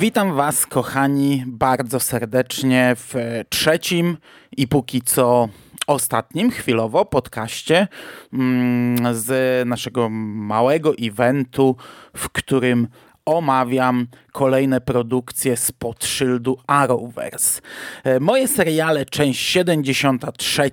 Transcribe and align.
Witam 0.00 0.34
Was, 0.34 0.66
kochani, 0.66 1.44
bardzo 1.46 2.00
serdecznie 2.00 2.96
w 2.96 3.14
trzecim 3.48 4.16
i 4.56 4.68
póki 4.68 5.02
co 5.02 5.48
ostatnim, 5.86 6.50
chwilowo, 6.50 7.04
podcaście 7.04 7.88
mm, 8.32 9.14
z 9.14 9.68
naszego 9.68 10.08
małego 10.08 10.92
eventu, 11.00 11.76
w 12.16 12.28
którym 12.28 12.88
omawiam 13.24 14.06
kolejne 14.32 14.80
produkcje 14.80 15.56
spod 15.56 16.04
szyldu 16.04 16.58
Arrowverse. 16.66 17.60
E, 18.04 18.20
moje 18.20 18.48
seriale, 18.48 19.06
część 19.06 19.40
73, 19.40 20.70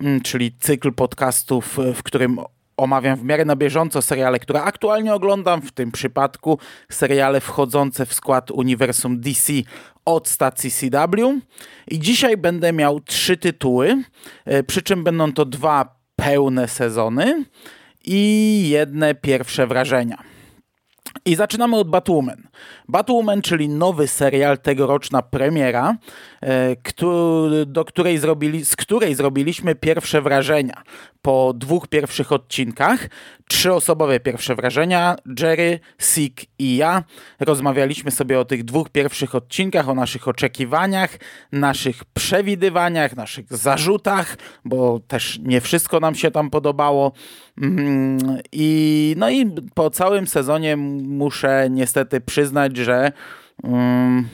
mm, 0.00 0.20
czyli 0.20 0.52
cykl 0.60 0.92
podcastów, 0.92 1.78
w 1.94 2.02
którym 2.02 2.38
omawiam 2.76 3.16
w 3.16 3.24
miarę 3.24 3.44
na 3.44 3.56
bieżąco 3.56 4.02
seriale, 4.02 4.38
które 4.38 4.62
aktualnie 4.62 5.14
oglądam, 5.14 5.62
w 5.62 5.72
tym 5.72 5.92
przypadku 5.92 6.58
seriale 6.90 7.40
wchodzące 7.40 8.06
w 8.06 8.14
skład 8.14 8.50
uniwersum 8.50 9.20
DC 9.20 9.52
od 10.04 10.28
stacji 10.28 10.70
CW. 10.70 11.40
I 11.88 11.98
dzisiaj 11.98 12.36
będę 12.36 12.72
miał 12.72 13.00
trzy 13.00 13.36
tytuły, 13.36 14.02
e, 14.44 14.62
przy 14.62 14.82
czym 14.82 15.04
będą 15.04 15.32
to 15.32 15.44
dwa 15.44 15.96
pełne 16.16 16.68
sezony 16.68 17.44
i 18.04 18.68
jedne 18.68 19.14
pierwsze 19.14 19.66
wrażenia. 19.66 20.22
I 21.24 21.34
zaczynamy 21.34 21.76
od 21.76 21.88
Batwoman. 21.88 22.48
Batwoman, 22.88 23.42
czyli 23.42 23.68
nowy 23.68 24.08
serial, 24.08 24.58
tegoroczna 24.58 25.22
premiera, 25.22 25.96
do 27.66 27.84
której 27.84 28.18
zrobili, 28.18 28.64
z 28.64 28.76
której 28.76 29.14
zrobiliśmy 29.14 29.74
pierwsze 29.74 30.22
wrażenia 30.22 30.82
po 31.26 31.52
dwóch 31.56 31.88
pierwszych 31.88 32.32
odcinkach. 32.32 33.08
Trzyosobowe 33.48 34.20
pierwsze 34.20 34.54
wrażenia. 34.54 35.16
Jerry, 35.40 35.80
Sik 35.98 36.44
i 36.58 36.76
ja 36.76 37.04
rozmawialiśmy 37.40 38.10
sobie 38.10 38.40
o 38.40 38.44
tych 38.44 38.64
dwóch 38.64 38.90
pierwszych 38.90 39.34
odcinkach, 39.34 39.88
o 39.88 39.94
naszych 39.94 40.28
oczekiwaniach, 40.28 41.18
naszych 41.52 42.04
przewidywaniach, 42.04 43.16
naszych 43.16 43.56
zarzutach, 43.56 44.36
bo 44.64 45.00
też 45.08 45.38
nie 45.42 45.60
wszystko 45.60 46.00
nam 46.00 46.14
się 46.14 46.30
tam 46.30 46.50
podobało. 46.50 47.12
Mm, 47.62 48.18
I, 48.52 49.14
no 49.18 49.30
i 49.30 49.54
po 49.74 49.90
całym 49.90 50.26
sezonie 50.26 50.76
muszę 50.76 51.68
niestety 51.70 52.20
przyznać, 52.20 52.76
że. 52.76 53.12
Um, 53.62 54.28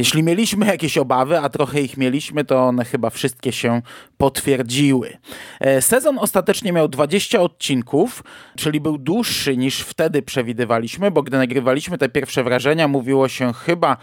jeśli 0.00 0.22
mieliśmy 0.22 0.66
jakieś 0.66 0.98
obawy, 0.98 1.38
a 1.38 1.48
trochę 1.48 1.80
ich 1.80 1.96
mieliśmy, 1.96 2.44
to 2.44 2.62
one 2.62 2.84
chyba 2.84 3.10
wszystkie 3.10 3.52
się 3.52 3.82
potwierdziły. 4.18 5.16
E, 5.60 5.82
sezon 5.82 6.18
ostatecznie 6.18 6.72
miał 6.72 6.88
20 6.88 7.40
odcinków, 7.40 8.22
czyli 8.56 8.80
był 8.80 8.98
dłuższy 8.98 9.56
niż 9.56 9.80
wtedy 9.80 10.22
przewidywaliśmy, 10.22 11.10
bo 11.10 11.22
gdy 11.22 11.36
nagrywaliśmy 11.36 11.98
te 11.98 12.08
pierwsze 12.08 12.44
wrażenia, 12.44 12.88
mówiło 12.88 13.28
się 13.28 13.52
chyba 13.52 13.96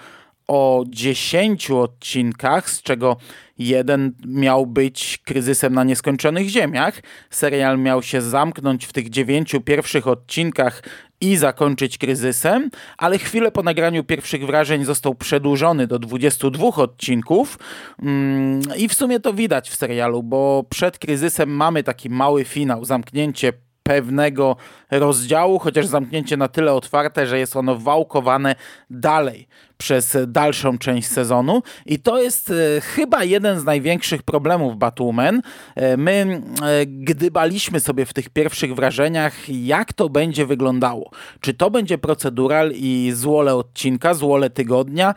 o 0.48 0.84
10 0.88 1.72
odcinkach, 1.72 2.70
z 2.70 2.82
czego 2.82 3.18
jeden 3.58 4.14
miał 4.28 4.66
być 4.66 5.20
kryzysem 5.26 5.74
na 5.74 5.84
nieskończonych 5.84 6.50
ziemiach. 6.50 7.02
Serial 7.30 7.80
miał 7.80 8.04
się 8.04 8.22
zamknąć 8.22 8.86
w 8.86 8.94
tych 8.94 9.10
dziewięciu 9.10 9.62
pierwszych 9.62 10.08
odcinkach 10.08 10.84
i 11.22 11.38
zakończyć 11.38 11.98
kryzysem, 11.98 12.70
ale 12.98 13.18
chwilę 13.18 13.52
po 13.52 13.64
nagraniu 13.64 14.04
pierwszych 14.04 14.46
wrażeń 14.46 14.86
został 14.86 15.16
przedłużony 15.16 15.88
do 15.88 16.00
22 16.00 16.68
odcinków. 16.68 17.60
Mm, 18.04 18.62
i 18.78 18.88
w 18.88 18.94
sumie 18.94 19.20
to 19.20 19.34
widać 19.34 19.70
w 19.70 19.76
serialu, 19.76 20.24
bo 20.24 20.64
przed 20.70 21.00
kryzysem 21.00 21.50
mamy 21.50 21.84
taki 21.84 22.10
mały 22.10 22.46
finał, 22.46 22.86
zamknięcie 22.86 23.54
pewnego 23.84 24.56
rozdziału, 24.92 25.60
chociaż 25.60 25.86
zamknięcie 25.86 26.38
na 26.38 26.48
tyle 26.48 26.74
otwarte, 26.74 27.28
że 27.28 27.40
jest 27.40 27.56
ono 27.56 27.76
wałkowane 27.76 28.56
dalej 28.90 29.48
przez 29.78 30.18
dalszą 30.28 30.78
część 30.78 31.08
sezonu 31.08 31.62
i 31.86 32.00
to 32.00 32.22
jest 32.22 32.52
e, 32.52 32.82
chyba 32.82 33.24
jeden 33.24 33.60
z 33.60 33.64
największych 33.64 34.24
problemów 34.24 34.78
Batwoman. 34.78 35.42
E, 35.76 35.98
my 35.98 36.42
e, 36.64 36.86
gdybaliśmy 36.86 37.80
sobie 37.80 38.06
w 38.06 38.14
tych 38.14 38.30
pierwszych 38.30 38.76
wrażeniach, 38.76 39.50
jak 39.50 39.94
to 39.94 40.10
będzie 40.10 40.46
wyglądało. 40.46 41.12
Czy 41.42 41.54
to 41.54 41.72
będzie 41.72 41.98
procedural 41.98 42.72
i 42.76 43.12
złole 43.14 43.56
odcinka, 43.56 44.14
złole 44.14 44.50
tygodnia 44.50 45.14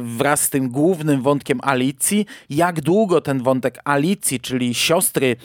wraz 0.00 0.40
z 0.40 0.50
tym 0.50 0.68
głównym 0.68 1.22
wątkiem 1.22 1.60
Alicji, 1.62 2.26
jak 2.50 2.80
długo 2.80 3.20
ten 3.20 3.42
wątek 3.42 3.78
Alicji, 3.84 4.40
czyli 4.40 4.74
siostry 4.74 5.36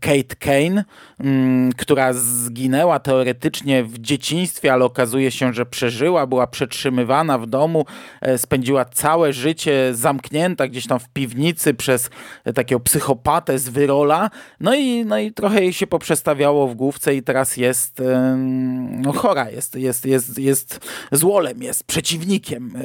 Kate 0.00 0.36
Kane, 0.38 0.84
mm, 1.20 1.72
która 1.72 2.12
zginęła 2.12 2.98
teoretycznie 2.98 3.84
w 3.84 3.98
dzieciństwie, 3.98 4.72
ale 4.72 4.84
okazuje 4.84 5.30
się, 5.30 5.52
że 5.52 5.66
przeżyła, 5.66 6.26
była 6.26 6.46
przetrzymywana 6.46 7.38
w 7.38 7.46
domu, 7.46 7.65
domu, 7.66 7.84
e, 8.20 8.38
spędziła 8.38 8.84
całe 8.84 9.32
życie 9.32 9.94
zamknięta 9.94 10.68
gdzieś 10.68 10.86
tam 10.86 10.98
w 10.98 11.08
piwnicy 11.08 11.74
przez 11.74 12.10
takiego 12.54 12.80
psychopatę 12.80 13.58
z 13.58 13.68
Wyrola, 13.68 14.30
no 14.60 14.74
i, 14.74 15.04
no 15.04 15.18
i 15.18 15.32
trochę 15.32 15.62
jej 15.62 15.72
się 15.72 15.86
poprzestawiało 15.86 16.68
w 16.68 16.74
główce 16.74 17.14
i 17.14 17.22
teraz 17.22 17.56
jest 17.56 18.02
no, 18.88 19.12
chora, 19.12 19.50
jest, 19.50 19.74
jest, 19.74 20.06
jest, 20.06 20.38
jest 20.38 20.80
złolem, 21.12 21.62
jest 21.62 21.84
przeciwnikiem, 21.84 22.72
e, 22.76 22.80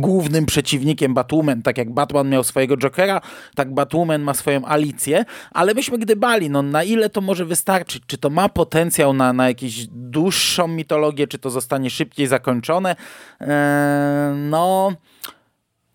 głównym 0.00 0.46
przeciwnikiem 0.46 1.14
Batwoman, 1.14 1.62
tak 1.62 1.78
jak 1.78 1.90
Batman 1.90 2.28
miał 2.28 2.44
swojego 2.44 2.76
Jokera, 2.76 3.20
tak 3.54 3.74
Batwoman 3.74 4.22
ma 4.22 4.34
swoją 4.34 4.64
Alicję, 4.64 5.24
ale 5.50 5.74
myśmy 5.74 5.98
gdybali, 5.98 6.50
no 6.50 6.62
na 6.62 6.84
ile 6.84 7.10
to 7.10 7.20
może 7.20 7.44
wystarczyć, 7.44 8.02
czy 8.06 8.18
to 8.18 8.30
ma 8.30 8.48
potencjał 8.48 9.12
na, 9.12 9.32
na 9.32 9.48
jakąś 9.48 9.86
dłuższą 9.86 10.68
mitologię, 10.68 11.26
czy 11.26 11.38
to 11.38 11.50
zostanie 11.50 11.90
szybciej 11.90 12.26
zakończone, 12.26 12.96
eee, 13.40 13.48
no 14.36 14.92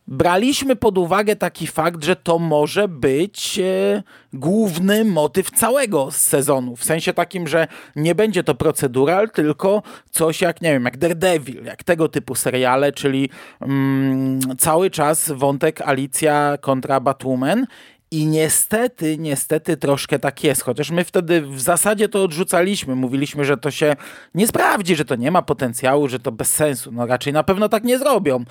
braliśmy 0.07 0.75
pod 0.75 0.97
uwagę 0.97 1.35
taki 1.35 1.67
fakt, 1.67 2.03
że 2.03 2.15
to 2.15 2.39
może 2.39 2.87
być 2.87 3.59
e, 3.59 4.03
główny 4.33 5.05
motyw 5.05 5.51
całego 5.51 6.11
sezonu. 6.11 6.75
W 6.75 6.83
sensie 6.83 7.13
takim, 7.13 7.47
że 7.47 7.67
nie 7.95 8.15
będzie 8.15 8.43
to 8.43 8.55
procedural, 8.55 9.29
tylko 9.29 9.83
coś 10.11 10.41
jak, 10.41 10.61
nie 10.61 10.71
wiem, 10.73 10.85
jak 10.85 10.97
Daredevil, 10.97 11.63
jak 11.63 11.83
tego 11.83 12.09
typu 12.09 12.35
seriale, 12.35 12.91
czyli 12.91 13.29
mm, 13.61 14.39
cały 14.57 14.89
czas 14.89 15.31
wątek 15.31 15.81
Alicja 15.81 16.57
kontra 16.61 16.99
Batwoman 16.99 17.65
i 18.11 18.25
niestety, 18.25 19.17
niestety 19.17 19.77
troszkę 19.77 20.19
tak 20.19 20.43
jest, 20.43 20.61
chociaż 20.61 20.91
my 20.91 21.03
wtedy 21.03 21.41
w 21.41 21.61
zasadzie 21.61 22.09
to 22.09 22.23
odrzucaliśmy. 22.23 22.95
Mówiliśmy, 22.95 23.45
że 23.45 23.57
to 23.57 23.71
się 23.71 23.95
nie 24.35 24.47
sprawdzi, 24.47 24.95
że 24.95 25.05
to 25.05 25.15
nie 25.15 25.31
ma 25.31 25.41
potencjału, 25.41 26.07
że 26.07 26.19
to 26.19 26.31
bez 26.31 26.53
sensu. 26.53 26.91
No 26.91 27.05
raczej 27.05 27.33
na 27.33 27.43
pewno 27.43 27.69
tak 27.69 27.83
nie 27.83 27.99
zrobią. 27.99 28.43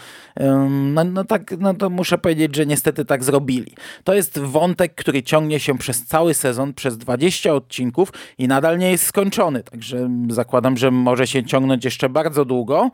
No, 0.71 1.05
no 1.05 1.25
tak, 1.25 1.55
no 1.59 1.75
to 1.75 1.91
muszę 1.91 2.19
powiedzieć, 2.19 2.57
że 2.57 2.67
niestety 2.67 3.05
tak 3.05 3.25
zrobili. 3.25 3.75
To 4.05 4.15
jest 4.15 4.39
wątek, 4.39 4.95
który 4.95 5.23
ciągnie 5.23 5.61
się 5.61 5.79
przez 5.79 6.05
cały 6.05 6.35
sezon, 6.35 6.75
przez 6.75 6.99
20 6.99 7.55
odcinków 7.55 8.13
i 8.39 8.49
nadal 8.49 8.79
nie 8.79 8.91
jest 8.91 9.07
skończony. 9.07 9.63
Także 9.63 10.11
zakładam, 10.29 10.77
że 10.77 10.91
może 10.91 11.27
się 11.27 11.45
ciągnąć 11.45 11.85
jeszcze 11.85 12.09
bardzo 12.09 12.45
długo. 12.45 12.91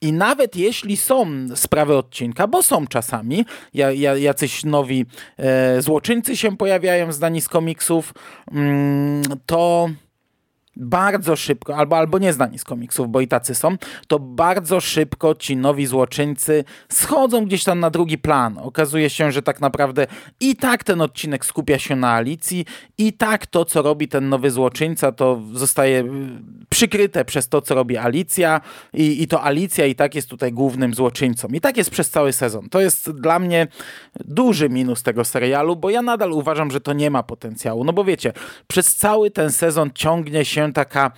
I 0.00 0.12
nawet 0.12 0.56
jeśli 0.56 0.96
są 0.96 1.26
sprawy 1.54 1.96
odcinka, 1.96 2.46
bo 2.46 2.62
są 2.62 2.86
czasami, 2.86 3.44
jacyś 4.18 4.64
nowi 4.64 5.06
e, 5.38 5.82
złoczyńcy 5.82 6.36
się 6.36 6.56
pojawiają 6.56 7.12
zdani 7.12 7.40
z 7.40 7.48
komiksów, 7.48 8.14
mm, 8.52 9.22
to 9.46 9.88
bardzo 10.76 11.36
szybko, 11.36 11.76
albo, 11.76 11.96
albo 11.96 12.18
nie 12.18 12.32
znani 12.32 12.58
z 12.58 12.64
komiksów, 12.64 13.08
bo 13.08 13.20
i 13.20 13.28
tacy 13.28 13.54
są, 13.54 13.76
to 14.08 14.18
bardzo 14.18 14.80
szybko 14.80 15.34
ci 15.34 15.56
nowi 15.56 15.86
złoczyńcy 15.86 16.64
schodzą 16.88 17.44
gdzieś 17.46 17.64
tam 17.64 17.80
na 17.80 17.90
drugi 17.90 18.18
plan. 18.18 18.58
Okazuje 18.58 19.10
się, 19.10 19.32
że 19.32 19.42
tak 19.42 19.60
naprawdę 19.60 20.06
i 20.40 20.56
tak 20.56 20.84
ten 20.84 21.00
odcinek 21.00 21.46
skupia 21.46 21.78
się 21.78 21.96
na 21.96 22.10
Alicji, 22.12 22.64
i 22.98 23.12
tak 23.12 23.46
to, 23.46 23.64
co 23.64 23.82
robi 23.82 24.08
ten 24.08 24.28
nowy 24.28 24.50
złoczyńca, 24.50 25.12
to 25.12 25.42
zostaje 25.52 26.00
y, 26.00 26.06
przykryte 26.68 27.24
przez 27.24 27.48
to, 27.48 27.60
co 27.60 27.74
robi 27.74 27.96
Alicja, 27.96 28.60
i, 28.92 29.22
i 29.22 29.28
to 29.28 29.42
Alicja 29.42 29.86
i 29.86 29.94
tak 29.94 30.14
jest 30.14 30.28
tutaj 30.28 30.52
głównym 30.52 30.94
złoczyńcą. 30.94 31.48
I 31.48 31.60
tak 31.60 31.76
jest 31.76 31.90
przez 31.90 32.10
cały 32.10 32.32
sezon. 32.32 32.68
To 32.68 32.80
jest 32.80 33.10
dla 33.10 33.38
mnie 33.38 33.66
duży 34.24 34.68
minus 34.68 35.02
tego 35.02 35.24
serialu, 35.24 35.76
bo 35.76 35.90
ja 35.90 36.02
nadal 36.02 36.32
uważam, 36.32 36.70
że 36.70 36.80
to 36.80 36.92
nie 36.92 37.10
ma 37.10 37.22
potencjału. 37.22 37.84
No 37.84 37.92
bo 37.92 38.04
wiecie, 38.04 38.32
przez 38.66 38.94
cały 38.94 39.30
ten 39.30 39.52
sezon 39.52 39.90
ciągnie 39.94 40.44
się 40.44 40.65
taka 40.72 41.12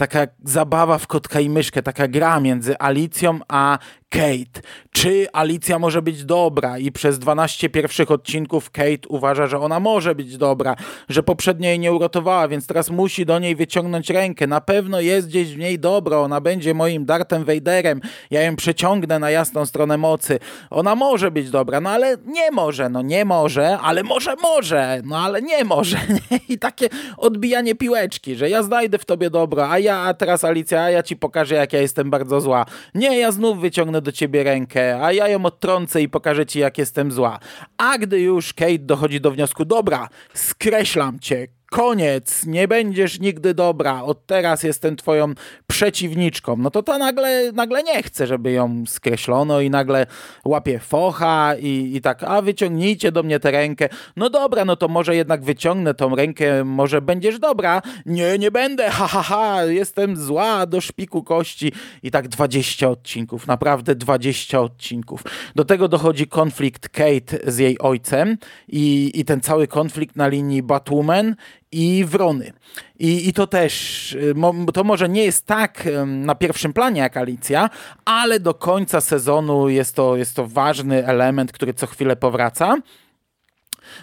taka 0.00 0.26
zabawa 0.44 0.98
w 0.98 1.06
kotka 1.06 1.40
i 1.40 1.50
myszkę, 1.50 1.82
taka 1.82 2.08
gra 2.08 2.40
między 2.40 2.78
Alicją 2.78 3.38
a 3.48 3.78
Kate. 4.10 4.60
Czy 4.92 5.26
Alicja 5.32 5.78
może 5.78 6.02
być 6.02 6.24
dobra? 6.24 6.78
I 6.78 6.92
przez 6.92 7.18
12 7.18 7.68
pierwszych 7.68 8.10
odcinków 8.10 8.70
Kate 8.70 9.08
uważa, 9.08 9.46
że 9.46 9.58
ona 9.58 9.80
może 9.80 10.14
być 10.14 10.36
dobra, 10.36 10.76
że 11.08 11.22
poprzednio 11.22 11.68
jej 11.68 11.78
nie 11.78 11.92
uratowała, 11.92 12.48
więc 12.48 12.66
teraz 12.66 12.90
musi 12.90 13.26
do 13.26 13.38
niej 13.38 13.56
wyciągnąć 13.56 14.10
rękę. 14.10 14.46
Na 14.46 14.60
pewno 14.60 15.00
jest 15.00 15.28
gdzieś 15.28 15.54
w 15.54 15.58
niej 15.58 15.78
dobro, 15.78 16.22
ona 16.22 16.40
będzie 16.40 16.74
moim 16.74 17.04
Dartem 17.04 17.44
Vaderem, 17.44 18.00
ja 18.30 18.42
ją 18.42 18.56
przeciągnę 18.56 19.18
na 19.18 19.30
jasną 19.30 19.66
stronę 19.66 19.98
mocy. 19.98 20.38
Ona 20.70 20.94
może 20.94 21.30
być 21.30 21.50
dobra, 21.50 21.80
no 21.80 21.90
ale 21.90 22.16
nie 22.26 22.50
może, 22.50 22.88
no 22.88 23.02
nie 23.02 23.24
może, 23.24 23.78
ale 23.78 24.02
może 24.02 24.34
może, 24.42 25.00
no 25.04 25.18
ale 25.18 25.42
nie 25.42 25.64
może. 25.64 25.98
I 26.48 26.58
takie 26.58 26.88
odbijanie 27.16 27.74
piłeczki, 27.74 28.36
że 28.36 28.50
ja 28.50 28.62
znajdę 28.62 28.98
w 28.98 29.04
tobie 29.04 29.30
dobro, 29.30 29.70
a 29.70 29.78
ja 29.78 29.89
Alicja, 29.90 30.08
a 30.08 30.14
teraz 30.14 30.44
Alicja, 30.44 30.82
a 30.82 30.90
ja 30.90 31.02
ci 31.02 31.16
pokażę, 31.16 31.54
jak 31.54 31.72
ja 31.72 31.80
jestem 31.80 32.10
bardzo 32.10 32.40
zła. 32.40 32.66
Nie, 32.94 33.18
ja 33.18 33.32
znów 33.32 33.60
wyciągnę 33.60 34.02
do 34.02 34.12
ciebie 34.12 34.44
rękę, 34.44 35.04
a 35.04 35.12
ja 35.12 35.28
ją 35.28 35.44
odtrącę 35.44 36.02
i 36.02 36.08
pokażę 36.08 36.46
ci, 36.46 36.58
jak 36.58 36.78
jestem 36.78 37.12
zła. 37.12 37.38
A 37.78 37.98
gdy 37.98 38.20
już 38.20 38.52
Kate 38.52 38.78
dochodzi 38.78 39.20
do 39.20 39.30
wniosku, 39.30 39.64
dobra, 39.64 40.08
skreślam 40.34 41.18
cię, 41.18 41.46
koniec, 41.70 42.46
nie 42.46 42.68
będziesz 42.68 43.20
nigdy 43.20 43.54
dobra, 43.54 44.02
od 44.02 44.26
teraz 44.26 44.62
jestem 44.62 44.96
twoją 44.96 45.34
przeciwniczką, 45.66 46.56
no 46.56 46.70
to 46.70 46.82
ta 46.82 46.98
nagle, 46.98 47.52
nagle 47.52 47.82
nie 47.82 48.02
chce, 48.02 48.26
żeby 48.26 48.52
ją 48.52 48.84
skreślono 48.86 49.60
i 49.60 49.70
nagle 49.70 50.06
łapie 50.44 50.78
focha 50.78 51.54
i, 51.58 51.92
i 51.94 52.00
tak, 52.00 52.22
a 52.22 52.42
wyciągnijcie 52.42 53.12
do 53.12 53.22
mnie 53.22 53.40
tę 53.40 53.50
rękę. 53.50 53.88
No 54.16 54.30
dobra, 54.30 54.64
no 54.64 54.76
to 54.76 54.88
może 54.88 55.16
jednak 55.16 55.44
wyciągnę 55.44 55.94
tą 55.94 56.16
rękę, 56.16 56.64
może 56.64 57.02
będziesz 57.02 57.38
dobra. 57.38 57.82
Nie, 58.06 58.38
nie 58.38 58.50
będę, 58.50 58.90
ha, 58.90 59.06
ha, 59.06 59.22
ha, 59.22 59.64
jestem 59.64 60.16
zła 60.16 60.66
do 60.66 60.80
szpiku 60.80 61.22
kości. 61.22 61.72
I 62.02 62.10
tak 62.10 62.28
20 62.28 62.88
odcinków, 62.88 63.46
naprawdę 63.46 63.94
20 63.94 64.60
odcinków. 64.60 65.24
Do 65.54 65.64
tego 65.64 65.88
dochodzi 65.88 66.26
konflikt 66.26 66.88
Kate 66.88 67.52
z 67.52 67.58
jej 67.58 67.78
ojcem 67.78 68.36
i, 68.68 69.10
i 69.14 69.24
ten 69.24 69.40
cały 69.40 69.66
konflikt 69.66 70.16
na 70.16 70.28
linii 70.28 70.62
Batwoman 70.62 71.34
i 71.72 72.04
Wrony. 72.04 72.52
I, 72.98 73.28
I 73.28 73.32
to 73.32 73.46
też, 73.46 74.12
y, 74.12 74.34
to 74.74 74.84
może 74.84 75.08
nie 75.08 75.24
jest 75.24 75.46
tak 75.46 75.88
na 76.06 76.34
pierwszym 76.34 76.72
planie 76.72 77.00
jak 77.00 77.16
Alicja, 77.16 77.70
ale 78.04 78.40
do 78.40 78.54
końca 78.54 79.00
sezonu 79.00 79.68
jest 79.68 79.96
to, 79.96 80.16
jest 80.16 80.36
to 80.36 80.46
ważny 80.46 81.06
element, 81.06 81.52
który 81.52 81.74
co 81.74 81.86
chwilę 81.86 82.16
powraca. 82.16 82.76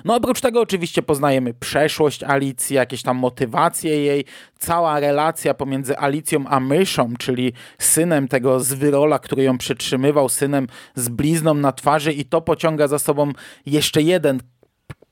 No 0.06 0.16
oprócz 0.16 0.42
tego 0.42 0.62
oczywiście 0.62 1.02
poznajemy 1.02 1.54
przeszłość 1.54 2.24
Alicji, 2.24 2.76
jakieś 2.76 3.04
tam 3.04 3.18
motywacje 3.18 4.04
jej, 4.04 4.26
cała 4.60 5.00
relacja 5.00 5.54
pomiędzy 5.54 5.98
Alicją 5.98 6.48
a 6.48 6.60
Myszą, 6.60 7.14
czyli 7.20 7.54
synem 7.80 8.28
tego 8.28 8.60
zwyrola, 8.60 9.20
który 9.20 9.44
ją 9.44 9.58
przytrzymywał, 9.58 10.30
synem 10.30 10.68
z 10.96 11.10
blizną 11.10 11.54
na 11.54 11.72
twarzy 11.72 12.14
i 12.14 12.26
to 12.26 12.42
pociąga 12.42 12.88
za 12.88 13.00
sobą 13.00 13.32
jeszcze 13.66 14.02
jeden 14.02 14.40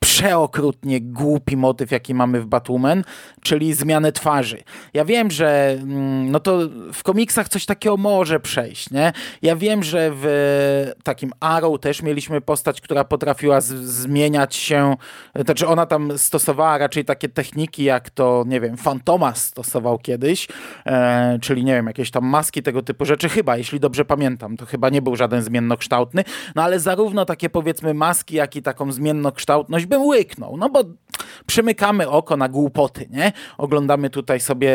przeokrutnie 0.06 1.02
głupi 1.02 1.58
motyw, 1.58 1.92
jaki 1.92 2.14
mamy 2.14 2.42
w 2.42 2.46
Batwoman, 2.46 3.04
czyli 3.42 3.74
zmianę 3.74 4.12
twarzy. 4.12 4.58
Ja 4.94 5.06
wiem, 5.06 5.32
że 5.32 5.78
mm, 5.82 6.32
no 6.32 6.40
to 6.40 6.60
w 6.94 7.04
komiksach 7.04 7.50
coś 7.50 7.66
takiego 7.66 7.98
może 7.98 8.40
przejść, 8.40 8.92
nie? 8.92 9.14
Ja 9.42 9.56
wiem, 9.56 9.84
że 9.84 10.12
w 10.14 10.92
takim 11.04 11.32
Arrow 11.40 11.80
też 11.80 12.02
mieliśmy 12.02 12.42
postać, 12.42 12.82
która 12.82 13.04
potrafiła 13.04 13.62
zmieniać 13.62 14.56
się, 14.56 14.96
znaczy 15.46 15.68
ona 15.68 15.86
tam 15.86 16.18
stosowała 16.18 16.78
raczej 16.78 17.06
takie 17.06 17.30
techniki, 17.30 17.84
jak 17.84 18.10
to, 18.10 18.44
nie 18.48 18.62
wiem, 18.62 18.78
Fantomas 18.78 19.46
stosował 19.46 20.00
kiedyś, 20.00 20.48
e, 20.86 21.40
czyli 21.42 21.64
nie 21.64 21.74
wiem, 21.74 21.88
jakieś 21.88 22.12
tam 22.12 22.26
maski 22.26 22.64
tego 22.64 22.82
typu 22.82 23.06
rzeczy, 23.06 23.30
chyba, 23.30 23.58
jeśli 23.58 23.80
dobrze 23.80 24.06
pamiętam, 24.06 24.58
to 24.58 24.66
chyba 24.66 24.90
nie 24.90 25.02
był 25.02 25.16
żaden 25.16 25.42
zmiennokształtny, 25.42 26.24
no 26.56 26.64
ale 26.64 26.80
zarówno 26.80 27.26
takie 27.26 27.50
powiedzmy 27.50 27.94
maski, 27.94 28.36
jak 28.36 28.56
i 28.56 28.62
taką 28.62 28.92
zmiennokształtność 28.92 29.86
bym 29.98 30.08
łyknął, 30.08 30.58
no 30.58 30.70
bo 30.70 30.84
przymykamy 31.46 32.10
oko 32.10 32.38
na 32.38 32.50
głupoty, 32.50 33.08
nie? 33.10 33.32
Oglądamy 33.58 34.10
tutaj 34.10 34.40
sobie 34.40 34.72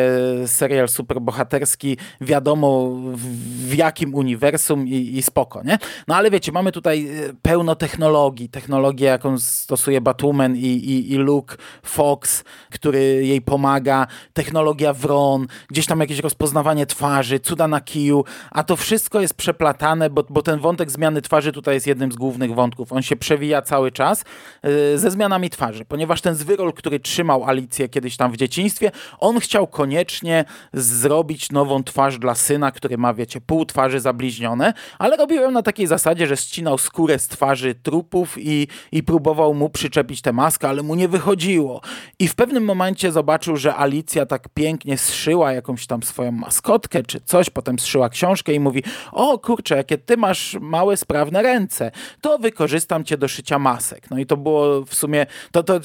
serial 0.46 0.88
superbohaterski, 0.88 1.96
wiadomo 2.20 2.90
w, 3.14 3.75
jakim 3.75 4.14
uniwersum 4.14 4.88
i, 4.88 5.17
i, 5.17 5.22
spoko, 5.22 5.62
nie? 5.62 5.78
No 6.08 6.17
ale 6.17 6.31
wiecie, 6.31 6.52
mamy 6.52 6.72
tutaj 6.72 7.08
e, 7.08 7.32
pełno 7.43 7.75
technologii, 7.75 8.49
technologię 8.49 9.06
jaką 9.06 9.38
stosuje 9.38 10.00
Batwoman 10.00 10.56
i, 10.56 10.61
i, 10.61 11.12
i 11.12 11.17
Luke 11.17 11.56
Fox, 11.82 12.44
który 12.70 13.00
jej 13.26 13.40
pomaga, 13.40 14.06
technologia 14.32 14.93
Wron, 14.93 15.46
gdzieś 15.69 15.87
tam 15.87 16.00
jakieś 16.00 16.19
rozpoznawanie 16.19 16.87
twarzy, 16.87 17.40
cuda 17.40 17.69
na 17.69 17.81
kiju, 17.81 18.25
a 18.50 18.64
to 18.64 18.76
wszystko 18.76 19.20
jest 19.20 19.34
przeplatane, 19.34 20.11
bo, 20.11 20.25
bo 20.31 20.43
ten 20.43 20.58
wątek 20.58 20.90
zmiany 20.90 21.22
twarzy 21.22 21.52
tutaj 21.52 21.75
jest 21.75 21.87
jednym 21.87 22.12
z 22.12 22.17
głównych 22.17 22.55
wątków. 22.55 22.93
On 22.93 23.02
się 23.02 23.17
przewija 23.17 23.62
cały 23.62 23.93
czas 23.93 24.25
yy, 24.62 24.99
zmianami 25.11 25.51
twarzy, 25.51 25.85
ponieważ 25.85 26.21
ten 26.21 26.35
zwyrol, 26.35 26.73
który 26.73 27.01
trzymał 27.01 27.45
Alicję 27.45 27.89
kiedyś 27.89 28.17
tam 28.17 28.33
w 28.33 28.37
dzieciństwie, 28.37 28.91
on 29.19 29.41
chciał 29.41 29.67
koniecznie 29.67 30.45
zrobić 30.73 31.53
nową 31.53 31.85
twarz 31.85 32.19
dla 32.19 32.35
syna, 32.35 32.73
który 32.73 32.99
ma, 32.99 33.15
wiecie, 33.15 33.41
pół 33.41 33.67
twarzy 33.67 34.01
zabliźnione, 34.01 34.73
ale 34.99 35.17
robił 35.17 35.43
ją 35.43 35.51
na 35.51 35.62
takiej 35.62 35.87
zasadzie, 35.87 36.27
że 36.27 36.37
ścinał 36.37 36.79
skórę 36.79 37.19
z 37.19 37.29
twarzy 37.29 37.75
trupów 37.75 38.37
i, 38.39 38.69
i 38.93 39.03
próbował 39.03 39.55
mu 39.55 39.71
przyczepić 39.71 40.23
tę 40.23 40.33
maskę, 40.33 40.69
ale 40.69 40.83
mu 40.83 40.95
nie 40.95 41.09
wychodziło. 41.09 41.81
I 42.19 42.29
w 42.29 42.35
pewnym 42.35 42.65
momencie 42.65 43.13
zobaczył, 43.13 43.56
że 43.56 43.77
Alicja 43.77 44.27
tak 44.27 44.49
pięknie 44.55 44.99
zszyła 44.99 45.53
jakąś 45.53 45.87
tam 45.87 46.03
swoją 46.03 46.33
maskotkę 46.33 47.03
czy 47.03 47.21
coś, 47.21 47.51
potem 47.51 47.79
zszyła 47.79 48.09
książkę 48.09 48.53
i 48.53 48.61
mówi, 48.61 48.83
o 49.13 49.39
kurczę, 49.39 49.77
jakie 49.77 49.99
ty 49.99 50.17
masz 50.17 50.56
małe, 50.61 50.97
sprawne 50.97 51.43
ręce, 51.43 51.91
to 52.21 52.39
wykorzystam 52.39 53.05
cię 53.05 53.19
do 53.19 53.29
szycia 53.29 53.59
masek. 53.59 54.11
No 54.11 54.19
i 54.19 54.27
to 54.27 54.37
było 54.37 54.85
w 54.91 54.95
sumie, 54.95 55.27
to, 55.53 55.63
to 55.63 55.81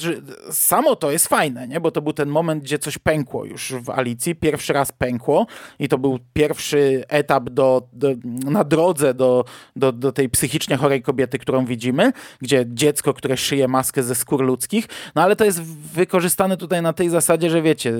samo 0.50 0.96
to 0.96 1.10
jest 1.10 1.28
fajne, 1.28 1.68
nie? 1.68 1.80
bo 1.80 1.90
to 1.90 2.02
był 2.02 2.12
ten 2.12 2.28
moment, 2.28 2.62
gdzie 2.62 2.78
coś 2.78 2.98
pękło 2.98 3.44
już 3.44 3.72
w 3.72 3.90
Alicji, 3.90 4.34
pierwszy 4.34 4.72
raz 4.72 4.92
pękło 4.92 5.46
i 5.78 5.88
to 5.88 5.98
był 5.98 6.18
pierwszy 6.32 7.04
etap 7.08 7.50
do, 7.50 7.82
do 7.92 8.08
na 8.24 8.64
drodze 8.64 9.14
do, 9.14 9.44
do, 9.76 9.92
do 9.92 10.12
tej 10.12 10.28
psychicznie 10.28 10.76
chorej 10.76 11.02
kobiety, 11.02 11.38
którą 11.38 11.64
widzimy, 11.64 12.12
gdzie 12.40 12.64
dziecko, 12.68 13.14
które 13.14 13.36
szyje 13.36 13.68
maskę 13.68 14.02
ze 14.02 14.14
skór 14.14 14.42
ludzkich, 14.42 14.86
no 15.14 15.22
ale 15.22 15.36
to 15.36 15.44
jest 15.44 15.62
wykorzystane 15.62 16.56
tutaj 16.56 16.82
na 16.82 16.92
tej 16.92 17.08
zasadzie, 17.08 17.50
że 17.50 17.62
wiecie, 17.62 17.92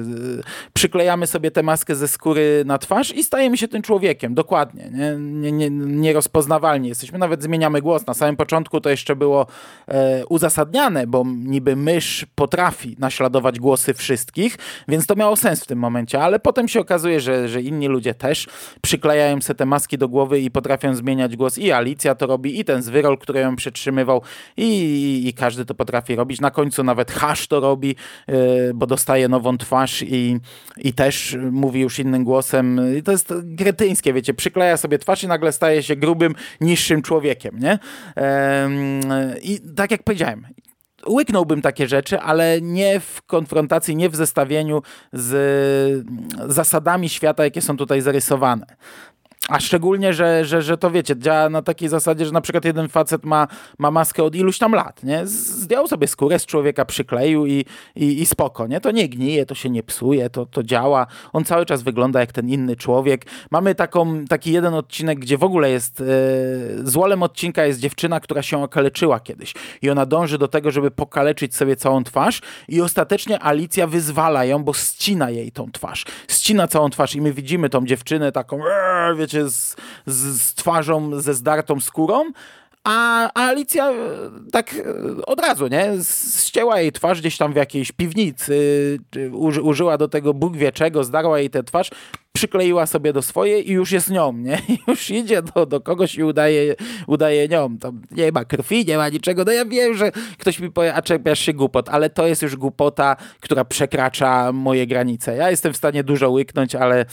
przyklejamy 0.73 1.27
sobie 1.27 1.51
tę 1.51 1.63
maskę 1.63 1.95
ze 1.95 2.09
skóry 2.09 2.63
na 2.67 2.79
twarz 2.79 3.15
i 3.15 3.25
stajemy 3.25 3.57
się 3.57 3.69
tym 3.69 3.83
człowiekiem, 3.83 4.35
dokładnie, 4.35 4.91
nie, 4.91 5.17
nie, 5.19 5.53
nie, 5.53 5.71
nierozpoznawalni 5.71 6.89
jesteśmy, 6.89 7.19
nawet 7.19 7.43
zmieniamy 7.43 7.83
głos. 7.83 8.07
Na 8.07 8.15
samym 8.15 8.37
początku 8.37 8.81
to 8.81 8.91
jeszcze 8.91 9.17
było 9.17 9.47
e, 9.89 10.27
uzasadniane, 10.27 10.96
bo 11.07 11.25
niby 11.27 11.77
mysz 11.77 12.27
potrafi 12.35 12.97
naśladować 12.99 13.59
głosy 13.59 13.95
wszystkich, 13.95 14.59
więc 14.89 15.07
to 15.07 15.17
miało 15.17 15.37
sens 15.37 15.65
w 15.65 15.67
tym 15.67 15.79
momencie, 15.79 16.23
ale 16.23 16.39
potem 16.39 16.69
się 16.69 16.81
okazuje, 16.81 17.21
że, 17.21 17.49
że 17.49 17.63
inni 17.63 17.89
ludzie 17.89 18.15
też 18.15 18.49
przyklejają 18.83 19.41
sobie 19.41 19.57
te 19.57 19.67
maski 19.67 19.99
do 19.99 20.09
głowy 20.09 20.41
i 20.41 20.51
potrafią 20.51 20.95
zmieniać 20.95 21.37
głos 21.37 21.59
i 21.59 21.73
Alicja 21.73 22.15
to 22.15 22.27
robi, 22.27 22.61
i 22.61 22.65
ten 22.65 22.83
zwyrol, 22.83 23.19
który 23.19 23.41
ją 23.41 23.57
przytrzymywał 23.57 24.23
i, 24.57 24.63
i, 24.63 25.29
i 25.29 25.35
każdy 25.35 25.65
to 25.65 25.75
potrafi 25.75 26.17
robić. 26.17 26.41
Na 26.41 26.51
końcu 26.51 26.85
nawet 26.85 27.11
Hash 27.11 27.47
to 27.47 27.61
robi, 27.61 27.97
yy, 28.29 28.37
bo 28.75 28.87
dostaje 28.87 29.29
nową 29.29 29.59
twarz 29.59 30.03
i, 30.03 30.39
i 30.77 30.93
też 30.93 31.37
mówi 31.51 31.81
już 31.81 31.99
innym 31.99 32.25
głosem. 32.25 32.81
I 32.99 33.03
to 33.03 33.13
jest 33.13 33.35
gretyńskie, 33.43 34.13
wiecie, 34.13 34.35
przykleja 34.35 34.77
sobie 34.77 34.99
twarz 34.99 35.25
i 35.25 35.29
nagle 35.29 35.53
staje 35.53 35.83
się 35.83 35.97
grubym, 35.97 36.35
niższym 36.61 37.03
człowiekiem, 37.03 37.59
nie? 37.59 37.79
Yy, 38.17 38.23
I 39.43 39.61
tak 39.77 39.91
jak 39.91 40.03
powiedziałem, 40.03 40.47
łyknąłbym 41.09 41.63
takie 41.63 41.89
rzeczy, 41.89 42.21
ale 42.21 42.61
nie 42.61 43.01
w 43.01 43.23
konfrontacji, 43.23 43.97
nie 43.97 44.11
w 44.11 44.17
zestawieniu 44.17 44.83
z 45.13 46.07
zasadami 46.49 47.09
świata, 47.09 47.45
jakie 47.45 47.63
są 47.63 47.77
tutaj 47.77 48.01
zarysowane. 48.01 48.67
A 49.49 49.61
szczególnie, 49.61 50.13
że, 50.15 50.45
że, 50.45 50.63
że 50.63 50.79
to 50.79 50.91
wiecie, 50.91 51.17
działa 51.19 51.49
na 51.49 51.63
takiej 51.63 51.89
zasadzie, 51.89 52.27
że 52.27 52.33
na 52.33 52.41
przykład 52.41 52.65
jeden 52.65 52.89
facet 52.89 53.25
ma, 53.25 53.49
ma 53.79 53.91
maskę 53.91 54.23
od 54.23 54.35
iluś 54.35 54.59
tam 54.59 54.73
lat, 54.73 55.03
nie? 55.03 55.27
Zdjął 55.27 55.89
sobie 55.89 56.07
skórę 56.07 56.39
z 56.39 56.47
człowieka, 56.47 56.85
przykleił 56.85 57.47
i, 57.47 57.65
i, 57.97 58.21
i 58.23 58.27
spoko, 58.27 58.67
nie? 58.67 58.81
To 58.81 58.91
nie 58.91 59.09
gnije, 59.09 59.47
to 59.47 59.55
się 59.55 59.71
nie 59.71 59.83
psuje, 59.83 60.31
to, 60.31 60.47
to 60.47 60.63
działa. 60.63 61.07
On 61.33 61.45
cały 61.45 61.67
czas 61.67 61.83
wygląda 61.83 62.21
jak 62.21 62.33
ten 62.33 62.49
inny 62.49 62.77
człowiek. 62.77 63.27
Mamy 63.51 63.75
taką, 63.75 64.25
taki 64.25 64.53
jeden 64.53 64.75
odcinek, 64.75 65.19
gdzie 65.19 65.39
w 65.39 65.45
ogóle 65.45 65.71
jest, 65.71 66.01
yy, 66.01 66.07
złolem 66.89 67.23
odcinka 67.23 67.65
jest 67.65 67.81
dziewczyna, 67.81 68.21
która 68.21 68.43
się 68.43 68.63
okaleczyła 68.63 69.21
kiedyś 69.21 69.55
i 69.83 69.91
ona 69.91 70.07
dąży 70.07 70.39
do 70.39 70.49
tego, 70.49 70.71
żeby 70.71 70.91
pokaleczyć 70.91 71.57
sobie 71.57 71.77
całą 71.77 72.05
twarz 72.05 72.41
i 72.69 72.81
ostatecznie 72.81 73.43
Alicja 73.43 73.87
wyzwala 73.87 74.45
ją, 74.45 74.65
bo 74.65 74.75
ścina 74.75 75.31
jej 75.31 75.53
tą 75.53 75.73
twarz. 75.73 76.05
Ścina 76.29 76.69
całą 76.69 76.91
twarz 76.91 77.15
i 77.15 77.21
my 77.21 77.33
widzimy 77.33 77.71
tą 77.71 77.87
dziewczynę 77.87 78.33
taką, 78.33 78.61
wiecie, 79.15 79.49
z, 79.49 79.77
z, 80.07 80.41
z 80.43 80.55
twarzą, 80.55 81.21
ze 81.21 81.35
zdartą 81.35 81.81
skórą, 81.81 82.25
a, 82.87 83.31
Alicja 83.35 83.91
e, 83.91 83.95
tak 84.53 84.75
e, 84.75 85.27
od 85.27 85.41
razu, 85.41 85.67
nie? 85.67 85.93
Ścięła 86.39 86.81
jej 86.81 86.93
twarz 86.93 87.21
gdzieś 87.21 87.37
tam 87.37 87.53
w 87.53 87.57
jakiejś 87.57 87.93
piwnicy, 87.93 88.99
uży, 89.33 89.63
użyła 89.63 89.99
do 89.99 90.09
tego 90.09 90.35
Bóg 90.35 90.57
wie 90.57 90.73
czego, 90.73 91.05
zdarła 91.05 91.39
jej 91.39 91.51
tę 91.51 91.63
twarz, 91.63 91.91
przykleiła 92.37 92.87
sobie 92.87 93.13
do 93.13 93.23
swojej 93.23 93.71
i 93.71 93.73
już 93.73 93.93
jest 93.93 94.11
nią, 94.11 94.33
nie? 94.33 94.59
Już 94.89 95.11
idzie 95.11 95.43
do, 95.43 95.67
do 95.67 95.81
kogoś 95.81 96.15
i 96.15 96.25
udaje, 96.25 96.75
udaje 97.07 97.49
nią. 97.49 97.79
Tam 97.79 98.03
nie 98.11 98.33
ma 98.33 98.45
krwi, 98.45 98.85
nie 98.87 98.97
ma 98.97 99.09
niczego. 99.09 99.45
No 99.45 99.53
ja 99.53 99.65
wiem, 99.65 99.95
że 99.97 100.13
ktoś 100.39 100.61
mi 100.61 100.71
powie, 100.71 100.95
a 100.95 101.03
czepiasz 101.03 101.39
się 101.39 101.53
głupot, 101.53 101.89
ale 101.89 102.11
to 102.11 102.27
jest 102.27 102.43
już 102.43 102.57
głupota, 102.57 103.17
która 103.41 103.65
przekracza 103.65 104.53
moje 104.53 104.87
granice. 104.87 105.37
Ja 105.37 105.51
jestem 105.51 105.73
w 105.73 105.77
stanie 105.77 106.05
dużo 106.05 106.31
łyknąć, 106.31 106.75
ale 106.75 107.07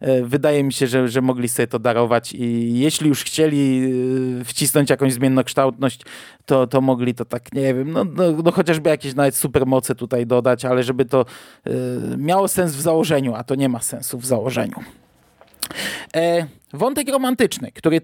e, 0.00 0.22
wydaje 0.22 0.64
mi 0.64 0.72
się, 0.72 0.86
że, 0.86 1.08
że 1.08 1.20
mogli 1.20 1.48
sobie 1.48 1.66
to 1.66 1.78
darować 1.78 2.32
i 2.32 2.78
jeśli 2.78 3.08
już 3.08 3.24
chcieli 3.24 3.92
e, 4.40 4.44
wcisnąć 4.44 4.90
jakąś 4.90 5.12
zmiennokształtność, 5.12 6.02
to, 6.50 6.66
to 6.66 6.80
mogli 6.80 7.14
to 7.14 7.24
tak, 7.24 7.52
nie 7.52 7.74
wiem, 7.74 7.92
no, 7.92 8.04
no, 8.04 8.24
no 8.44 8.52
chociażby 8.52 8.90
jakieś 8.90 9.14
nawet 9.14 9.36
supermoce 9.36 9.94
tutaj 9.94 10.26
dodać, 10.26 10.64
ale 10.64 10.82
żeby 10.82 11.04
to 11.04 11.24
y, 11.66 11.72
miało 12.16 12.48
sens 12.48 12.74
w 12.74 12.80
założeniu, 12.80 13.34
a 13.34 13.44
to 13.44 13.54
nie 13.54 13.68
ma 13.68 13.80
sensu 13.80 14.18
w 14.18 14.26
założeniu. 14.26 14.69
E, 16.16 16.46
wątek 16.72 17.08
romantyczny, 17.08 17.72
który 17.72 18.00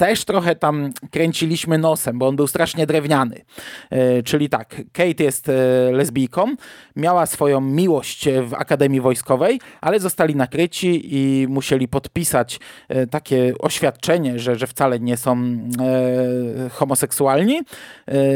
też 0.00 0.24
trochę 0.24 0.56
tam 0.56 0.92
kręciliśmy 1.10 1.78
nosem, 1.78 2.18
bo 2.18 2.28
on 2.28 2.36
był 2.36 2.46
strasznie 2.46 2.86
drewniany. 2.86 3.44
E, 3.90 4.22
czyli 4.22 4.48
tak, 4.48 4.82
Kate 4.92 5.24
jest 5.24 5.48
e, 5.48 5.52
lesbijką, 5.92 6.54
miała 6.96 7.26
swoją 7.26 7.60
miłość 7.60 8.28
w 8.42 8.54
Akademii 8.54 9.00
Wojskowej, 9.00 9.60
ale 9.80 10.00
zostali 10.00 10.36
nakryci 10.36 11.16
i 11.16 11.46
musieli 11.48 11.88
podpisać 11.88 12.60
e, 12.88 13.06
takie 13.06 13.54
oświadczenie, 13.58 14.38
że, 14.38 14.56
że 14.56 14.66
wcale 14.66 15.00
nie 15.00 15.16
są 15.16 15.58
homoseksualni. 16.72 17.60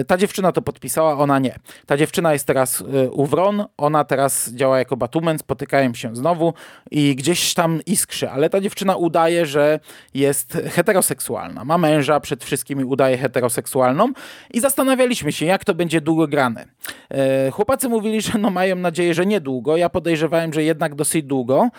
Ta 0.07 0.17
dziewczyna 0.17 0.53
to 0.53 0.63
podpisała, 0.63 1.19
ona 1.19 1.39
nie. 1.39 1.59
Ta 1.87 1.97
dziewczyna 1.97 2.33
jest 2.33 2.47
teraz 2.47 2.85
u 3.13 3.27
Wron, 3.27 3.65
ona 3.77 4.05
teraz 4.05 4.51
działa 4.53 4.79
jako 4.79 4.97
batumen, 4.97 5.39
spotykają 5.39 5.95
się 5.95 6.17
znowu 6.17 6.55
i 6.91 7.17
gdzieś 7.17 7.55
tam 7.55 7.81
iskrzy, 7.87 8.31
ale 8.31 8.51
ta 8.51 8.61
dziewczyna 8.61 8.97
udaje, 8.97 9.47
że 9.47 9.81
jest 10.15 10.59
heteroseksualna 10.71 11.54
Ma 11.65 11.79
męża, 11.79 12.21
przed 12.21 12.45
wszystkimi 12.45 12.85
udaje 12.85 13.19
heteroseksualną 13.19 14.13
i 14.55 14.61
zastanawialiśmy 14.61 15.33
się, 15.33 15.47
jak 15.47 15.65
to 15.65 15.75
będzie 15.75 16.01
długo 16.01 16.29
grane. 16.29 16.67
E, 17.11 17.51
chłopacy 17.51 17.89
mówili, 17.89 18.21
że 18.21 18.39
no 18.39 18.51
mają 18.51 18.77
nadzieję, 18.77 19.15
że 19.15 19.27
niedługo. 19.27 19.77
Ja 19.77 19.89
podejrzewałem, 19.89 20.53
że 20.53 20.63
jednak 20.63 20.95
dosyć 20.95 21.25
długo. 21.25 21.71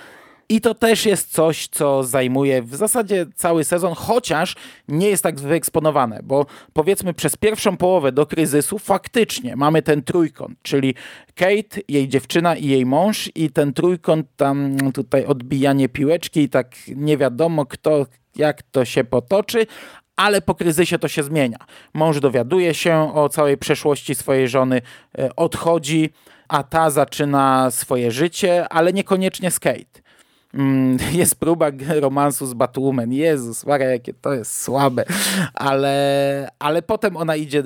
I 0.50 0.62
to 0.62 0.74
też 0.74 1.06
jest 1.06 1.32
coś, 1.32 1.68
co 1.68 2.04
zajmuje 2.04 2.62
w 2.62 2.76
zasadzie 2.76 3.26
cały 3.36 3.64
sezon, 3.64 3.94
chociaż 3.94 4.56
nie 4.88 5.10
jest 5.10 5.24
tak 5.24 5.40
wyeksponowane, 5.40 6.20
bo 6.24 6.46
powiedzmy 6.74 7.14
przez 7.14 7.36
pierwszą 7.36 7.78
połowę 7.78 8.12
do 8.12 8.26
kryzysu 8.26 8.80
faktycznie 8.80 9.56
mamy 9.56 9.82
ten 9.82 10.04
trójkąt, 10.04 10.58
czyli 10.62 10.96
Kate, 11.36 11.82
jej 11.88 12.08
dziewczyna 12.08 12.56
i 12.56 12.68
jej 12.68 12.86
mąż 12.86 13.32
i 13.36 13.50
ten 13.50 13.74
trójkąt 13.74 14.28
tam 14.36 14.78
tutaj 14.94 15.26
odbijanie 15.26 15.90
piłeczki 15.90 16.42
i 16.42 16.50
tak 16.50 16.76
nie 16.96 17.18
wiadomo 17.18 17.66
kto 17.66 18.06
jak 18.36 18.64
to 18.64 18.86
się 18.86 19.04
potoczy, 19.04 19.68
ale 20.16 20.42
po 20.42 20.56
kryzysie 20.56 21.00
to 21.00 21.08
się 21.08 21.24
zmienia. 21.24 21.58
Mąż 21.94 22.20
dowiaduje 22.20 22.74
się 22.74 23.14
o 23.14 23.30
całej 23.30 23.58
przeszłości 23.58 24.16
swojej 24.16 24.50
żony, 24.50 24.82
e, 25.18 25.36
odchodzi, 25.36 26.10
a 26.48 26.64
ta 26.64 26.90
zaczyna 26.90 27.72
swoje 27.72 28.12
życie, 28.12 28.70
ale 28.70 28.94
niekoniecznie 28.94 29.52
z 29.52 29.60
Kate. 29.60 30.06
Mm, 30.54 30.98
jest 31.14 31.36
próba 31.36 31.72
romansu 32.00 32.46
z 32.46 32.54
Batwoman. 32.54 33.14
Jezus 33.14 33.66
Maria, 33.66 33.90
jakie 33.90 34.14
to 34.14 34.34
jest 34.34 34.62
słabe. 34.62 35.06
Ale, 35.54 36.50
ale 36.60 36.82
potem 36.82 37.18
ona 37.18 37.36
idzie 37.36 37.60
e, 37.60 37.64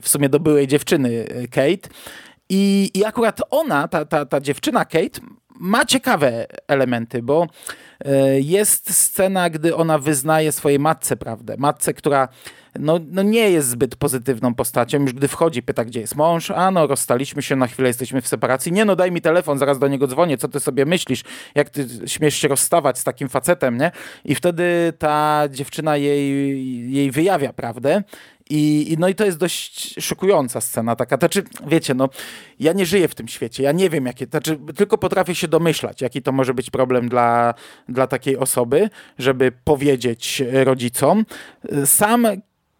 w 0.00 0.08
sumie 0.08 0.28
do 0.28 0.40
byłej 0.40 0.66
dziewczyny 0.66 1.26
e, 1.28 1.48
Kate 1.48 1.88
i, 2.48 2.90
i 2.94 3.04
akurat 3.04 3.40
ona, 3.50 3.88
ta, 3.88 4.04
ta, 4.04 4.26
ta 4.26 4.40
dziewczyna 4.40 4.84
Kate, 4.84 5.20
ma 5.60 5.84
ciekawe 5.84 6.46
elementy, 6.68 7.22
bo 7.22 7.46
e, 8.04 8.40
jest 8.40 8.94
scena, 8.94 9.50
gdy 9.50 9.76
ona 9.76 9.98
wyznaje 9.98 10.52
swojej 10.52 10.78
matce 10.78 11.16
prawdę. 11.16 11.54
Matce, 11.58 11.94
która 11.94 12.28
no, 12.78 13.00
no 13.10 13.22
nie 13.22 13.50
jest 13.50 13.68
zbyt 13.68 13.96
pozytywną 13.96 14.54
postacią. 14.54 15.00
Już 15.00 15.12
gdy 15.12 15.28
wchodzi, 15.28 15.62
pyta, 15.62 15.84
gdzie 15.84 16.00
jest 16.00 16.16
mąż. 16.16 16.50
A 16.50 16.70
no, 16.70 16.86
rozstaliśmy 16.86 17.42
się, 17.42 17.56
na 17.56 17.66
chwilę 17.66 17.88
jesteśmy 17.88 18.20
w 18.20 18.28
separacji. 18.28 18.72
Nie 18.72 18.84
no, 18.84 18.96
daj 18.96 19.12
mi 19.12 19.20
telefon, 19.20 19.58
zaraz 19.58 19.78
do 19.78 19.88
niego 19.88 20.06
dzwonię. 20.06 20.38
Co 20.38 20.48
ty 20.48 20.60
sobie 20.60 20.84
myślisz? 20.84 21.24
Jak 21.54 21.70
ty 21.70 21.86
śmiesz 22.06 22.34
się 22.34 22.48
rozstawać 22.48 22.98
z 22.98 23.04
takim 23.04 23.28
facetem, 23.28 23.78
nie? 23.78 23.90
I 24.24 24.34
wtedy 24.34 24.92
ta 24.98 25.44
dziewczyna 25.50 25.96
jej, 25.96 26.92
jej 26.92 27.10
wyjawia 27.10 27.52
prawdę. 27.52 28.02
I, 28.50 28.96
no 28.98 29.08
i 29.08 29.14
to 29.14 29.24
jest 29.24 29.38
dość 29.38 30.04
szokująca 30.04 30.60
scena 30.60 30.96
taka. 30.96 31.16
Znaczy, 31.16 31.42
wiecie, 31.66 31.94
no, 31.94 32.08
ja 32.60 32.72
nie 32.72 32.86
żyję 32.86 33.08
w 33.08 33.14
tym 33.14 33.28
świecie, 33.28 33.62
ja 33.62 33.72
nie 33.72 33.90
wiem, 33.90 34.06
jakie, 34.06 34.26
znaczy, 34.26 34.58
tylko 34.76 34.98
potrafię 34.98 35.34
się 35.34 35.48
domyślać, 35.48 36.00
jaki 36.00 36.22
to 36.22 36.32
może 36.32 36.54
być 36.54 36.70
problem 36.70 37.08
dla, 37.08 37.54
dla 37.88 38.06
takiej 38.06 38.36
osoby, 38.36 38.90
żeby 39.18 39.52
powiedzieć 39.64 40.42
rodzicom. 40.52 41.24
Sam 41.84 42.26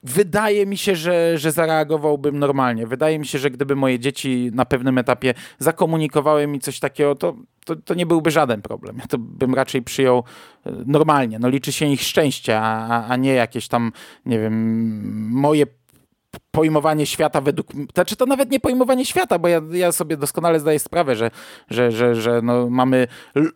wydaje 0.06 0.66
mi 0.66 0.76
się, 0.76 0.96
że, 0.96 1.38
że 1.38 1.52
zareagowałbym 1.52 2.38
normalnie. 2.38 2.86
Wydaje 2.86 3.18
mi 3.18 3.26
się, 3.26 3.38
że 3.38 3.50
gdyby 3.50 3.76
moje 3.76 3.98
dzieci 3.98 4.50
na 4.54 4.64
pewnym 4.64 4.98
etapie 4.98 5.34
zakomunikowały 5.58 6.46
mi 6.46 6.60
coś 6.60 6.80
takiego, 6.80 7.14
to, 7.14 7.36
to, 7.64 7.76
to 7.76 7.94
nie 7.94 8.06
byłby 8.06 8.30
żaden 8.30 8.62
problem. 8.62 8.96
Ja 8.98 9.06
to 9.06 9.18
bym 9.18 9.54
raczej 9.54 9.82
przyjął 9.82 10.25
e, 10.66 10.72
normalnie. 10.86 11.38
No 11.38 11.48
liczy 11.48 11.72
się 11.72 11.86
ich 11.86 12.02
szczęście, 12.02 12.60
a, 12.60 13.06
a 13.06 13.16
nie 13.16 13.34
jakieś 13.34 13.68
tam, 13.68 13.92
nie 14.26 14.38
wiem, 14.38 15.30
moje 15.30 15.66
pojmowanie 16.56 17.06
świata 17.06 17.40
według... 17.40 17.66
Znaczy 17.94 18.16
to 18.16 18.26
nawet 18.26 18.50
nie 18.50 18.60
pojmowanie 18.60 19.04
świata, 19.04 19.38
bo 19.38 19.48
ja, 19.48 19.60
ja 19.72 19.92
sobie 19.92 20.16
doskonale 20.16 20.60
zdaję 20.60 20.78
sprawę, 20.78 21.16
że, 21.16 21.30
że, 21.70 21.92
że, 21.92 22.14
że 22.14 22.40
no 22.42 22.70
mamy 22.70 23.06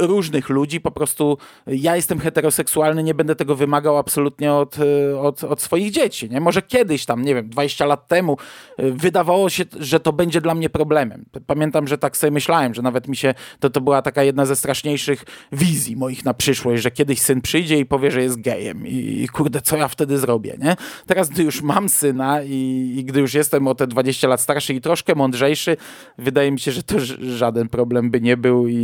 różnych 0.00 0.48
ludzi, 0.48 0.80
po 0.80 0.90
prostu 0.90 1.38
ja 1.66 1.96
jestem 1.96 2.18
heteroseksualny, 2.18 3.02
nie 3.02 3.14
będę 3.14 3.36
tego 3.36 3.54
wymagał 3.54 3.98
absolutnie 3.98 4.52
od, 4.52 4.76
od, 5.20 5.44
od 5.44 5.62
swoich 5.62 5.90
dzieci. 5.90 6.30
Nie? 6.30 6.40
Może 6.40 6.62
kiedyś 6.62 7.04
tam, 7.04 7.22
nie 7.22 7.34
wiem, 7.34 7.48
20 7.48 7.86
lat 7.86 8.08
temu 8.08 8.36
y, 8.80 8.92
wydawało 8.92 9.50
się, 9.50 9.64
że 9.78 10.00
to 10.00 10.12
będzie 10.12 10.40
dla 10.40 10.54
mnie 10.54 10.70
problemem. 10.70 11.24
Pamiętam, 11.46 11.86
że 11.88 11.98
tak 11.98 12.16
sobie 12.16 12.30
myślałem, 12.30 12.74
że 12.74 12.82
nawet 12.82 13.08
mi 13.08 13.16
się, 13.16 13.34
to, 13.60 13.70
to 13.70 13.80
była 13.80 14.02
taka 14.02 14.22
jedna 14.22 14.46
ze 14.46 14.56
straszniejszych 14.56 15.24
wizji 15.52 15.96
moich 15.96 16.24
na 16.24 16.34
przyszłość, 16.34 16.82
że 16.82 16.90
kiedyś 16.90 17.20
syn 17.20 17.40
przyjdzie 17.40 17.78
i 17.78 17.86
powie, 17.86 18.10
że 18.10 18.22
jest 18.22 18.40
gejem 18.40 18.86
i, 18.86 19.22
i 19.22 19.28
kurde, 19.28 19.60
co 19.60 19.76
ja 19.76 19.88
wtedy 19.88 20.18
zrobię, 20.18 20.56
nie? 20.58 20.76
Teraz, 21.06 21.38
już 21.38 21.62
mam 21.62 21.88
syna 21.88 22.42
i, 22.42 22.89
i 22.98 23.04
gdy 23.04 23.20
już 23.20 23.34
jestem 23.34 23.68
o 23.68 23.74
te 23.74 23.86
20 23.86 24.28
lat 24.28 24.40
starszy 24.40 24.74
i 24.74 24.80
troszkę 24.80 25.14
mądrzejszy, 25.14 25.76
wydaje 26.18 26.52
mi 26.52 26.60
się, 26.60 26.72
że 26.72 26.82
to 26.82 26.96
żaden 27.20 27.68
problem 27.68 28.10
by 28.10 28.20
nie 28.20 28.36
był 28.36 28.68
i, 28.68 28.74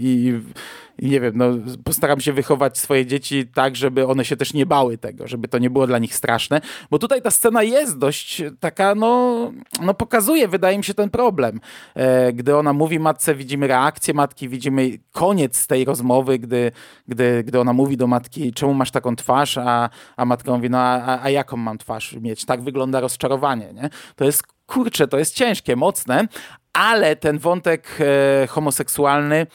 i, 0.00 0.40
nie 0.98 1.20
wiem, 1.20 1.32
no, 1.36 1.46
postaram 1.84 2.20
się 2.20 2.32
wychować 2.32 2.78
swoje 2.78 3.06
dzieci 3.06 3.46
tak, 3.54 3.76
żeby 3.76 4.06
one 4.06 4.24
się 4.24 4.36
też 4.36 4.54
nie 4.54 4.66
bały 4.66 4.98
tego, 4.98 5.28
żeby 5.28 5.48
to 5.48 5.58
nie 5.58 5.70
było 5.70 5.86
dla 5.86 5.98
nich 5.98 6.14
straszne, 6.14 6.60
bo 6.90 6.98
tutaj 6.98 7.22
ta 7.22 7.30
scena 7.30 7.62
jest 7.62 7.98
dość 7.98 8.42
taka, 8.60 8.94
no, 8.94 9.52
no 9.82 9.94
pokazuje, 9.94 10.48
wydaje 10.48 10.78
mi 10.78 10.84
się, 10.84 10.94
ten 10.94 11.10
problem. 11.10 11.60
E, 11.94 12.32
gdy 12.32 12.56
ona 12.56 12.72
mówi 12.72 12.98
matce, 12.98 13.34
widzimy 13.34 13.66
reakcję 13.66 14.14
matki, 14.14 14.48
widzimy 14.48 14.90
koniec 15.12 15.66
tej 15.66 15.84
rozmowy, 15.84 16.38
gdy, 16.38 16.72
gdy, 17.08 17.44
gdy 17.44 17.60
ona 17.60 17.72
mówi 17.72 17.96
do 17.96 18.06
matki, 18.06 18.52
czemu 18.52 18.74
masz 18.74 18.90
taką 18.90 19.16
twarz, 19.16 19.58
a, 19.58 19.90
a 20.16 20.24
matka 20.24 20.52
mówi, 20.52 20.70
no 20.70 20.78
a, 20.78 21.22
a 21.22 21.30
jaką 21.30 21.56
mam 21.56 21.78
twarz 21.78 22.12
mieć? 22.12 22.44
Tak 22.44 22.62
wygląda 22.62 23.00
rozczarowanie, 23.00 23.72
nie? 23.72 23.90
To 24.16 24.24
jest 24.24 24.42
kurczę, 24.66 25.08
to 25.08 25.18
jest 25.18 25.34
ciężkie, 25.34 25.76
mocne, 25.76 26.28
ale 26.72 27.16
ten 27.16 27.38
wątek 27.38 27.98
e, 28.00 28.46
homoseksualny 28.46 29.46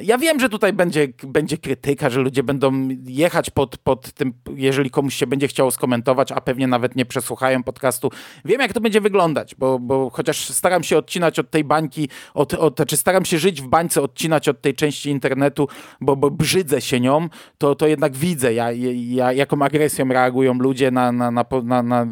ja 0.00 0.18
wiem, 0.18 0.40
że 0.40 0.48
tutaj 0.48 0.72
będzie, 0.72 1.08
będzie 1.22 1.58
krytyka, 1.58 2.10
że 2.10 2.20
ludzie 2.20 2.42
będą 2.42 2.88
jechać 3.04 3.50
pod, 3.50 3.78
pod 3.78 4.12
tym, 4.12 4.32
jeżeli 4.54 4.90
komuś 4.90 5.14
się 5.14 5.26
będzie 5.26 5.48
chciało 5.48 5.70
skomentować, 5.70 6.32
a 6.32 6.40
pewnie 6.40 6.66
nawet 6.66 6.96
nie 6.96 7.06
przesłuchają 7.06 7.62
podcastu. 7.62 8.10
Wiem, 8.44 8.60
jak 8.60 8.72
to 8.72 8.80
będzie 8.80 9.00
wyglądać, 9.00 9.54
bo, 9.54 9.78
bo 9.78 10.10
chociaż 10.10 10.48
staram 10.48 10.82
się 10.82 10.98
odcinać 10.98 11.38
od 11.38 11.50
tej 11.50 11.64
bańki, 11.64 12.08
od, 12.34 12.54
od, 12.54 12.80
czy 12.86 12.96
staram 12.96 13.24
się 13.24 13.38
żyć 13.38 13.62
w 13.62 13.68
bańce, 13.68 14.02
odcinać 14.02 14.48
od 14.48 14.60
tej 14.60 14.74
części 14.74 15.10
internetu, 15.10 15.68
bo, 16.00 16.16
bo 16.16 16.30
brzydzę 16.30 16.80
się 16.80 17.00
nią, 17.00 17.28
to, 17.58 17.74
to 17.74 17.86
jednak 17.86 18.16
widzę, 18.16 18.54
ja, 18.54 18.72
ja, 18.72 19.32
jaką 19.32 19.62
agresją 19.62 20.08
reagują 20.08 20.54
ludzie 20.54 20.90
na, 20.90 21.12
na, 21.12 21.30
na, 21.30 21.44
na, 21.64 21.82
na 21.82 22.06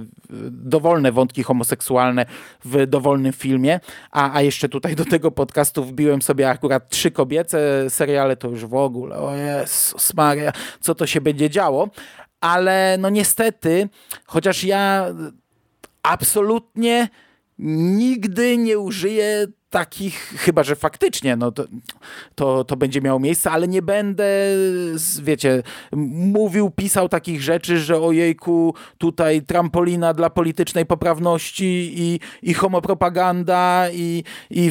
dowolne 0.51 1.13
wątki 1.13 1.43
homoseksualne 1.43 2.27
w 2.65 2.87
dowolnym 2.87 3.33
filmie, 3.33 3.81
a, 4.11 4.35
a 4.35 4.43
jeszcze 4.43 4.69
tutaj 4.69 4.97
do 4.97 5.05
tego 5.05 5.31
podcastu 5.31 5.85
wbiłem 5.85 6.23
sobie 6.23 6.51
akurat 6.51 6.89
trzy 6.89 7.11
kobiece 7.55 7.91
seriale, 7.91 8.37
to 8.37 8.49
już 8.49 8.67
w 8.67 8.75
ogóle, 8.75 9.17
o 9.17 9.35
Jezus 9.37 10.15
Maria, 10.15 10.53
co 10.81 10.95
to 10.95 11.07
się 11.07 11.21
będzie 11.21 11.51
działo, 11.51 11.89
ale 12.41 12.97
no 12.99 13.11
niestety, 13.11 13.89
chociaż 14.27 14.65
ja 14.65 15.07
absolutnie 16.03 17.09
nigdy 17.59 18.57
nie 18.57 18.79
użyję 18.79 19.47
takich, 19.75 20.15
chyba 20.37 20.63
że 20.63 20.77
faktycznie 20.77 21.37
no 21.37 21.53
to, 21.53 21.65
to, 22.35 22.65
to 22.65 22.77
będzie 22.77 23.01
miało 23.01 23.21
miejsce, 23.21 23.51
ale 23.51 23.69
nie 23.69 23.83
będę, 23.83 24.25
wiecie, 25.23 25.63
mówił, 25.93 26.71
pisał 26.71 27.09
takich 27.09 27.43
rzeczy, 27.43 27.79
że 27.79 28.01
ojejku, 28.01 28.75
tutaj 28.99 29.43
trampolina 29.43 30.15
dla 30.15 30.31
politycznej 30.31 30.87
poprawności 30.87 31.93
i, 31.97 32.21
i 32.43 32.55
homopropaganda 32.55 33.87
i, 33.93 34.25
i 34.51 34.71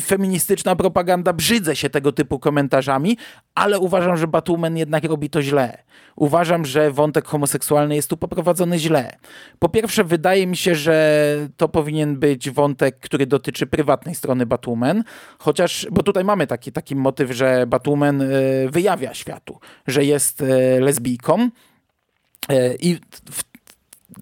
feministyczna 0.00 0.76
propaganda. 0.76 1.32
Brzydzę 1.32 1.76
się 1.76 1.90
tego 1.90 2.12
typu 2.12 2.38
komentarzami, 2.38 3.16
ale 3.54 3.78
uważam, 3.78 4.16
że 4.16 4.26
Batumen 4.26 4.76
jednak 4.76 5.04
robi 5.04 5.30
to 5.30 5.42
źle. 5.42 5.82
Uważam, 6.16 6.64
że 6.64 6.90
wątek 6.90 7.24
homoseksualny 7.26 7.96
jest 7.96 8.10
tu 8.10 8.16
poprowadzony 8.16 8.78
źle. 8.78 9.16
Po 9.58 9.68
pierwsze, 9.68 10.04
wydaje 10.04 10.46
mi 10.46 10.56
się, 10.56 10.74
że 10.74 11.48
to 11.56 11.68
powinien 11.68 12.16
być 12.16 12.50
wątek, 12.50 12.98
który 13.00 13.26
dotyczy 13.26 13.66
prywatnej 13.66 14.14
strony 14.14 14.35
Batumen, 14.44 15.04
chociaż, 15.38 15.86
bo 15.90 16.02
tutaj 16.02 16.24
mamy 16.24 16.46
taki, 16.46 16.72
taki 16.72 16.96
motyw, 16.96 17.30
że 17.30 17.66
Batumen 17.66 18.22
e, 18.22 18.26
wyjawia 18.70 19.14
światu, 19.14 19.60
że 19.86 20.04
jest 20.04 20.42
e, 20.42 20.80
lesbijką. 20.80 21.48
E, 22.48 22.74
I 22.74 23.00
w 23.30 23.44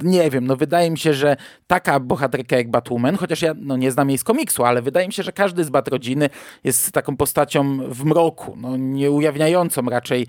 nie 0.03 0.31
wiem, 0.31 0.47
no 0.47 0.57
wydaje 0.57 0.91
mi 0.91 0.99
się, 0.99 1.15
że 1.15 1.37
taka 1.67 2.01
bohaterka 2.01 2.57
jak 2.57 2.71
Batwoman, 2.71 3.17
chociaż 3.17 3.43
ja 3.43 3.55
no, 3.57 3.77
nie 3.77 3.93
znam 3.93 4.09
jej 4.09 4.19
z 4.19 4.25
komiksu, 4.25 4.65
ale 4.65 4.83
wydaje 4.83 5.07
mi 5.07 5.13
się, 5.13 5.23
że 5.23 5.33
każdy 5.33 5.65
z 5.65 5.71
Batrodziny 5.71 6.31
jest 6.65 6.93
taką 6.93 7.17
postacią 7.17 7.79
w 7.89 8.05
mroku, 8.05 8.57
no, 8.57 8.77
nie 8.77 9.11
ujawniającą 9.11 9.83
raczej 9.83 10.27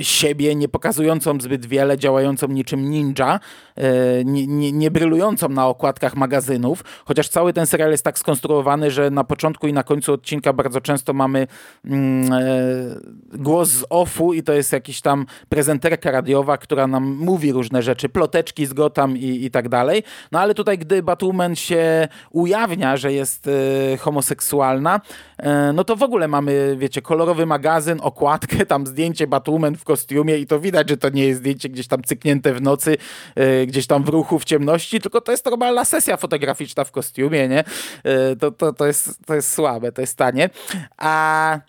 siebie, 0.00 0.54
nie 0.54 0.68
pokazującą 0.68 1.40
zbyt 1.40 1.66
wiele, 1.66 1.98
działającą 1.98 2.48
niczym 2.48 2.90
ninja, 2.90 3.40
e, 3.76 4.24
nie, 4.24 4.46
nie, 4.46 4.72
nie 4.72 4.90
brylującą 4.90 5.48
na 5.48 5.66
okładkach 5.66 6.16
magazynów, 6.16 6.84
chociaż 7.04 7.28
cały 7.28 7.52
ten 7.52 7.66
serial 7.66 7.90
jest 7.90 8.04
tak 8.04 8.18
skonstruowany, 8.18 8.90
że 8.90 9.10
na 9.10 9.24
początku 9.24 9.66
i 9.66 9.72
na 9.72 9.82
końcu 9.82 10.12
odcinka 10.12 10.52
bardzo 10.52 10.80
często 10.80 11.12
mamy 11.12 11.46
mm, 11.84 12.32
e, 12.32 13.38
głos 13.38 13.68
z 13.68 13.84
offu 13.90 14.34
i 14.34 14.42
to 14.42 14.52
jest 14.52 14.72
jakiś 14.72 15.00
tam 15.00 15.26
prezenterka 15.48 16.10
radiowa, 16.10 16.56
która 16.56 16.86
nam 16.86 17.04
mówi 17.04 17.52
różne 17.52 17.82
rzeczy, 17.82 18.08
ploteczki 18.08 18.66
z 18.66 18.72
Gotham 18.72 19.16
i, 19.16 19.44
i 19.44 19.50
tak 19.50 19.68
dalej. 19.68 20.02
No 20.32 20.40
ale 20.40 20.54
tutaj, 20.54 20.78
gdy 20.78 21.02
Batwoman 21.02 21.56
się 21.56 22.08
ujawnia, 22.30 22.96
że 22.96 23.12
jest 23.12 23.48
e, 23.48 23.96
homoseksualna, 23.96 25.00
e, 25.38 25.72
no 25.72 25.84
to 25.84 25.96
w 25.96 26.02
ogóle 26.02 26.28
mamy, 26.28 26.76
wiecie, 26.78 27.02
kolorowy 27.02 27.46
magazyn, 27.46 27.98
okładkę, 28.02 28.66
tam 28.66 28.86
zdjęcie 28.86 29.26
Batwoman 29.26 29.73
w 29.76 29.84
kostiumie 29.84 30.38
i 30.38 30.46
to 30.46 30.60
widać, 30.60 30.90
że 30.90 30.96
to 30.96 31.08
nie 31.08 31.26
jest 31.26 31.40
zdjęcie 31.40 31.68
gdzieś 31.68 31.86
tam 31.88 32.02
cyknięte 32.02 32.54
w 32.54 32.62
nocy, 32.62 32.96
e, 33.34 33.66
gdzieś 33.66 33.86
tam 33.86 34.04
w 34.04 34.08
ruchu, 34.08 34.38
w 34.38 34.44
ciemności, 34.44 35.00
tylko 35.00 35.20
to 35.20 35.32
jest 35.32 35.46
normalna 35.46 35.84
sesja 35.84 36.16
fotograficzna 36.16 36.84
w 36.84 36.90
kostiumie, 36.90 37.48
nie? 37.48 37.64
E, 38.04 38.36
to, 38.36 38.50
to, 38.50 38.72
to, 38.72 38.86
jest, 38.86 39.26
to 39.26 39.34
jest 39.34 39.52
słabe, 39.52 39.92
to 39.92 40.00
jest 40.00 40.18
tanie. 40.18 40.50
A... 40.96 41.60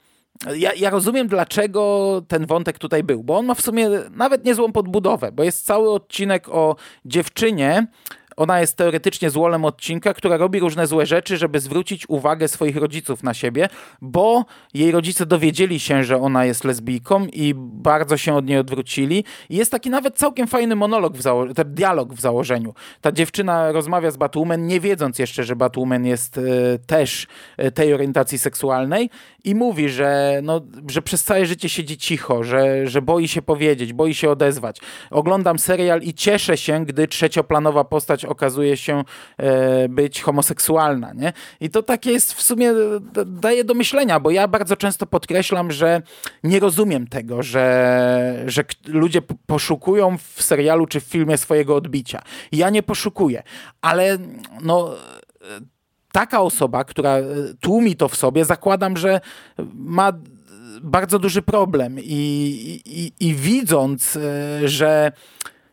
Ja, 0.56 0.74
ja, 0.74 0.90
rozumiem, 0.90 1.28
dlaczego 1.28 2.22
ten 2.28 2.46
wątek 2.46 2.80
tutaj 2.80 3.04
był, 3.04 3.24
bo 3.24 3.38
on 3.38 3.46
ma 3.46 3.54
w 3.54 3.62
sumie 3.62 3.90
nawet 4.12 4.46
niezłą 4.46 4.72
podbudowę, 4.72 5.32
bo 5.32 5.44
jest 5.44 5.66
cały 5.66 5.92
odcinek 5.92 6.50
o 6.50 6.76
dziewczynie, 7.06 7.88
ona 8.38 8.62
jest 8.62 8.78
teoretycznie 8.78 9.30
złolem 9.30 9.66
odcinka, 9.66 10.14
która 10.14 10.38
robi 10.38 10.60
różne 10.60 10.88
złe 10.88 11.06
rzeczy, 11.06 11.38
żeby 11.38 11.60
zwrócić 11.60 12.10
uwagę 12.10 12.48
swoich 12.48 12.78
rodziców 12.78 13.24
na 13.24 13.34
siebie, 13.34 13.70
bo 14.02 14.46
jej 14.74 14.92
rodzice 14.92 15.26
dowiedzieli 15.26 15.80
się, 15.80 16.04
że 16.04 16.18
ona 16.18 16.46
jest 16.46 16.64
lesbijką 16.64 17.26
i 17.34 17.54
bardzo 17.58 18.18
się 18.18 18.36
od 18.36 18.46
niej 18.46 18.58
odwrócili. 18.58 19.24
I 19.50 19.56
jest 19.56 19.72
taki 19.72 19.90
nawet 19.90 20.18
całkiem 20.18 20.48
fajny 20.48 20.76
monolog, 20.76 21.18
w 21.18 21.22
zało- 21.22 21.54
ten 21.54 21.74
dialog 21.74 22.14
w 22.14 22.22
założeniu. 22.22 22.74
Ta 23.02 23.12
dziewczyna 23.12 23.72
rozmawia 23.72 24.12
z 24.12 24.18
Batwoman, 24.18 24.68
nie 24.68 24.80
wiedząc 24.80 25.20
jeszcze, 25.20 25.44
że 25.44 25.56
Batwoman 25.56 26.06
jest 26.06 26.38
e, 26.38 26.42
też 26.88 27.28
e, 27.58 27.72
tej 27.72 27.94
orientacji 27.94 28.40
seksualnej 28.40 29.10
i 29.44 29.56
mówi, 29.56 29.90
że, 29.90 30.40
no, 30.44 30.62
że 30.90 31.02
przez 31.02 31.24
całe 31.24 31.46
życie 31.46 31.70
siedzi 31.70 31.98
cicho, 31.98 32.44
że, 32.44 32.88
że 32.88 33.02
boi 33.02 33.28
się 33.28 33.42
powiedzieć, 33.42 33.94
boi 33.94 34.14
się 34.14 34.30
odezwać. 34.30 34.80
Oglądam 35.12 35.60
serial 35.60 36.02
i 36.02 36.14
cieszę 36.14 36.58
się, 36.58 36.86
gdy 36.86 37.08
trzecioplanowa 37.08 37.84
postać 37.84 38.25
okazuje 38.28 38.78
się 38.78 39.04
e, 39.38 39.90
być 39.90 40.22
homoseksualna. 40.22 41.14
Nie? 41.14 41.34
I 41.60 41.70
to 41.70 41.84
takie 41.84 42.12
jest 42.12 42.34
w 42.34 42.42
sumie, 42.42 42.74
daje 43.26 43.64
do 43.64 43.74
myślenia, 43.74 44.20
bo 44.20 44.32
ja 44.32 44.48
bardzo 44.48 44.78
często 44.78 45.06
podkreślam, 45.06 45.72
że 45.72 46.02
nie 46.44 46.60
rozumiem 46.60 47.08
tego, 47.08 47.44
że, 47.44 48.44
że 48.46 48.64
ludzie 48.88 49.22
poszukują 49.46 50.18
w 50.18 50.44
serialu 50.44 50.88
czy 50.88 51.00
w 51.00 51.04
filmie 51.04 51.38
swojego 51.38 51.76
odbicia. 51.76 52.22
Ja 52.52 52.70
nie 52.70 52.84
poszukuję, 52.84 53.44
ale 53.82 54.18
no 54.62 54.96
taka 56.12 56.42
osoba, 56.42 56.84
która 56.84 57.18
tłumi 57.60 57.96
to 57.96 58.10
w 58.10 58.16
sobie, 58.16 58.46
zakładam, 58.46 58.98
że 58.98 59.22
ma 59.74 60.14
bardzo 60.82 61.20
duży 61.20 61.42
problem 61.42 62.00
i, 62.00 62.82
i, 62.86 63.28
i 63.28 63.34
widząc, 63.34 64.18
e, 64.18 64.68
że 64.68 65.12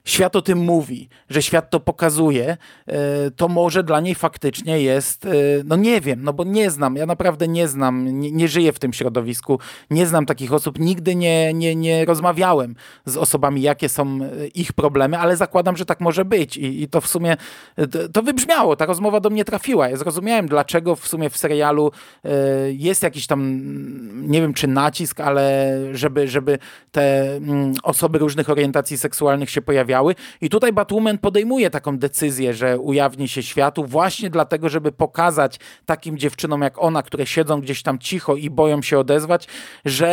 świat 0.04 0.37
o 0.37 0.42
tym 0.42 0.59
mówi, 0.59 1.09
że 1.30 1.42
świat 1.42 1.71
to 1.71 1.80
pokazuje, 1.80 2.56
e, 2.87 3.30
to 3.30 3.49
może 3.49 3.82
dla 3.82 4.00
niej 4.00 4.14
faktycznie 4.14 4.82
jest, 4.82 5.26
e, 5.26 5.30
no 5.64 5.76
nie 5.76 6.00
wiem, 6.00 6.23
no 6.23 6.32
bo 6.32 6.44
nie 6.44 6.71
znam, 6.71 6.97
ja 6.97 7.06
naprawdę 7.06 7.49
nie 7.49 7.68
znam, 7.68 8.21
nie, 8.21 8.32
nie 8.32 8.49
żyję 8.49 8.73
w 8.73 8.78
tym 8.78 8.92
środowisku, 8.92 9.59
nie 9.90 10.07
znam 10.07 10.27
takich 10.27 10.53
osób, 10.53 10.79
nigdy 10.79 11.14
nie, 11.14 11.55
nie, 11.55 11.77
nie 11.77 12.05
rozmawiałem 12.05 12.74
z 13.07 13.16
osobami, 13.16 13.62
jakie 13.62 13.88
są 13.88 14.18
e, 14.22 14.46
ich 14.46 14.72
problemy, 14.72 15.18
ale 15.18 15.37
zakładam, 15.37 15.77
że 15.77 15.85
tak 15.85 16.00
może 16.00 16.24
być 16.24 16.57
i, 16.57 16.83
i 16.83 16.88
to 16.88 17.00
w 17.00 17.07
sumie, 17.07 17.37
to 18.12 18.22
wybrzmiało, 18.22 18.77
ta 18.77 18.87
rozmowa 18.87 19.20
do 19.20 19.31
mnie 19.31 19.44
trafiła, 19.44 19.88
ja 19.88 19.96
zrozumiałem, 19.96 20.48
dlaczego 20.48 20.96
w 20.96 21.09
sumie 21.09 21.31
w 21.31 21.37
serialu 21.37 21.92
jest 22.72 23.03
jakiś 23.03 23.27
tam, 23.27 23.61
nie 24.31 24.40
wiem 24.40 24.55
czy 24.55 24.66
nacisk, 24.66 25.20
ale 25.20 25.79
żeby, 25.92 26.29
żeby 26.29 26.59
te 26.92 27.37
mm, 27.37 27.74
osoby 27.83 28.18
różnych 28.18 28.50
orientacji 28.50 28.98
seksualnych 28.98 29.50
się 29.50 29.62
pojawiały, 29.62 29.91
pojawiały. 29.92 30.14
I 30.40 30.48
tutaj 30.48 30.72
Batwoman 30.72 31.18
podejmuje 31.18 31.70
taką 31.70 31.98
decyzję, 31.98 32.55
że 32.55 32.78
ujawni 32.78 33.28
się 33.28 33.42
światu 33.42 33.85
właśnie 33.85 34.31
dlatego, 34.31 34.68
żeby 34.68 34.92
pokazać 34.92 35.61
takim 35.87 36.18
dziewczynom 36.18 36.62
jak 36.62 36.83
ona, 36.83 37.02
które 37.02 37.26
siedzą 37.26 37.61
gdzieś 37.61 37.83
tam 37.83 37.98
cicho 37.98 38.37
i 38.37 38.50
boją 38.50 38.83
się 38.83 38.98
odezwać, 38.98 39.48
że 39.85 40.12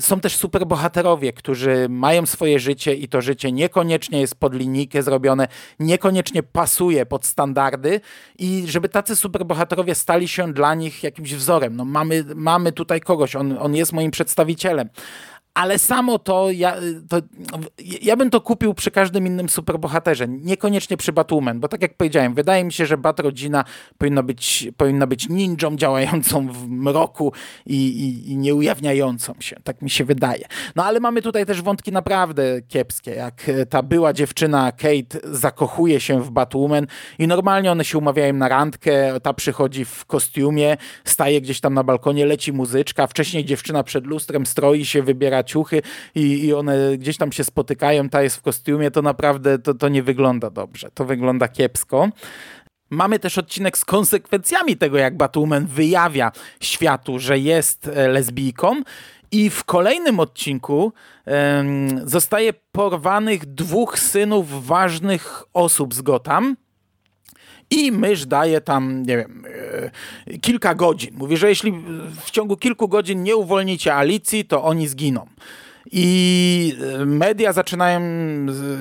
są 0.00 0.20
też 0.20 0.36
superbohaterowie, 0.36 1.32
którzy 1.32 1.86
mają 1.88 2.26
swoje 2.26 2.58
życie 2.58 2.94
i 2.94 3.08
to 3.08 3.20
życie 3.20 3.52
niekoniecznie 3.52 4.20
jest 4.20 4.34
pod 4.34 4.54
linijkę 4.54 5.02
zrobione, 5.02 5.48
niekoniecznie 5.80 6.42
pasuje 6.42 7.06
pod 7.06 7.26
standardy 7.26 8.00
i 8.38 8.64
żeby 8.66 8.88
tacy 8.88 9.16
superbohaterowie 9.16 9.94
stali 9.94 10.28
się 10.28 10.52
dla 10.52 10.74
nich 10.74 11.02
jakimś 11.02 11.34
wzorem. 11.34 11.76
No 11.76 11.84
mamy, 11.84 12.24
mamy 12.34 12.72
tutaj 12.72 13.00
kogoś, 13.00 13.36
on, 13.36 13.58
on 13.60 13.74
jest 13.74 13.92
moim 13.92 14.10
przedstawicielem 14.10 14.88
ale 15.56 15.78
samo 15.78 16.18
to 16.18 16.50
ja, 16.50 16.76
to 17.08 17.16
ja 18.02 18.16
bym 18.16 18.30
to 18.30 18.40
kupił 18.40 18.74
przy 18.74 18.90
każdym 18.90 19.26
innym 19.26 19.48
superbohaterze, 19.48 20.28
niekoniecznie 20.28 20.96
przy 20.96 21.12
Batwoman, 21.12 21.60
bo 21.60 21.68
tak 21.68 21.82
jak 21.82 21.94
powiedziałem, 21.96 22.34
wydaje 22.34 22.64
mi 22.64 22.72
się, 22.72 22.86
że 22.86 22.98
Batrodzina 22.98 23.64
powinna 23.98 24.22
być, 24.22 24.68
powinna 24.76 25.06
być 25.06 25.28
ninją 25.28 25.76
działającą 25.76 26.48
w 26.48 26.68
mroku 26.68 27.32
i, 27.66 27.76
i, 27.76 28.30
i 28.30 28.36
nieujawniającą 28.36 29.34
się, 29.40 29.56
tak 29.64 29.82
mi 29.82 29.90
się 29.90 30.04
wydaje. 30.04 30.44
No 30.74 30.84
ale 30.84 31.00
mamy 31.00 31.22
tutaj 31.22 31.46
też 31.46 31.62
wątki 31.62 31.92
naprawdę 31.92 32.62
kiepskie, 32.62 33.10
jak 33.10 33.50
ta 33.70 33.82
była 33.82 34.12
dziewczyna 34.12 34.72
Kate 34.72 35.18
zakochuje 35.24 36.00
się 36.00 36.22
w 36.22 36.30
Batwoman 36.30 36.86
i 37.18 37.26
normalnie 37.26 37.72
one 37.72 37.84
się 37.84 37.98
umawiają 37.98 38.32
na 38.32 38.48
randkę, 38.48 39.20
ta 39.20 39.34
przychodzi 39.34 39.84
w 39.84 40.04
kostiumie, 40.04 40.76
staje 41.04 41.40
gdzieś 41.40 41.60
tam 41.60 41.74
na 41.74 41.84
balkonie, 41.84 42.26
leci 42.26 42.52
muzyczka, 42.52 43.06
wcześniej 43.06 43.44
dziewczyna 43.44 43.82
przed 43.82 44.06
lustrem 44.06 44.46
stroi 44.46 44.84
się, 44.84 45.02
wybiera 45.02 45.45
ciuchy 45.46 45.82
i, 46.14 46.44
i 46.44 46.54
one 46.54 46.98
gdzieś 46.98 47.16
tam 47.16 47.32
się 47.32 47.44
spotykają, 47.44 48.08
ta 48.08 48.22
jest 48.22 48.36
w 48.36 48.42
kostiumie, 48.42 48.90
to 48.90 49.02
naprawdę 49.02 49.58
to, 49.58 49.74
to 49.74 49.88
nie 49.88 50.02
wygląda 50.02 50.50
dobrze. 50.50 50.90
To 50.94 51.04
wygląda 51.04 51.48
kiepsko. 51.48 52.08
Mamy 52.90 53.18
też 53.18 53.38
odcinek 53.38 53.78
z 53.78 53.84
konsekwencjami 53.84 54.76
tego, 54.76 54.98
jak 54.98 55.16
Batwoman 55.16 55.66
wyjawia 55.66 56.32
światu, 56.60 57.18
że 57.18 57.38
jest 57.38 57.88
e, 57.88 58.08
lesbijką. 58.08 58.82
I 59.30 59.50
w 59.50 59.64
kolejnym 59.64 60.20
odcinku 60.20 60.92
um, 61.26 62.08
zostaje 62.08 62.52
porwanych 62.72 63.46
dwóch 63.46 63.98
synów 63.98 64.66
ważnych 64.66 65.42
osób 65.52 65.94
z 65.94 66.02
Gotham. 66.02 66.56
I 67.70 67.92
mysz 67.92 68.26
daje 68.26 68.60
tam, 68.60 69.02
nie 69.02 69.16
wiem, 69.16 69.44
e, 70.28 70.38
kilka 70.38 70.74
godzin. 70.74 71.14
Mówi, 71.14 71.36
że 71.36 71.48
jeśli 71.48 71.72
w 72.24 72.30
ciągu 72.30 72.56
kilku 72.56 72.88
godzin 72.88 73.22
nie 73.22 73.36
uwolnicie 73.36 73.94
Alicji, 73.94 74.44
to 74.44 74.64
oni 74.64 74.88
zginą. 74.88 75.26
I 75.92 76.76
e, 77.00 77.06
media 77.06 77.52
zaczynają 77.52 78.00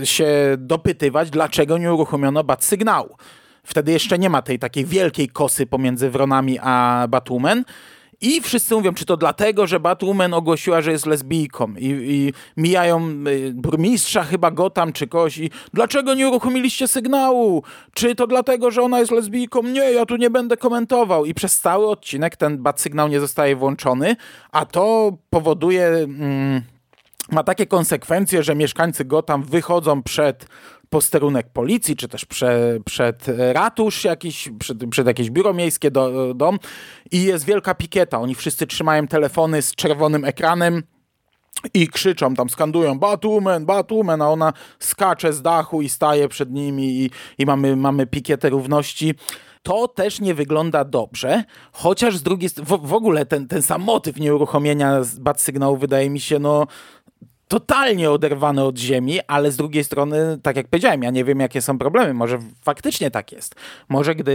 się 0.04 0.28
dopytywać, 0.58 1.30
dlaczego 1.30 1.78
nie 1.78 1.94
uruchomiono 1.94 2.44
bat 2.44 2.64
sygnału. 2.64 3.18
Wtedy 3.64 3.92
jeszcze 3.92 4.20
nie 4.20 4.30
ma 4.30 4.42
tej 4.42 4.60
takiej 4.60 4.86
wielkiej 4.86 5.30
kosy 5.30 5.66
pomiędzy 5.66 6.10
Wronami 6.10 6.60
a 6.62 7.06
Batwoman. 7.10 7.64
I 8.26 8.42
wszyscy 8.42 8.76
mówią, 8.76 8.94
czy 8.94 9.06
to 9.06 9.18
dlatego, 9.18 9.68
że 9.68 9.80
Batwoman 9.80 10.34
ogłosiła, 10.34 10.82
że 10.82 10.92
jest 10.92 11.06
lesbijką 11.06 11.74
i, 11.78 11.88
i 11.88 12.34
mijają 12.58 13.10
y, 13.28 13.52
burmistrza 13.54 14.24
chyba 14.24 14.52
Gotham 14.52 14.94
czy 14.94 15.08
kogoś 15.08 15.38
i 15.38 15.50
dlaczego 15.74 16.14
nie 16.14 16.30
uruchomiliście 16.30 16.88
sygnału? 16.88 17.64
Czy 17.94 18.16
to 18.16 18.28
dlatego, 18.28 18.72
że 18.72 18.82
ona 18.82 19.00
jest 19.00 19.12
lesbijką? 19.12 19.64
Nie, 19.64 19.82
ja 19.82 20.06
tu 20.06 20.16
nie 20.16 20.30
będę 20.30 20.58
komentował. 20.58 21.26
I 21.26 21.34
przez 21.34 21.60
cały 21.60 21.88
odcinek 21.88 22.36
ten 22.36 22.58
bat 22.58 22.82
sygnał 22.82 23.08
nie 23.08 23.20
zostaje 23.20 23.56
włączony, 23.56 24.16
a 24.52 24.66
to 24.66 25.12
powoduje... 25.30 25.86
Mm, 25.88 26.62
ma 27.32 27.44
takie 27.44 27.66
konsekwencje, 27.66 28.44
że 28.44 28.56
mieszkańcy 28.56 29.06
Gotham 29.06 29.44
wychodzą 29.44 30.04
przed 30.04 30.46
posterunek 30.90 31.50
policji, 31.50 31.96
czy 31.96 32.08
też 32.08 32.26
prze, 32.26 32.80
przed 32.86 33.26
ratusz 33.54 34.04
jakiś, 34.04 34.50
przed, 34.60 34.90
przed 34.90 35.08
jakieś 35.08 35.30
biuro 35.30 35.54
miejskie, 35.54 35.92
do, 35.92 36.34
dom 36.34 36.60
i 37.12 37.24
jest 37.24 37.46
wielka 37.46 37.76
pikieta. 37.76 38.20
Oni 38.20 38.36
wszyscy 38.36 38.68
trzymają 38.68 39.08
telefony 39.08 39.62
z 39.62 39.76
czerwonym 39.76 40.26
ekranem 40.26 40.84
i 41.74 41.88
krzyczą, 41.88 42.36
tam 42.36 42.50
skandują 42.50 43.00
Batwoman, 43.00 43.66
Batwoman, 43.66 44.22
a 44.22 44.30
ona 44.30 44.54
skacze 44.80 45.34
z 45.34 45.42
dachu 45.42 45.82
i 45.82 45.90
staje 45.90 46.28
przed 46.28 46.52
nimi 46.52 47.04
i, 47.04 47.10
i 47.38 47.46
mamy, 47.46 47.76
mamy 47.76 48.08
pikietę 48.08 48.50
równości 48.50 49.16
to 49.66 49.88
też 49.88 50.20
nie 50.22 50.34
wygląda 50.34 50.84
dobrze, 50.84 51.44
chociaż 51.72 52.18
z 52.18 52.24
drugiej 52.24 52.50
strony, 52.50 52.70
w, 52.70 52.88
w, 52.88 52.94
ogóle 52.94 53.26
ten, 53.26 53.48
ten 53.48 53.62
sam 53.62 53.82
motyw 53.82 54.20
nieuruchomienia 54.20 55.02
bat 55.20 55.42
sygnału 55.42 55.78
wydaje 55.78 56.10
mi 56.10 56.20
się 56.20 56.40
no 56.40 56.68
totalnie 57.48 58.12
oderwane 58.12 58.64
od 58.64 58.78
ziemi, 58.78 59.20
ale 59.28 59.52
z 59.52 59.58
drugiej 59.58 59.84
strony, 59.84 60.40
tak 60.44 60.56
jak 60.56 60.68
powiedziałem, 60.68 61.04
ja 61.04 61.12
nie 61.12 61.24
wiem, 61.24 61.40
jakie 61.40 61.62
są 61.62 61.78
problemy. 61.78 62.14
Może 62.14 62.40
faktycznie 62.62 63.12
tak 63.12 63.32
jest. 63.32 63.56
Może 63.90 64.16
gdy 64.16 64.34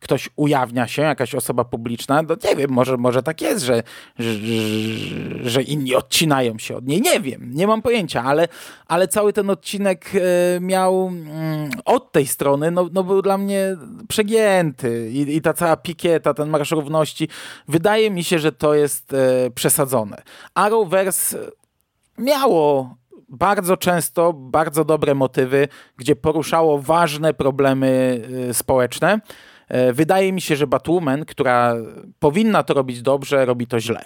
ktoś 0.00 0.28
ujawnia 0.36 0.88
się, 0.88 1.02
jakaś 1.02 1.34
osoba 1.34 1.64
publiczna, 1.64 2.24
to 2.24 2.36
nie 2.48 2.56
wiem, 2.56 2.70
może, 2.70 2.96
może 2.96 3.22
tak 3.22 3.40
jest, 3.40 3.64
że, 3.64 3.82
że, 4.18 4.30
że 5.42 5.62
inni 5.62 5.94
odcinają 5.94 6.58
się 6.58 6.76
od 6.76 6.86
niej. 6.86 7.00
Nie 7.00 7.20
wiem, 7.20 7.50
nie 7.54 7.66
mam 7.66 7.82
pojęcia, 7.82 8.22
ale, 8.22 8.48
ale 8.86 9.08
cały 9.08 9.32
ten 9.32 9.50
odcinek 9.50 10.10
e, 10.14 10.60
miał 10.60 11.06
mm, 11.06 11.70
od 11.84 12.12
tej 12.12 12.26
strony, 12.26 12.70
no, 12.70 12.88
no 12.92 13.04
był 13.04 13.22
dla 13.22 13.38
mnie 13.38 13.76
przegięty 14.08 15.10
I, 15.10 15.36
i 15.36 15.40
ta 15.40 15.52
cała 15.52 15.76
pikieta, 15.76 16.34
ten 16.34 16.48
Marsz 16.48 16.70
Równości, 16.70 17.28
wydaje 17.68 18.10
mi 18.10 18.24
się, 18.24 18.38
że 18.38 18.52
to 18.52 18.74
jest 18.74 19.12
e, 19.12 19.50
przesadzone. 19.50 20.22
Arrowverse 20.54 21.38
miało 22.18 22.96
bardzo 23.28 23.76
często 23.76 24.32
bardzo 24.32 24.84
dobre 24.84 25.14
motywy, 25.14 25.68
gdzie 25.96 26.16
poruszało 26.16 26.78
ważne 26.78 27.34
problemy 27.34 28.20
y, 28.50 28.54
społeczne. 28.54 29.20
E, 29.68 29.92
wydaje 29.92 30.32
mi 30.32 30.40
się, 30.40 30.56
że 30.56 30.66
Batwoman, 30.66 31.24
która 31.24 31.74
powinna 32.18 32.62
to 32.62 32.74
robić 32.74 33.02
dobrze, 33.02 33.44
robi 33.44 33.66
to 33.66 33.80
źle. 33.80 34.04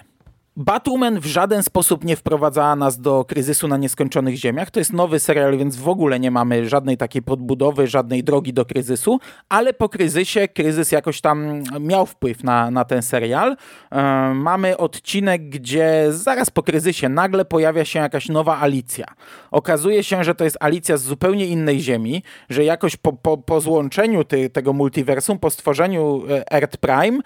Batwoman 0.61 1.21
w 1.21 1.27
żaden 1.27 1.62
sposób 1.62 2.05
nie 2.05 2.16
wprowadzała 2.16 2.77
nas 2.77 3.01
do 3.01 3.25
kryzysu 3.25 3.68
na 3.68 3.77
nieskończonych 3.77 4.37
ziemiach. 4.37 4.71
To 4.71 4.81
jest 4.81 4.92
nowy 4.92 5.21
serial, 5.21 5.59
więc 5.59 5.77
w 5.77 5.88
ogóle 5.88 6.21
nie 6.21 6.31
mamy 6.31 6.68
żadnej 6.68 6.97
takiej 6.97 7.23
podbudowy, 7.23 7.87
żadnej 7.87 8.25
drogi 8.25 8.53
do 8.53 8.64
kryzysu, 8.64 9.21
ale 9.49 9.75
po 9.75 9.88
kryzysie 9.88 10.49
kryzys 10.49 10.92
jakoś 10.92 11.21
tam 11.21 11.62
miał 11.81 12.07
wpływ 12.07 12.44
na, 12.44 12.71
na 12.71 12.85
ten 12.85 13.03
serial. 13.03 13.57
E, 13.92 14.35
mamy 14.35 14.77
odcinek, 14.77 15.49
gdzie 15.49 16.07
zaraz 16.11 16.51
po 16.51 16.62
kryzysie 16.62 17.09
nagle 17.09 17.44
pojawia 17.44 17.85
się 17.85 17.99
jakaś 17.99 18.29
nowa 18.29 18.61
Alicja. 18.61 19.07
Okazuje 19.51 20.05
się, 20.05 20.25
że 20.25 20.35
to 20.35 20.44
jest 20.44 20.57
Alicja 20.61 20.97
z 20.97 21.03
zupełnie 21.03 21.47
innej 21.47 21.81
ziemi, 21.81 22.23
że 22.51 22.64
jakoś 22.64 22.97
po, 22.97 23.12
po, 23.12 23.38
po 23.38 23.61
złączeniu 23.61 24.25
ty, 24.25 24.51
tego 24.51 24.73
multiversum, 24.73 25.38
po 25.38 25.51
stworzeniu 25.51 26.23
e, 26.31 26.53
Earth 26.53 26.77
Prime, 26.77 27.18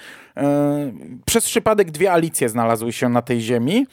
przez 1.24 1.46
przypadek 1.46 1.90
dwie 1.90 2.12
Alicje 2.12 2.48
znalazły 2.48 2.92
się 2.92 3.08
na 3.08 3.22
tej 3.22 3.40
ziemi 3.40 3.86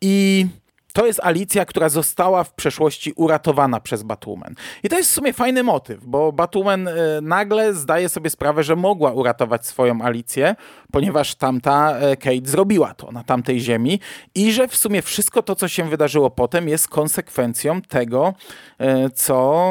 i 0.00 0.46
to 0.94 1.06
jest 1.06 1.20
Alicja, 1.22 1.64
która 1.64 1.88
została 1.88 2.44
w 2.44 2.52
przeszłości 2.52 3.12
uratowana 3.16 3.80
przez 3.80 4.02
Batwoman. 4.02 4.54
I 4.82 4.88
to 4.88 4.96
jest 4.96 5.10
w 5.10 5.14
sumie 5.14 5.32
fajny 5.32 5.62
motyw, 5.62 6.04
bo 6.04 6.32
Batwoman 6.32 6.88
e, 6.88 6.92
nagle 7.22 7.74
zdaje 7.74 8.08
sobie 8.08 8.30
sprawę, 8.30 8.64
że 8.64 8.76
mogła 8.76 9.12
uratować 9.12 9.66
swoją 9.66 10.02
Alicję, 10.02 10.56
ponieważ 10.92 11.34
tamta 11.34 11.96
e, 11.98 12.16
Kate 12.16 12.46
zrobiła 12.50 12.94
to 12.94 13.12
na 13.12 13.24
tamtej 13.24 13.60
ziemi 13.60 14.00
i 14.34 14.52
że 14.52 14.68
w 14.68 14.76
sumie 14.76 15.02
wszystko 15.02 15.42
to, 15.42 15.56
co 15.56 15.68
się 15.68 15.84
wydarzyło 15.84 16.30
potem 16.30 16.68
jest 16.68 16.88
konsekwencją 16.88 17.82
tego, 17.82 18.34
e, 18.78 19.10
co, 19.10 19.64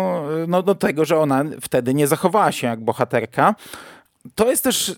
no 0.47 0.63
do 0.63 0.75
tego, 0.75 1.05
że 1.05 1.19
ona 1.19 1.43
wtedy 1.61 1.93
nie 1.93 2.07
zachowała 2.07 2.51
się 2.51 2.67
jak 2.67 2.81
bohaterka. 2.81 3.55
To 4.35 4.49
jest 4.49 4.63
też 4.63 4.95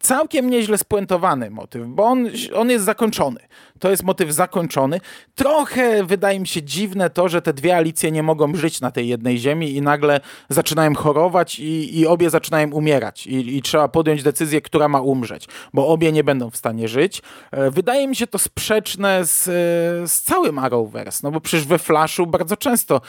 całkiem 0.00 0.50
nieźle 0.50 0.78
spuentowany 0.78 1.50
motyw, 1.50 1.86
bo 1.86 2.04
on, 2.04 2.28
on 2.54 2.70
jest 2.70 2.84
zakończony. 2.84 3.40
To 3.78 3.90
jest 3.90 4.02
motyw 4.02 4.32
zakończony. 4.32 5.00
Trochę 5.34 6.04
wydaje 6.04 6.40
mi 6.40 6.46
się 6.46 6.62
dziwne 6.62 7.10
to, 7.10 7.28
że 7.28 7.42
te 7.42 7.52
dwie 7.52 7.76
Alicje 7.76 8.12
nie 8.12 8.22
mogą 8.22 8.54
żyć 8.54 8.80
na 8.80 8.90
tej 8.90 9.08
jednej 9.08 9.38
ziemi 9.38 9.76
i 9.76 9.82
nagle 9.82 10.20
zaczynają 10.48 10.94
chorować 10.94 11.58
i, 11.58 11.98
i 11.98 12.06
obie 12.06 12.30
zaczynają 12.30 12.70
umierać. 12.70 13.26
I, 13.26 13.56
I, 13.56 13.62
trzeba 13.62 13.88
podjąć 13.88 14.22
decyzję, 14.22 14.60
która 14.60 14.88
ma 14.88 15.00
umrzeć, 15.00 15.48
bo 15.74 15.88
obie 15.88 16.12
nie 16.12 16.24
będą 16.24 16.50
w 16.50 16.56
stanie 16.56 16.88
żyć. 16.88 17.22
E, 17.50 17.70
wydaje 17.70 18.08
mi 18.08 18.16
się 18.16 18.26
to 18.26 18.38
sprzeczne 18.38 19.24
z, 19.24 19.44
z 20.10 20.22
całym 20.22 20.58
Arrowverse, 20.58 21.20
no 21.22 21.30
bo 21.30 21.40
przecież 21.40 21.66
we 21.66 21.78
Flashu 21.78 22.26
bardzo 22.26 22.56
często 22.56 23.00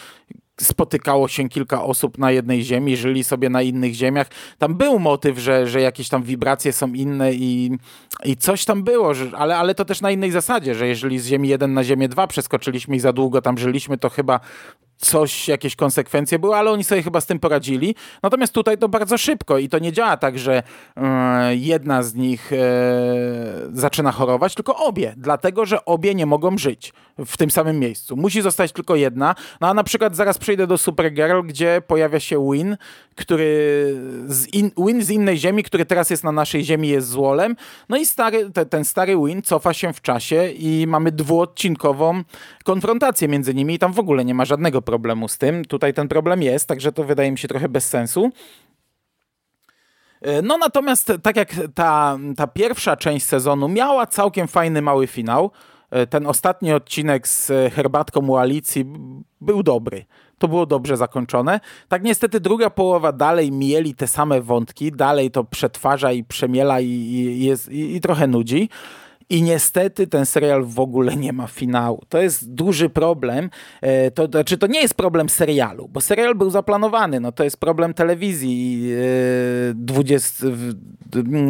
spotykało 0.61 1.27
się 1.27 1.49
kilka 1.49 1.83
osób 1.83 2.17
na 2.17 2.31
jednej 2.31 2.63
ziemi, 2.63 2.97
żyli 2.97 3.23
sobie 3.23 3.49
na 3.49 3.61
innych 3.61 3.93
ziemiach. 3.93 4.27
Tam 4.57 4.75
był 4.75 4.99
motyw, 4.99 5.39
że, 5.39 5.67
że 5.67 5.81
jakieś 5.81 6.09
tam 6.09 6.23
wibracje 6.23 6.73
są 6.73 6.93
inne 6.93 7.33
i, 7.33 7.71
i 8.25 8.37
coś 8.37 8.65
tam 8.65 8.83
było, 8.83 9.13
że, 9.13 9.31
ale, 9.37 9.57
ale 9.57 9.75
to 9.75 9.85
też 9.85 10.01
na 10.01 10.11
innej 10.11 10.31
zasadzie, 10.31 10.75
że 10.75 10.87
jeżeli 10.87 11.19
z 11.19 11.27
ziemi 11.27 11.49
1 11.49 11.73
na 11.73 11.83
ziemię 11.83 12.09
2 12.09 12.27
przeskoczyliśmy 12.27 12.95
i 12.95 12.99
za 12.99 13.13
długo 13.13 13.41
tam 13.41 13.57
żyliśmy, 13.57 13.97
to 13.97 14.09
chyba 14.09 14.39
coś, 14.99 15.47
jakieś 15.47 15.75
konsekwencje 15.75 16.39
były, 16.39 16.55
ale 16.55 16.71
oni 16.71 16.83
sobie 16.83 17.03
chyba 17.03 17.21
z 17.21 17.25
tym 17.25 17.39
poradzili. 17.39 17.95
Natomiast 18.23 18.53
tutaj 18.53 18.77
to 18.77 18.89
bardzo 18.89 19.17
szybko 19.17 19.57
i 19.57 19.69
to 19.69 19.79
nie 19.79 19.91
działa 19.91 20.17
tak, 20.17 20.39
że 20.39 20.63
e, 20.97 21.55
jedna 21.55 22.03
z 22.03 22.15
nich 22.15 22.53
e, 22.53 22.57
zaczyna 23.73 24.11
chorować, 24.11 24.55
tylko 24.55 24.75
obie, 24.75 25.13
dlatego 25.17 25.65
że 25.65 25.85
obie 25.85 26.15
nie 26.15 26.25
mogą 26.25 26.57
żyć 26.57 26.93
w 27.25 27.37
tym 27.37 27.51
samym 27.51 27.79
miejscu. 27.79 28.17
Musi 28.17 28.41
zostać 28.41 28.71
tylko 28.71 28.95
jedna. 28.95 29.35
No 29.61 29.67
a 29.67 29.73
na 29.73 29.83
przykład 29.83 30.15
zaraz 30.15 30.37
przejdę 30.37 30.67
do 30.67 30.77
Supergirl, 30.77 31.41
gdzie 31.43 31.81
pojawia 31.87 32.19
się 32.19 32.51
Win, 32.51 32.77
który 33.15 33.45
z 34.27 34.53
in, 34.53 34.71
Win 34.77 35.03
z 35.03 35.09
innej 35.09 35.37
ziemi, 35.37 35.63
który 35.63 35.85
teraz 35.85 36.09
jest 36.09 36.23
na 36.23 36.31
naszej 36.31 36.63
ziemi, 36.63 36.87
jest 36.87 37.07
złolem. 37.07 37.55
No 37.89 37.97
i 37.97 38.05
stary, 38.05 38.51
te, 38.51 38.65
ten 38.65 38.85
stary 38.85 39.17
Win 39.25 39.41
cofa 39.41 39.73
się 39.73 39.93
w 39.93 40.01
czasie 40.01 40.49
i 40.51 40.85
mamy 40.87 41.11
dwuodcinkową 41.11 42.23
konfrontację 42.63 43.27
między 43.27 43.53
nimi 43.53 43.73
i 43.73 43.79
tam 43.79 43.93
w 43.93 43.99
ogóle 43.99 44.25
nie 44.25 44.33
ma 44.33 44.45
żadnego 44.45 44.81
problemu 44.89 45.27
z 45.27 45.37
tym. 45.37 45.65
Tutaj 45.65 45.93
ten 45.93 46.07
problem 46.07 46.43
jest, 46.43 46.67
także 46.67 46.91
to 46.91 47.03
wydaje 47.03 47.31
mi 47.31 47.37
się 47.37 47.47
trochę 47.47 47.69
bez 47.69 47.87
sensu. 47.87 48.31
E, 50.21 50.41
no 50.41 50.57
natomiast 50.57 51.13
tak 51.23 51.35
jak 51.35 51.55
ta, 51.75 52.17
ta 52.37 52.47
pierwsza 52.47 52.97
część 52.97 53.25
sezonu 53.25 53.67
miała 53.67 54.07
całkiem 54.07 54.47
fajny 54.47 54.81
mały 54.81 55.07
finał, 55.07 55.51
e, 55.91 56.07
ten 56.07 56.27
ostatni 56.27 56.73
odcinek 56.73 57.27
z 57.27 57.51
herbatką 57.73 58.27
u 58.27 58.37
Alicji 58.37 58.85
był 59.41 59.63
dobry. 59.63 60.05
To 60.37 60.47
było 60.47 60.65
dobrze 60.65 60.97
zakończone. 60.97 61.59
Tak 61.87 62.03
niestety 62.03 62.39
druga 62.39 62.69
połowa 62.69 63.11
dalej 63.11 63.51
mieli 63.51 63.95
te 63.95 64.07
same 64.07 64.41
wątki, 64.41 64.91
dalej 64.91 65.31
to 65.31 65.43
przetwarza 65.43 66.11
i 66.11 66.23
przemiela 66.23 66.79
i, 66.79 66.87
i, 66.87 67.45
jest, 67.45 67.71
i, 67.71 67.95
i 67.95 68.01
trochę 68.01 68.27
nudzi. 68.27 68.69
I 69.31 69.41
niestety 69.41 70.07
ten 70.07 70.25
serial 70.25 70.65
w 70.65 70.79
ogóle 70.79 71.15
nie 71.15 71.33
ma 71.33 71.47
finału. 71.47 72.03
To 72.09 72.21
jest 72.21 72.53
duży 72.53 72.89
problem. 72.89 73.49
E, 73.81 74.11
to 74.11 74.25
znaczy, 74.25 74.57
to 74.57 74.67
nie 74.67 74.81
jest 74.81 74.93
problem 74.93 75.29
serialu, 75.29 75.87
bo 75.87 76.01
serial 76.01 76.35
był 76.35 76.49
zaplanowany. 76.49 77.19
No, 77.19 77.31
to 77.31 77.43
jest 77.43 77.57
problem 77.57 77.93
telewizji. 77.93 78.89
20, 79.75 80.47
e, 80.47 81.19
mm, 81.19 81.49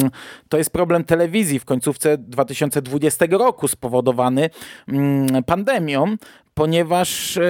to 0.50 0.58
jest 0.58 0.70
problem 0.70 1.04
telewizji 1.04 1.60
w 1.60 1.66
końcówce 1.66 2.18
2020 2.18 3.26
roku 3.38 3.68
spowodowany 3.68 4.50
mm, 4.88 5.44
pandemią, 5.44 6.16
ponieważ 6.54 7.38
e, 7.38 7.42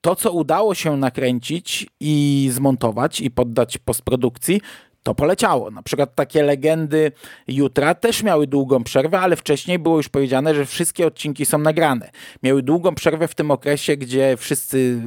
to, 0.00 0.16
co 0.16 0.32
udało 0.32 0.74
się 0.74 0.96
nakręcić 0.96 1.86
i 2.00 2.48
zmontować 2.52 3.20
i 3.20 3.30
poddać 3.30 3.78
postprodukcji, 3.78 4.60
to 5.04 5.14
poleciało. 5.14 5.70
Na 5.70 5.82
przykład 5.82 6.14
takie 6.14 6.42
legendy 6.42 7.12
jutra 7.48 7.94
też 7.94 8.22
miały 8.22 8.46
długą 8.46 8.84
przerwę, 8.84 9.20
ale 9.20 9.36
wcześniej 9.36 9.78
było 9.78 9.96
już 9.96 10.08
powiedziane, 10.08 10.54
że 10.54 10.66
wszystkie 10.66 11.06
odcinki 11.06 11.46
są 11.46 11.58
nagrane. 11.58 12.10
Miały 12.42 12.62
długą 12.62 12.94
przerwę 12.94 13.28
w 13.28 13.34
tym 13.34 13.50
okresie, 13.50 13.96
gdzie 13.96 14.36
wszyscy, 14.36 15.00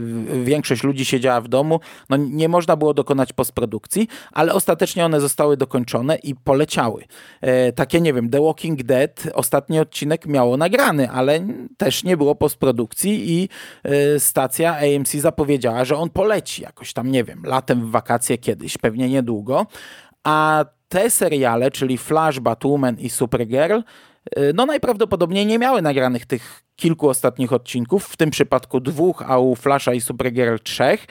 większość 0.43 0.83
ludzi 0.83 1.05
siedziała 1.05 1.41
w 1.41 1.47
domu. 1.47 1.79
No 2.09 2.17
nie 2.17 2.49
można 2.49 2.75
było 2.75 2.93
dokonać 2.93 3.33
postprodukcji, 3.33 4.07
ale 4.31 4.53
ostatecznie 4.53 5.05
one 5.05 5.21
zostały 5.21 5.57
dokończone 5.57 6.15
i 6.15 6.35
poleciały. 6.35 7.03
E, 7.41 7.71
takie, 7.71 8.01
nie 8.01 8.13
wiem, 8.13 8.29
The 8.29 8.41
Walking 8.41 8.83
Dead, 8.83 9.23
ostatni 9.33 9.79
odcinek 9.79 10.25
miało 10.25 10.57
nagrany, 10.57 11.09
ale 11.09 11.47
też 11.77 12.03
nie 12.03 12.17
było 12.17 12.35
postprodukcji 12.35 13.31
i 13.31 13.49
e, 13.83 14.19
stacja 14.19 14.77
AMC 14.77 15.11
zapowiedziała, 15.11 15.85
że 15.85 15.97
on 15.97 16.09
poleci 16.09 16.61
jakoś 16.63 16.93
tam, 16.93 17.11
nie 17.11 17.23
wiem, 17.23 17.41
latem 17.45 17.87
w 17.87 17.91
wakacje 17.91 18.37
kiedyś, 18.37 18.77
pewnie 18.77 19.09
niedługo. 19.09 19.65
A 20.27 20.65
te 20.89 21.09
seriale, 21.09 21.71
czyli 21.71 21.97
Flash, 21.97 22.39
Batwoman 22.39 22.99
i 22.99 23.09
Supergirl, 23.09 23.79
no 24.53 24.65
najprawdopodobniej 24.65 25.45
nie 25.45 25.59
miały 25.59 25.81
nagranych 25.81 26.25
tych 26.25 26.63
kilku 26.75 27.09
ostatnich 27.09 27.53
odcinków, 27.53 28.05
w 28.05 28.17
tym 28.17 28.29
przypadku 28.29 28.79
dwóch, 28.79 29.23
a 29.27 29.39
u 29.39 29.55
Flasha 29.55 29.93
i 29.93 30.01
Supergirl 30.01 30.55
trzech 30.63 31.05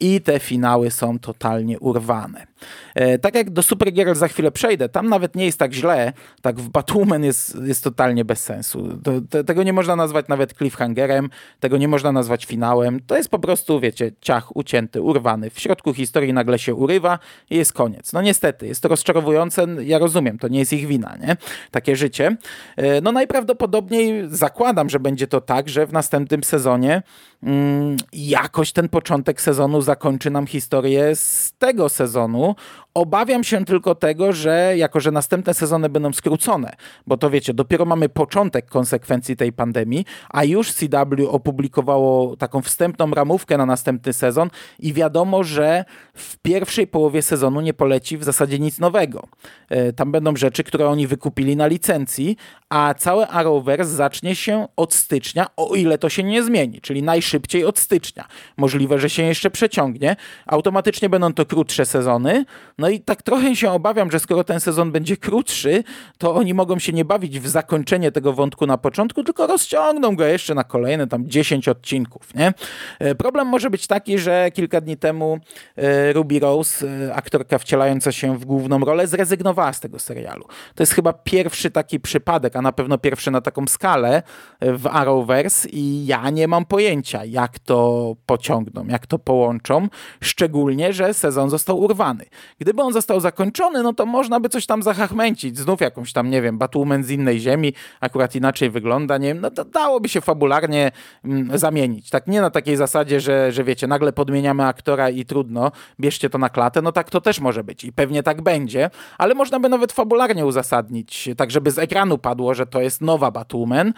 i 0.00 0.20
te 0.20 0.40
finały 0.40 0.90
są 0.90 1.18
totalnie 1.18 1.78
urwane. 1.78 2.46
E, 2.94 3.18
tak 3.18 3.34
jak 3.34 3.50
do 3.50 3.62
Supergirl 3.62 4.14
za 4.14 4.28
chwilę 4.28 4.50
przejdę, 4.50 4.88
tam 4.88 5.08
nawet 5.08 5.36
nie 5.36 5.44
jest 5.44 5.58
tak 5.58 5.72
źle, 5.72 6.12
tak 6.42 6.60
w 6.60 6.68
Batwoman 6.68 7.24
jest, 7.24 7.58
jest 7.64 7.84
totalnie 7.84 8.24
bez 8.24 8.40
sensu. 8.40 8.98
To, 9.04 9.12
to, 9.30 9.44
tego 9.44 9.62
nie 9.62 9.72
można 9.72 9.96
nazwać 9.96 10.28
nawet 10.28 10.54
cliffhangerem, 10.54 11.30
tego 11.60 11.76
nie 11.76 11.88
można 11.88 12.12
nazwać 12.12 12.44
finałem. 12.44 13.00
To 13.06 13.16
jest 13.16 13.28
po 13.28 13.38
prostu, 13.38 13.80
wiecie, 13.80 14.12
ciach 14.20 14.56
ucięty, 14.56 15.02
urwany. 15.02 15.50
W 15.50 15.60
środku 15.60 15.94
historii 15.94 16.32
nagle 16.32 16.58
się 16.58 16.74
urywa 16.74 17.18
i 17.50 17.56
jest 17.56 17.72
koniec. 17.72 18.12
No 18.12 18.22
niestety, 18.22 18.66
jest 18.66 18.82
to 18.82 18.88
rozczarowujące, 18.88 19.66
ja 19.82 19.98
rozumiem, 19.98 20.38
to 20.38 20.48
nie 20.48 20.58
jest 20.58 20.72
ich 20.72 20.86
wina, 20.86 21.16
nie? 21.20 21.36
Takie 21.70 21.96
życie. 21.96 22.36
E, 22.76 23.00
no 23.00 23.12
najprawdopodobniej 23.12 24.22
zakładam, 24.28 24.90
że 24.90 25.00
będzie 25.00 25.26
to 25.26 25.40
tak, 25.40 25.68
że 25.68 25.86
w 25.86 25.92
następnym 25.92 26.44
sezonie 26.44 27.02
mm, 27.42 27.96
jakoś 28.12 28.72
ten 28.72 28.88
początek 28.88 29.40
sezonu 29.40 29.82
zakończy 29.82 30.30
nam 30.30 30.46
historię 30.46 31.16
z 31.16 31.52
tego 31.58 31.88
sezonu, 31.88 32.49
Obawiam 32.94 33.44
się 33.44 33.64
tylko 33.64 33.94
tego, 33.94 34.32
że 34.32 34.74
jako, 34.76 35.00
że 35.00 35.10
następne 35.10 35.54
sezony 35.54 35.88
będą 35.88 36.12
skrócone, 36.12 36.72
bo 37.06 37.16
to 37.16 37.30
wiecie, 37.30 37.54
dopiero 37.54 37.84
mamy 37.84 38.08
początek 38.08 38.66
konsekwencji 38.66 39.36
tej 39.36 39.52
pandemii, 39.52 40.04
a 40.30 40.44
już 40.44 40.72
CW 40.72 41.28
opublikowało 41.28 42.36
taką 42.36 42.62
wstępną 42.62 43.10
ramówkę 43.10 43.58
na 43.58 43.66
następny 43.66 44.12
sezon 44.12 44.50
i 44.78 44.92
wiadomo, 44.92 45.44
że 45.44 45.84
w 46.14 46.36
pierwszej 46.36 46.86
połowie 46.86 47.22
sezonu 47.22 47.60
nie 47.60 47.74
poleci 47.74 48.18
w 48.18 48.24
zasadzie 48.24 48.58
nic 48.58 48.78
nowego. 48.78 49.28
E, 49.68 49.92
tam 49.92 50.12
będą 50.12 50.36
rzeczy, 50.36 50.64
które 50.64 50.88
oni 50.88 51.06
wykupili 51.06 51.56
na 51.56 51.66
licencji, 51.66 52.36
a 52.70 52.94
całe 52.94 53.28
Arrowverse 53.28 53.90
zacznie 53.90 54.36
się 54.36 54.68
od 54.76 54.94
stycznia, 54.94 55.46
o 55.56 55.74
ile 55.74 55.98
to 55.98 56.08
się 56.08 56.22
nie 56.22 56.42
zmieni, 56.42 56.80
czyli 56.80 57.02
najszybciej 57.02 57.64
od 57.64 57.78
stycznia. 57.78 58.24
Możliwe, 58.56 58.98
że 58.98 59.10
się 59.10 59.22
jeszcze 59.22 59.50
przeciągnie. 59.50 60.16
Automatycznie 60.46 61.08
będą 61.08 61.32
to 61.32 61.46
krótsze 61.46 61.86
sezony, 61.86 62.44
no 62.78 62.88
i 62.88 63.00
tak 63.00 63.22
trochę 63.22 63.56
się 63.56 63.70
obawiam, 63.70 64.10
że 64.10 64.20
skoro 64.20 64.44
ten 64.44 64.60
sezon 64.60 64.92
będzie 64.92 65.16
krótszy, 65.16 65.84
to 66.18 66.34
oni 66.34 66.54
mogą 66.54 66.78
się 66.78 66.92
nie 66.92 67.04
bawić 67.04 67.40
w 67.40 67.48
zakończenie 67.48 68.12
tego 68.12 68.32
wątku 68.32 68.66
na 68.66 68.78
początku, 68.78 69.24
tylko 69.24 69.46
rozciągną 69.46 70.16
go 70.16 70.24
jeszcze 70.24 70.54
na 70.54 70.64
kolejne 70.64 71.06
tam 71.06 71.28
10 71.28 71.68
odcinków. 71.68 72.34
Nie? 72.34 72.52
E, 72.98 73.14
problem 73.14 73.46
może 73.46 73.70
być 73.70 73.86
taki, 73.86 74.18
że 74.18 74.50
kilka 74.54 74.80
dni 74.80 74.96
temu 74.96 75.38
e, 75.76 76.12
Ruby 76.12 76.38
Rose, 76.38 76.86
e, 77.08 77.14
aktorka 77.14 77.58
wcielająca 77.58 78.12
się 78.12 78.38
w 78.38 78.44
główną 78.44 78.78
rolę, 78.78 79.06
zrezygnowała 79.06 79.72
z 79.72 79.80
tego 79.80 79.98
serialu. 79.98 80.44
To 80.74 80.82
jest 80.82 80.92
chyba 80.92 81.12
pierwszy 81.12 81.70
taki 81.70 82.00
przypadek, 82.00 82.59
na 82.62 82.72
pewno 82.72 82.98
pierwszy 82.98 83.30
na 83.30 83.40
taką 83.40 83.66
skalę 83.66 84.22
w 84.60 84.86
Arrowverse 84.86 85.68
i 85.68 86.06
ja 86.06 86.30
nie 86.30 86.48
mam 86.48 86.64
pojęcia, 86.64 87.24
jak 87.24 87.58
to 87.58 88.16
pociągną, 88.26 88.86
jak 88.86 89.06
to 89.06 89.18
połączą, 89.18 89.88
szczególnie, 90.20 90.92
że 90.92 91.14
sezon 91.14 91.50
został 91.50 91.78
urwany. 91.80 92.24
Gdyby 92.58 92.82
on 92.82 92.92
został 92.92 93.20
zakończony, 93.20 93.82
no 93.82 93.92
to 93.92 94.06
można 94.06 94.40
by 94.40 94.48
coś 94.48 94.66
tam 94.66 94.82
zahachmęcić, 94.82 95.58
znów 95.58 95.80
jakąś 95.80 96.12
tam, 96.12 96.30
nie 96.30 96.42
wiem, 96.42 96.58
Batwoman 96.58 97.04
z 97.04 97.10
innej 97.10 97.40
ziemi, 97.40 97.72
akurat 98.00 98.34
inaczej 98.34 98.70
wygląda, 98.70 99.18
nie 99.18 99.28
wiem, 99.28 99.40
no 99.40 99.50
to 99.50 99.64
dałoby 99.64 100.08
się 100.08 100.20
fabularnie 100.20 100.92
mm, 101.24 101.58
zamienić. 101.58 102.10
Tak 102.10 102.26
nie 102.26 102.40
na 102.40 102.50
takiej 102.50 102.76
zasadzie, 102.76 103.20
że, 103.20 103.52
że 103.52 103.64
wiecie, 103.64 103.86
nagle 103.86 104.12
podmieniamy 104.12 104.64
aktora 104.64 105.10
i 105.10 105.24
trudno, 105.24 105.72
bierzcie 106.00 106.30
to 106.30 106.38
na 106.38 106.48
klatę, 106.48 106.82
no 106.82 106.92
tak 106.92 107.10
to 107.10 107.20
też 107.20 107.40
może 107.40 107.64
być 107.64 107.84
i 107.84 107.92
pewnie 107.92 108.22
tak 108.22 108.42
będzie, 108.42 108.90
ale 109.18 109.34
można 109.34 109.60
by 109.60 109.68
nawet 109.68 109.92
fabularnie 109.92 110.46
uzasadnić, 110.46 111.28
tak 111.36 111.50
żeby 111.50 111.70
z 111.70 111.78
ekranu 111.78 112.18
padło, 112.18 112.49
że 112.54 112.66
to 112.66 112.80
jest 112.80 113.00
nowa 113.00 113.30
Batwoman, 113.30 113.92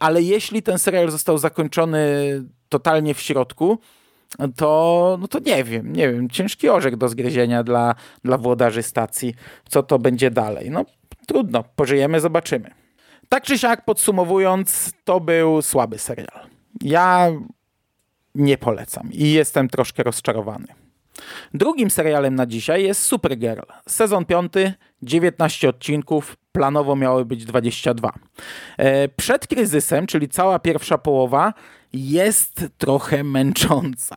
ale 0.00 0.22
jeśli 0.22 0.62
ten 0.62 0.78
serial 0.78 1.10
został 1.10 1.38
zakończony 1.38 2.00
totalnie 2.68 3.14
w 3.14 3.20
środku, 3.20 3.78
to, 4.56 5.16
no 5.20 5.28
to 5.28 5.38
nie 5.38 5.64
wiem, 5.64 5.92
nie 5.92 6.12
wiem, 6.12 6.30
ciężki 6.30 6.68
orzech 6.68 6.96
do 6.96 7.08
zgryzienia 7.08 7.62
dla, 7.62 7.94
dla 8.24 8.38
włodarzy 8.38 8.82
stacji, 8.82 9.34
co 9.68 9.82
to 9.82 9.98
będzie 9.98 10.30
dalej. 10.30 10.70
No 10.70 10.84
trudno, 11.26 11.64
pożyjemy, 11.76 12.20
zobaczymy. 12.20 12.70
Tak 13.28 13.44
czy 13.44 13.58
siak 13.58 13.84
podsumowując, 13.84 14.92
to 15.04 15.20
był 15.20 15.62
słaby 15.62 15.98
serial. 15.98 16.46
Ja 16.82 17.30
nie 18.34 18.58
polecam 18.58 19.12
i 19.12 19.32
jestem 19.32 19.68
troszkę 19.68 20.02
rozczarowany. 20.02 20.66
Drugim 21.54 21.90
serialem 21.90 22.34
na 22.34 22.46
dzisiaj 22.46 22.84
jest 22.84 23.02
Supergirl. 23.02 23.62
Sezon 23.88 24.24
5, 24.24 24.52
19 25.02 25.68
odcinków, 25.68 26.36
planowo 26.58 26.96
miały 26.96 27.24
być 27.24 27.44
22. 27.44 28.12
E, 28.76 29.08
przed 29.08 29.46
kryzysem, 29.46 30.06
czyli 30.06 30.28
cała 30.28 30.58
pierwsza 30.58 30.98
połowa, 30.98 31.52
jest 31.92 32.66
trochę 32.78 33.24
męcząca. 33.24 34.16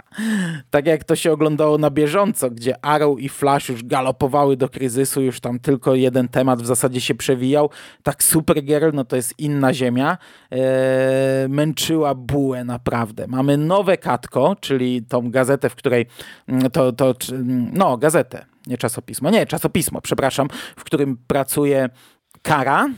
Tak 0.69 0.85
jak 0.85 1.03
to 1.03 1.15
się 1.15 1.31
oglądało 1.31 1.77
na 1.77 1.89
bieżąco, 1.89 2.49
gdzie 2.49 2.85
Arrow 2.85 3.19
i 3.19 3.29
Flash 3.29 3.69
już 3.69 3.83
galopowały 3.83 4.57
do 4.57 4.69
kryzysu, 4.69 5.21
już 5.21 5.39
tam 5.39 5.59
tylko 5.59 5.95
jeden 5.95 6.27
temat 6.27 6.61
w 6.61 6.65
zasadzie 6.65 7.01
się 7.01 7.15
przewijał, 7.15 7.69
tak 8.03 8.23
Supergirl, 8.23 8.89
no 8.93 9.05
to 9.05 9.15
jest 9.15 9.39
inna 9.39 9.73
ziemia, 9.73 10.17
eee, 10.51 10.59
męczyła 11.49 12.15
bułę 12.15 12.63
naprawdę. 12.63 13.27
Mamy 13.27 13.57
nowe 13.57 13.97
Katko, 13.97 14.55
czyli 14.59 15.01
tą 15.01 15.31
gazetę, 15.31 15.69
w 15.69 15.75
której 15.75 16.05
mm, 16.47 16.71
to, 16.71 16.91
to 16.91 17.13
mm, 17.31 17.71
no 17.73 17.97
gazetę, 17.97 18.45
nie 18.67 18.77
czasopismo, 18.77 19.29
nie 19.29 19.45
czasopismo, 19.45 20.01
przepraszam, 20.01 20.47
w 20.75 20.83
którym 20.83 21.17
pracuje 21.27 21.89
Kara, 22.43 22.89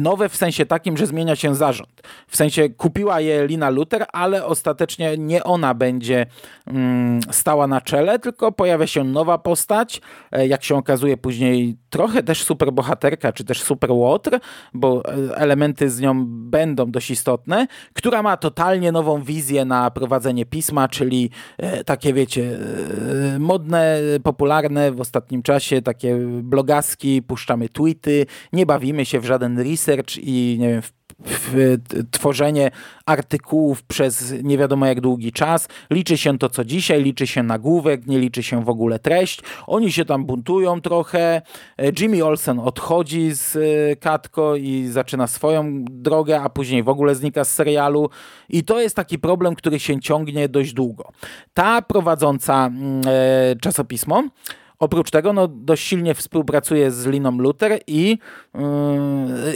Nowe 0.00 0.28
w 0.28 0.36
sensie 0.36 0.66
takim, 0.66 0.96
że 0.96 1.06
zmienia 1.06 1.36
się 1.36 1.54
zarząd. 1.54 2.02
W 2.28 2.36
sensie 2.36 2.68
kupiła 2.68 3.20
je 3.20 3.46
Lina 3.46 3.70
Luther, 3.70 4.06
ale 4.12 4.46
ostatecznie 4.46 5.18
nie 5.18 5.44
ona 5.44 5.74
będzie 5.74 6.26
mm, 6.66 7.20
stała 7.30 7.66
na 7.66 7.80
czele, 7.80 8.18
tylko 8.18 8.52
pojawia 8.52 8.86
się 8.86 9.04
nowa 9.04 9.38
postać, 9.38 10.00
e, 10.32 10.46
jak 10.46 10.64
się 10.64 10.76
okazuje 10.76 11.16
później 11.16 11.76
trochę 11.90 12.22
też 12.22 12.42
superbohaterka, 12.42 13.32
czy 13.32 13.44
też 13.44 13.62
superłotr, 13.62 14.38
bo 14.74 15.02
e, 15.04 15.36
elementy 15.36 15.90
z 15.90 16.00
nią 16.00 16.24
będą 16.26 16.90
dość 16.90 17.10
istotne, 17.10 17.66
która 17.92 18.22
ma 18.22 18.36
totalnie 18.36 18.92
nową 18.92 19.22
wizję 19.22 19.64
na 19.64 19.90
prowadzenie 19.90 20.46
pisma, 20.46 20.88
czyli 20.88 21.30
e, 21.58 21.84
takie 21.84 22.12
wiecie, 22.12 22.58
modne, 23.38 23.98
popularne 24.22 24.92
w 24.92 25.00
ostatnim 25.00 25.42
czasie, 25.42 25.82
takie 25.82 26.16
blogaski, 26.42 27.22
puszczamy 27.22 27.68
tweety, 27.68 28.26
nie 28.52 28.66
bawimy 28.66 29.04
się 29.06 29.20
w 29.20 29.24
żaden 29.24 29.58
research, 29.58 29.81
research 29.82 30.18
i 30.18 30.56
nie 30.60 30.68
wiem, 30.68 30.82
tworzenie 32.10 32.70
artykułów 33.06 33.82
przez 33.82 34.34
nie 34.42 34.58
wiadomo 34.58 34.86
jak 34.86 35.00
długi 35.00 35.32
czas. 35.32 35.68
Liczy 35.90 36.18
się 36.18 36.38
to, 36.38 36.48
co 36.48 36.64
dzisiaj, 36.64 37.02
liczy 37.02 37.26
się 37.26 37.42
nagłówek, 37.42 38.06
nie 38.06 38.18
liczy 38.18 38.42
się 38.42 38.64
w 38.64 38.68
ogóle 38.68 38.98
treść. 38.98 39.40
Oni 39.66 39.92
się 39.92 40.04
tam 40.04 40.24
buntują 40.24 40.80
trochę. 40.80 41.42
Jimmy 42.00 42.24
Olsen 42.24 42.58
odchodzi 42.58 43.30
z 43.30 43.56
e, 43.56 43.96
Katko 43.96 44.56
i 44.56 44.86
zaczyna 44.90 45.26
swoją 45.26 45.84
drogę, 45.84 46.40
a 46.40 46.48
później 46.48 46.82
w 46.82 46.88
ogóle 46.88 47.14
znika 47.14 47.44
z 47.44 47.52
serialu. 47.52 48.10
I 48.48 48.64
to 48.64 48.80
jest 48.80 48.96
taki 48.96 49.18
problem, 49.18 49.54
który 49.54 49.80
się 49.80 50.00
ciągnie 50.00 50.48
dość 50.48 50.72
długo. 50.72 51.08
Ta 51.54 51.82
prowadząca 51.82 52.66
mm, 52.66 53.00
e, 53.06 53.56
czasopismo 53.56 54.22
Oprócz 54.82 55.10
tego 55.10 55.32
no, 55.32 55.48
dość 55.48 55.86
silnie 55.86 56.14
współpracuje 56.14 56.90
z 56.90 57.06
Liną 57.06 57.38
Luther 57.38 57.80
i 57.86 58.18
yy, 58.54 58.60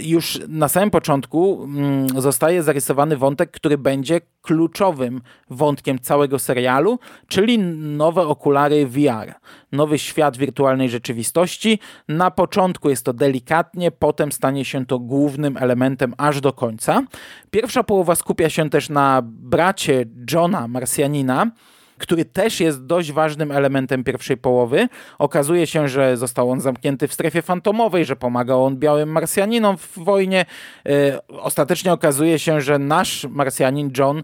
już 0.02 0.40
na 0.48 0.68
samym 0.68 0.90
początku 0.90 1.68
yy, 2.14 2.20
zostaje 2.20 2.62
zarysowany 2.62 3.16
wątek, 3.16 3.50
który 3.50 3.78
będzie 3.78 4.20
kluczowym 4.42 5.20
wątkiem 5.50 5.98
całego 5.98 6.38
serialu, 6.38 6.98
czyli 7.28 7.58
nowe 7.58 8.22
okulary 8.26 8.86
VR. 8.86 9.34
Nowy 9.72 9.98
świat 9.98 10.36
wirtualnej 10.36 10.88
rzeczywistości. 10.88 11.78
Na 12.08 12.30
początku 12.30 12.90
jest 12.90 13.04
to 13.04 13.12
delikatnie, 13.12 13.90
potem 13.90 14.32
stanie 14.32 14.64
się 14.64 14.86
to 14.86 14.98
głównym 14.98 15.56
elementem 15.56 16.14
aż 16.18 16.40
do 16.40 16.52
końca. 16.52 17.02
Pierwsza 17.50 17.84
połowa 17.84 18.14
skupia 18.14 18.50
się 18.50 18.70
też 18.70 18.88
na 18.88 19.22
bracie 19.24 20.04
Johna, 20.32 20.68
Marsjanina, 20.68 21.50
który 21.98 22.24
też 22.24 22.60
jest 22.60 22.86
dość 22.86 23.12
ważnym 23.12 23.52
elementem 23.52 24.04
pierwszej 24.04 24.36
połowy. 24.36 24.88
Okazuje 25.18 25.66
się, 25.66 25.88
że 25.88 26.16
został 26.16 26.50
on 26.50 26.60
zamknięty 26.60 27.08
w 27.08 27.12
strefie 27.12 27.42
fantomowej, 27.42 28.04
że 28.04 28.16
pomagał 28.16 28.64
on 28.64 28.76
białym 28.76 29.08
Marsjaninom 29.08 29.76
w 29.76 29.98
wojnie. 29.98 30.46
E, 30.88 31.18
ostatecznie 31.28 31.92
okazuje 31.92 32.38
się, 32.38 32.60
że 32.60 32.78
nasz 32.78 33.26
Marsjanin 33.30 33.90
John 33.98 34.22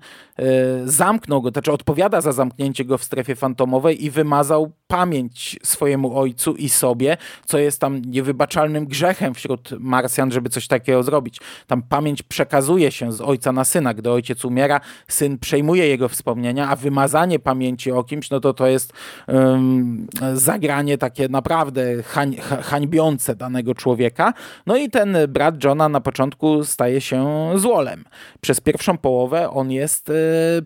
zamknął 0.85 1.43
go, 1.43 1.51
to 1.51 1.55
znaczy 1.55 1.73
odpowiada 1.73 2.21
za 2.21 2.33
zamknięcie 2.33 2.85
go 2.85 2.99
w 2.99 3.05
strefie 3.05 3.37
fantomowej 3.37 4.05
i 4.05 4.11
wymazał 4.11 4.73
pamięć 4.87 5.59
swojemu 5.63 6.19
ojcu 6.19 6.55
i 6.55 6.69
sobie, 6.69 7.17
co 7.47 7.59
jest 7.59 7.81
tam 7.81 8.03
niewybaczalnym 8.05 8.87
grzechem 8.87 9.35
wśród 9.35 9.71
Marsjan, 9.79 10.33
żeby 10.33 10.51
coś 10.51 10.67
takiego 10.67 11.03
zrobić. 11.03 11.41
Tam 11.67 11.83
pamięć 11.83 12.23
przekazuje 12.23 12.93
się 12.93 13.13
z 13.13 13.21
ojca 13.21 13.53
na 13.53 13.65
syna. 13.65 13.95
Gdy 13.95 14.11
ojciec 14.11 14.45
umiera, 14.45 14.81
syn 15.09 15.39
przejmuje 15.39 15.89
jego 15.89 16.09
wspomnienia, 16.09 16.69
a 16.69 16.77
wymazanie 16.77 17.39
pamięci 17.39 17.93
o 17.93 18.05
kimś, 18.05 18.31
no 18.31 18.41
to 18.41 18.55
to 18.55 18.67
jest 18.67 18.93
um, 19.29 20.07
zagranie 20.35 20.99
takie 20.99 21.29
naprawdę 21.29 22.03
hań, 22.03 22.37
hańbiące 22.63 23.37
danego 23.37 23.75
człowieka. 23.75 24.33
No 24.67 24.77
i 24.77 24.91
ten 24.91 25.17
brat 25.29 25.65
Johna 25.65 25.89
na 25.89 26.01
początku 26.01 26.65
staje 26.65 27.01
się 27.01 27.51
złolem. 27.55 28.05
Przez 28.41 28.61
pierwszą 28.61 28.99
połowę 28.99 29.51
on 29.51 29.71
jest 29.71 30.11
e, 30.11 30.13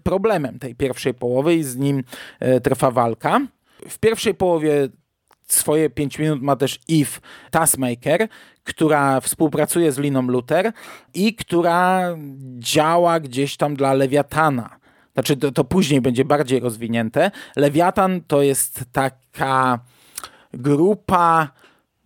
problemem 0.03 0.59
tej 0.59 0.75
pierwszej 0.75 1.15
połowy 1.15 1.55
i 1.55 1.65
z 1.65 1.77
nim 1.77 2.03
e, 2.41 2.61
trwa 2.61 2.91
walka. 2.91 3.41
W 3.89 3.99
pierwszej 3.99 4.35
połowie 4.35 4.89
swoje 5.47 5.91
5 5.91 6.19
minut 6.19 6.43
ma 6.43 6.57
też 6.57 6.81
Eve 6.91 7.21
Taskmaker, 7.51 8.29
która 8.65 9.21
współpracuje 9.21 9.93
z 9.93 9.99
Liną 9.99 10.23
Luther 10.23 10.73
i 11.15 11.35
która 11.35 12.03
działa 12.59 13.21
gdzieś 13.21 13.57
tam 13.57 13.77
dla 13.77 13.95
Lewiatana. 13.95 14.79
Znaczy, 15.15 15.37
to, 15.37 15.53
to 15.53 15.65
później 15.65 16.01
będzie 16.01 16.25
bardziej 16.25 16.61
rozwinięte. 16.61 17.31
Lewiatan 17.57 18.21
to 18.27 18.43
jest 18.43 18.85
taka 18.93 19.79
grupa 20.55 21.49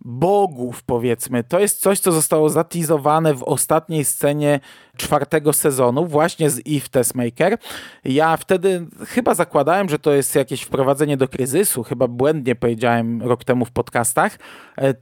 bogów, 0.05 0.83
powiedzmy. 0.83 1.43
To 1.43 1.59
jest 1.59 1.79
coś, 1.79 1.99
co 1.99 2.11
zostało 2.11 2.49
zatizowane 2.49 3.33
w 3.33 3.43
ostatniej 3.43 4.05
scenie 4.05 4.59
czwartego 4.97 5.53
sezonu, 5.53 6.05
właśnie 6.05 6.49
z 6.49 6.59
Eve 6.59 6.89
Tessmaker. 6.91 7.57
Ja 8.05 8.37
wtedy 8.37 8.87
chyba 9.07 9.35
zakładałem, 9.35 9.89
że 9.89 9.99
to 9.99 10.11
jest 10.11 10.35
jakieś 10.35 10.61
wprowadzenie 10.61 11.17
do 11.17 11.27
kryzysu, 11.27 11.83
chyba 11.83 12.07
błędnie 12.07 12.55
powiedziałem 12.55 13.21
rok 13.21 13.43
temu 13.43 13.65
w 13.65 13.71
podcastach, 13.71 14.39
e, 14.77 14.93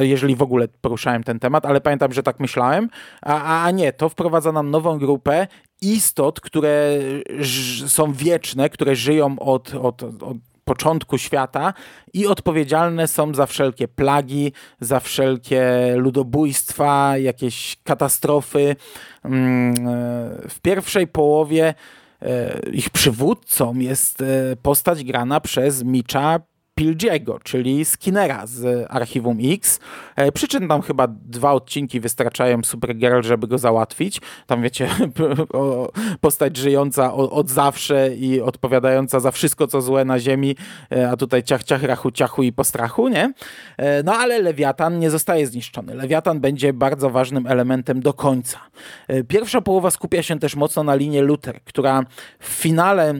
jeżeli 0.00 0.36
w 0.36 0.42
ogóle 0.42 0.68
poruszałem 0.80 1.24
ten 1.24 1.38
temat, 1.38 1.66
ale 1.66 1.80
pamiętam, 1.80 2.12
że 2.12 2.22
tak 2.22 2.40
myślałem, 2.40 2.88
a, 3.22 3.64
a 3.64 3.70
nie, 3.70 3.92
to 3.92 4.08
wprowadza 4.08 4.52
nam 4.52 4.70
nową 4.70 4.98
grupę 4.98 5.46
istot, 5.80 6.40
które 6.40 6.98
są 7.86 8.12
wieczne, 8.12 8.70
które 8.70 8.96
żyją 8.96 9.38
od, 9.38 9.74
od, 9.74 10.02
od 10.02 10.36
początku 10.68 11.18
świata 11.18 11.74
i 12.12 12.26
odpowiedzialne 12.26 13.08
są 13.08 13.34
za 13.34 13.46
wszelkie 13.46 13.88
plagi, 13.88 14.52
za 14.80 15.00
wszelkie 15.00 15.62
ludobójstwa, 15.96 17.18
jakieś 17.18 17.76
katastrofy. 17.84 18.76
Mm, 19.24 19.74
e, 19.74 19.74
w 20.48 20.60
pierwszej 20.62 21.06
połowie 21.06 21.74
e, 22.22 22.60
ich 22.72 22.90
przywódcą 22.90 23.74
jest 23.74 24.20
e, 24.20 24.56
postać 24.62 25.04
grana 25.04 25.40
przez 25.40 25.84
Mitcha 25.84 26.40
Pilgiego, 26.78 27.38
czyli 27.44 27.84
Skinnera 27.84 28.46
z 28.46 28.86
Archiwum 28.90 29.38
X. 29.42 29.80
E, 30.16 30.32
przyczyn 30.32 30.68
tam 30.68 30.82
chyba 30.82 31.08
dwa 31.08 31.52
odcinki 31.52 32.00
wystarczają 32.00 32.62
Supergirl, 32.64 33.22
żeby 33.22 33.46
go 33.46 33.58
załatwić. 33.58 34.20
Tam 34.46 34.62
wiecie, 34.62 34.88
postać 36.20 36.56
żyjąca 36.56 37.14
od 37.14 37.50
zawsze 37.50 38.14
i 38.14 38.40
odpowiadająca 38.40 39.20
za 39.20 39.30
wszystko, 39.30 39.66
co 39.66 39.80
złe 39.80 40.04
na 40.04 40.18
ziemi, 40.18 40.56
e, 40.92 41.10
a 41.10 41.16
tutaj 41.16 41.42
ciach, 41.42 41.64
ciach, 41.64 41.82
rachu, 41.82 42.10
ciachu 42.10 42.42
i 42.42 42.52
postrachu, 42.52 43.08
nie? 43.08 43.32
E, 43.76 44.02
no 44.02 44.14
ale 44.14 44.38
Lewiatan 44.38 44.98
nie 44.98 45.10
zostaje 45.10 45.46
zniszczony. 45.46 45.94
Lewiatan 45.94 46.40
będzie 46.40 46.72
bardzo 46.72 47.10
ważnym 47.10 47.46
elementem 47.46 48.00
do 48.00 48.12
końca. 48.12 48.58
Pierwsza 49.28 49.60
połowa 49.60 49.90
skupia 49.90 50.22
się 50.22 50.38
też 50.38 50.56
mocno 50.56 50.82
na 50.82 50.94
linie 50.94 51.22
Luther, 51.22 51.60
która 51.64 52.02
w 52.38 52.46
finale 52.48 53.14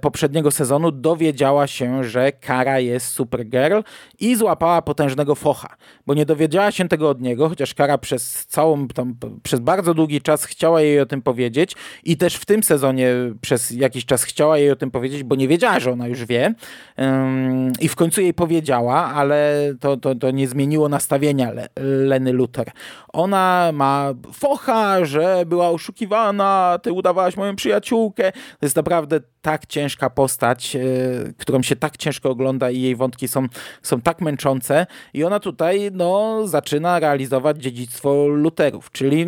poprzedniego 0.00 0.50
sezonu 0.50 0.90
dowiedziała 0.90 1.66
się, 1.66 2.04
że 2.04 2.32
Kara 2.32 2.80
jest 2.80 2.99
jest 3.00 3.14
Supergirl 3.14 3.80
i 4.20 4.36
złapała 4.36 4.82
potężnego 4.82 5.34
focha, 5.34 5.76
bo 6.06 6.14
nie 6.14 6.26
dowiedziała 6.26 6.70
się 6.70 6.88
tego 6.88 7.08
od 7.08 7.20
niego, 7.20 7.48
chociaż 7.48 7.74
Kara 7.74 7.98
przez 7.98 8.46
całą, 8.46 8.88
tam, 8.88 9.14
przez 9.42 9.60
bardzo 9.60 9.94
długi 9.94 10.20
czas 10.20 10.44
chciała 10.44 10.80
jej 10.80 11.00
o 11.00 11.06
tym 11.06 11.22
powiedzieć 11.22 11.74
i 12.04 12.16
też 12.16 12.34
w 12.34 12.44
tym 12.44 12.62
sezonie 12.62 13.14
przez 13.40 13.70
jakiś 13.70 14.04
czas 14.04 14.22
chciała 14.22 14.58
jej 14.58 14.70
o 14.70 14.76
tym 14.76 14.90
powiedzieć, 14.90 15.22
bo 15.22 15.34
nie 15.34 15.48
wiedziała, 15.48 15.80
że 15.80 15.92
ona 15.92 16.08
już 16.08 16.24
wie 16.24 16.54
um, 16.96 17.72
i 17.80 17.88
w 17.88 17.96
końcu 17.96 18.20
jej 18.20 18.34
powiedziała, 18.34 19.14
ale 19.14 19.72
to, 19.80 19.96
to, 19.96 20.14
to 20.14 20.30
nie 20.30 20.48
zmieniło 20.48 20.88
nastawienia 20.88 21.50
Le 21.50 21.68
Leny 22.06 22.32
Luther. 22.32 22.70
Ona 23.12 23.70
ma 23.72 24.14
focha, 24.32 25.04
że 25.04 25.44
była 25.46 25.68
oszukiwana, 25.68 26.78
ty 26.82 26.92
udawałaś 26.92 27.36
moją 27.36 27.56
przyjaciółkę. 27.56 28.32
To 28.32 28.66
jest 28.66 28.76
naprawdę 28.76 29.20
tak 29.42 29.66
ciężka 29.66 30.10
postać, 30.10 30.74
yy, 30.74 31.34
którą 31.38 31.62
się 31.62 31.76
tak 31.76 31.96
ciężko 31.96 32.30
ogląda 32.30 32.70
i 32.70 32.80
jej 32.80 32.89
wątki 32.96 33.28
są, 33.28 33.46
są 33.82 34.00
tak 34.00 34.20
męczące 34.20 34.86
i 35.14 35.24
ona 35.24 35.40
tutaj 35.40 35.90
no, 35.92 36.42
zaczyna 36.46 37.00
realizować 37.00 37.62
dziedzictwo 37.62 38.26
Luterów, 38.26 38.90
czyli 38.90 39.18
yy, 39.18 39.26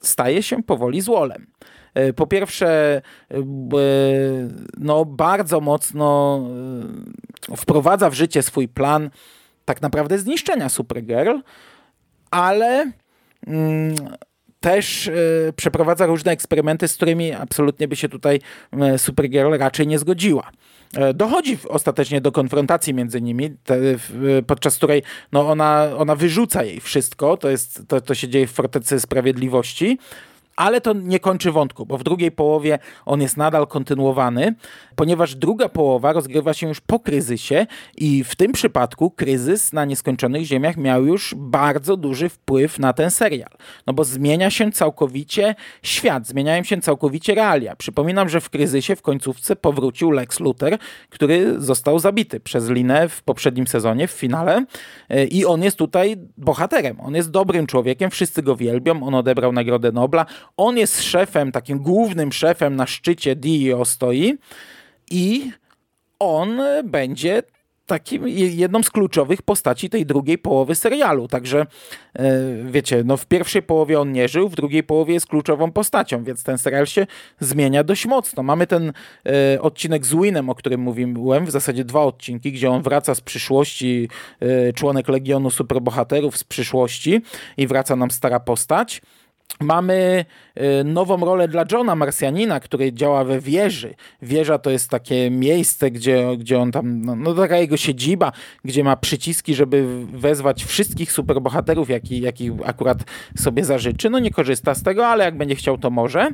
staje 0.00 0.42
się 0.42 0.62
powoli 0.62 1.00
złolem. 1.00 1.46
Yy, 1.94 2.12
po 2.12 2.26
pierwsze, 2.26 3.02
no, 4.78 5.04
bardzo 5.04 5.60
mocno 5.60 6.40
wprowadza 7.56 8.10
w 8.10 8.14
życie 8.14 8.42
swój 8.42 8.68
plan 8.68 9.10
tak 9.64 9.82
naprawdę 9.82 10.18
zniszczenia 10.18 10.68
Supergirl, 10.68 11.38
ale 12.30 12.92
mm, 13.46 13.94
też 14.60 15.10
przeprowadza 15.56 16.06
różne 16.06 16.32
eksperymenty, 16.32 16.88
z 16.88 16.96
którymi 16.96 17.32
absolutnie 17.32 17.88
by 17.88 17.96
się 17.96 18.08
tutaj 18.08 18.40
Supergirl 18.96 19.58
raczej 19.58 19.86
nie 19.86 19.98
zgodziła. 19.98 20.50
Y, 21.10 21.14
dochodzi 21.14 21.58
ostatecznie 21.68 22.20
do 22.20 22.32
konfrontacji 22.32 22.94
między 22.94 23.20
nimi, 23.20 23.50
te, 23.64 23.76
podczas 24.46 24.76
której 24.76 25.02
no 25.32 25.48
ona, 25.48 25.88
ona 25.96 26.16
wyrzuca 26.16 26.64
jej 26.64 26.80
wszystko, 26.80 27.36
to, 27.36 27.50
jest, 27.50 27.82
to, 27.88 28.00
to 28.00 28.14
się 28.14 28.28
dzieje 28.28 28.46
w 28.46 28.50
Fortecy 28.50 29.00
Sprawiedliwości, 29.00 29.98
ale 30.56 30.80
to 30.80 30.92
nie 30.92 31.20
kończy 31.20 31.52
wątku, 31.52 31.86
bo 31.86 31.98
w 31.98 32.02
drugiej 32.04 32.30
połowie 32.30 32.78
on 33.06 33.20
jest 33.20 33.36
nadal 33.36 33.66
kontynuowany, 33.66 34.54
ponieważ 34.96 35.34
druga 35.34 35.68
połowa 35.68 36.12
rozgrywa 36.12 36.54
się 36.54 36.68
już 36.68 36.80
po 36.80 37.00
kryzysie 37.00 37.66
i 37.96 38.24
w 38.24 38.36
tym 38.36 38.52
przypadku 38.52 39.10
kryzys 39.10 39.72
na 39.72 39.84
nieskończonych 39.84 40.44
ziemiach 40.44 40.76
miał 40.76 41.06
już 41.06 41.34
bardzo 41.36 41.96
duży 41.96 42.28
wpływ 42.28 42.78
na 42.78 42.92
ten 42.92 43.10
serial. 43.10 43.50
No 43.86 43.92
bo 43.92 44.04
zmienia 44.04 44.50
się 44.50 44.72
całkowicie 44.72 45.54
świat, 45.82 46.26
zmieniają 46.26 46.62
się 46.62 46.80
całkowicie 46.80 47.34
realia. 47.34 47.76
Przypominam, 47.76 48.28
że 48.28 48.40
w 48.40 48.50
kryzysie 48.50 48.96
w 48.96 49.02
końcówce 49.02 49.56
powrócił 49.56 50.10
Lex 50.10 50.40
Luthor, 50.40 50.78
który 51.10 51.60
został 51.60 51.98
zabity 51.98 52.40
przez 52.40 52.70
Linę 52.70 53.08
w 53.08 53.22
poprzednim 53.22 53.66
sezonie, 53.66 54.08
w 54.08 54.10
finale 54.10 54.64
e, 55.08 55.24
i 55.24 55.44
on 55.44 55.62
jest 55.62 55.76
tutaj 55.76 56.16
bohaterem. 56.36 57.00
On 57.00 57.14
jest 57.14 57.30
dobrym 57.30 57.66
człowiekiem, 57.66 58.10
wszyscy 58.10 58.42
go 58.42 58.56
wielbią, 58.56 59.02
on 59.02 59.14
odebrał 59.14 59.52
Nagrodę 59.52 59.92
Nobla, 59.92 60.26
on 60.56 60.78
jest 60.78 61.02
szefem, 61.02 61.52
takim 61.52 61.78
głównym 61.78 62.32
szefem 62.32 62.76
na 62.76 62.86
szczycie 62.86 63.36
DIO 63.36 63.84
stoi 63.84 64.38
i 65.10 65.50
on 66.18 66.60
będzie 66.84 67.42
takim 67.86 68.28
jedną 68.28 68.82
z 68.82 68.90
kluczowych 68.90 69.42
postaci 69.42 69.90
tej 69.90 70.06
drugiej 70.06 70.38
połowy 70.38 70.74
serialu. 70.74 71.28
Także 71.28 71.66
e, 72.14 72.30
wiecie, 72.64 73.02
no 73.04 73.16
w 73.16 73.26
pierwszej 73.26 73.62
połowie 73.62 74.00
on 74.00 74.12
nie 74.12 74.28
żył, 74.28 74.48
w 74.48 74.54
drugiej 74.54 74.82
połowie 74.82 75.14
jest 75.14 75.26
kluczową 75.26 75.72
postacią, 75.72 76.24
więc 76.24 76.42
ten 76.42 76.58
serial 76.58 76.86
się 76.86 77.06
zmienia 77.40 77.84
dość 77.84 78.06
mocno. 78.06 78.42
Mamy 78.42 78.66
ten 78.66 78.92
e, 79.26 79.62
odcinek 79.62 80.06
z 80.06 80.14
Winem, 80.14 80.50
o 80.50 80.54
którym 80.54 80.80
mówiłem, 80.80 81.46
w 81.46 81.50
zasadzie 81.50 81.84
dwa 81.84 82.02
odcinki, 82.02 82.52
gdzie 82.52 82.70
on 82.70 82.82
wraca 82.82 83.14
z 83.14 83.20
przyszłości, 83.20 84.08
e, 84.40 84.72
członek 84.72 85.08
Legionu 85.08 85.50
Superbohaterów 85.50 86.36
z 86.36 86.44
przyszłości 86.44 87.22
i 87.56 87.66
wraca 87.66 87.96
nam 87.96 88.10
stara 88.10 88.40
postać. 88.40 89.02
Mamy 89.60 90.24
y, 90.80 90.84
nową 90.84 91.16
rolę 91.24 91.48
dla 91.48 91.64
Johna 91.72 91.94
Marsjanina, 91.94 92.60
który 92.60 92.92
działa 92.92 93.24
we 93.24 93.40
wieży. 93.40 93.94
Wieża 94.22 94.58
to 94.58 94.70
jest 94.70 94.90
takie 94.90 95.30
miejsce, 95.30 95.90
gdzie, 95.90 96.36
gdzie 96.38 96.58
on 96.58 96.72
tam, 96.72 97.00
no, 97.00 97.16
no 97.16 97.34
taka 97.34 97.56
jego 97.56 97.76
siedziba, 97.76 98.32
gdzie 98.64 98.84
ma 98.84 98.96
przyciski, 98.96 99.54
żeby 99.54 100.06
wezwać 100.12 100.64
wszystkich 100.64 101.12
superbohaterów, 101.12 101.90
jakich 101.90 102.22
jaki 102.22 102.50
akurat 102.64 102.98
sobie 103.36 103.64
zażyczy. 103.64 104.10
No 104.10 104.18
nie 104.18 104.30
korzysta 104.30 104.74
z 104.74 104.82
tego, 104.82 105.06
ale 105.06 105.24
jak 105.24 105.36
będzie 105.36 105.54
chciał, 105.54 105.78
to 105.78 105.90
może. 105.90 106.30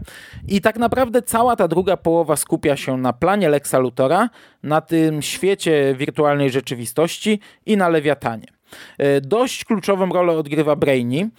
I 0.49 0.61
tak 0.61 0.79
naprawdę 0.79 1.23
cała 1.23 1.57
ta 1.57 1.69
druga 1.69 1.97
połowa 1.97 2.37
skupia 2.37 2.77
się 2.77 2.97
na 2.97 3.13
planie 3.13 3.49
Lexa 3.49 3.79
Lutora, 3.79 4.29
na 4.63 4.81
tym 4.81 5.23
świecie 5.23 5.95
wirtualnej 5.99 6.51
rzeczywistości 6.51 7.41
i 7.67 7.77
na 7.77 7.89
Lewiatanie. 7.89 8.62
E, 8.99 9.21
dość 9.21 9.65
kluczową 9.65 10.09
rolę 10.09 10.33
odgrywa 10.33 10.77
Brainy, 10.77 11.31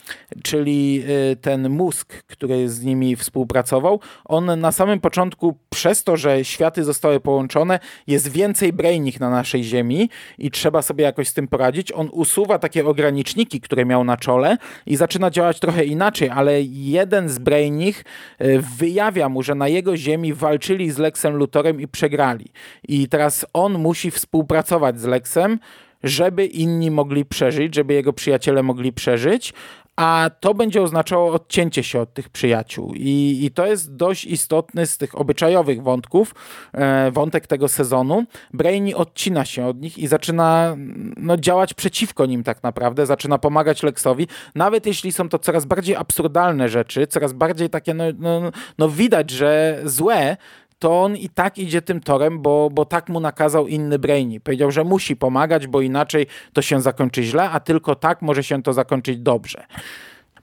czyli 0.43 1.04
e, 1.32 1.36
ten 1.36 1.69
mózg, 1.69 2.24
który 2.28 2.69
z 2.69 2.84
nimi 2.84 3.15
współpracował. 3.15 4.00
On 4.26 4.60
na 4.60 4.72
samym 4.72 5.00
początku, 5.00 5.58
przez 5.69 6.04
to, 6.04 6.17
że 6.17 6.46
światy 6.46 6.84
zostały 6.84 7.19
połączone, 7.19 7.80
jest 8.08 8.28
więcej 8.28 8.74
Brainig 8.74 9.19
na 9.19 9.30
naszej 9.30 9.63
Ziemi 9.63 10.10
i 10.38 10.52
trzeba 10.52 10.82
sobie 10.82 11.04
jakoś 11.04 11.28
z 11.28 11.34
tym 11.34 11.48
poradzić. 11.48 11.91
On 11.91 12.10
usuwa 12.12 12.60
takie 12.60 12.86
ograniczniki, 12.86 13.62
które 13.62 13.86
miał 13.86 14.04
na 14.04 14.17
czole 14.17 14.58
i 14.86 14.96
zaczyna 14.96 15.30
działać 15.30 15.60
trochę 15.60 15.86
inaczej, 15.86 16.30
ale 16.30 16.62
jeden 16.62 17.30
z 17.30 17.39
Brainig 17.39 18.06
e, 18.39 18.60
wyjawia 18.60 19.30
mu, 19.30 19.43
że 19.43 19.56
na 19.56 19.67
jego 19.67 19.98
Ziemi 19.98 20.34
walczyli 20.34 20.91
z 20.91 20.98
Lexem 20.98 21.36
Lutorem 21.36 21.82
i 21.82 21.88
przegrali. 21.88 22.46
I 22.88 23.08
teraz 23.08 23.46
on 23.54 23.74
musi 23.74 24.12
współpracować 24.12 25.00
z 25.00 25.06
Lexem, 25.06 25.60
żeby 26.04 26.46
inni 26.46 26.92
mogli 26.92 27.26
przeżyć, 27.26 27.76
żeby 27.76 27.94
jego 27.94 28.13
przyjaciele 28.13 28.63
mogli 28.63 28.94
przeżyć, 28.94 29.54
a 29.96 30.30
to 30.39 30.54
będzie 30.54 30.82
oznaczało 30.82 31.34
odcięcie 31.34 31.84
się 31.84 32.00
od 32.00 32.13
tych 32.13 32.30
przyjaciół. 32.30 32.94
I, 32.96 33.39
i 33.42 33.52
to 33.52 33.66
jest 33.66 33.96
dość 33.96 34.26
istotny 34.26 34.86
z 34.86 34.98
tych 34.98 35.18
obyczajowych 35.18 35.84
wątków, 35.84 36.36
e, 36.74 37.12
wątek 37.12 37.48
tego 37.48 37.68
sezonu. 37.68 38.24
Brainy 38.54 38.96
odcina 38.96 39.46
się 39.46 39.66
od 39.66 39.82
nich 39.82 39.98
i 39.98 40.08
zaczyna 40.08 40.76
no, 41.18 41.38
działać 41.38 41.74
przeciwko 41.74 42.26
nim 42.26 42.44
tak 42.44 42.63
naprawdę, 42.63 43.06
zaczyna 43.06 43.38
pomagać 43.38 43.84
Lexowi, 43.84 44.28
nawet 44.56 44.86
jeśli 44.86 45.12
są 45.12 45.30
to 45.30 45.39
coraz 45.39 45.66
bardziej 45.66 45.96
absurdalne 45.96 46.70
rzeczy, 46.70 47.08
coraz 47.08 47.34
bardziej 47.34 47.70
takie, 47.70 47.94
no, 47.94 48.04
no, 48.20 48.42
no 48.78 48.89
widać, 48.89 49.32
że 49.32 49.82
złe, 49.86 50.38
to 50.84 51.02
on 51.02 51.15
i 51.15 51.30
tak 51.30 51.58
idzie 51.58 51.81
tym 51.81 52.02
torem, 52.02 52.42
bo, 52.42 52.69
bo 52.69 52.86
tak 52.86 53.10
mu 53.10 53.19
nakazał 53.19 53.67
inny 53.67 54.00
Brainy. 54.00 54.40
Powiedział, 54.40 54.71
że 54.71 54.84
musi 54.84 55.15
pomagać, 55.15 55.67
bo 55.67 55.81
inaczej 55.81 56.27
to 56.54 56.62
się 56.62 56.81
zakończy 56.81 57.23
źle, 57.23 57.50
a 57.50 57.60
tylko 57.60 57.96
tak 57.96 58.21
może 58.21 58.44
się 58.44 58.63
to 58.63 58.73
zakończyć 58.73 59.17
dobrze. 59.17 59.65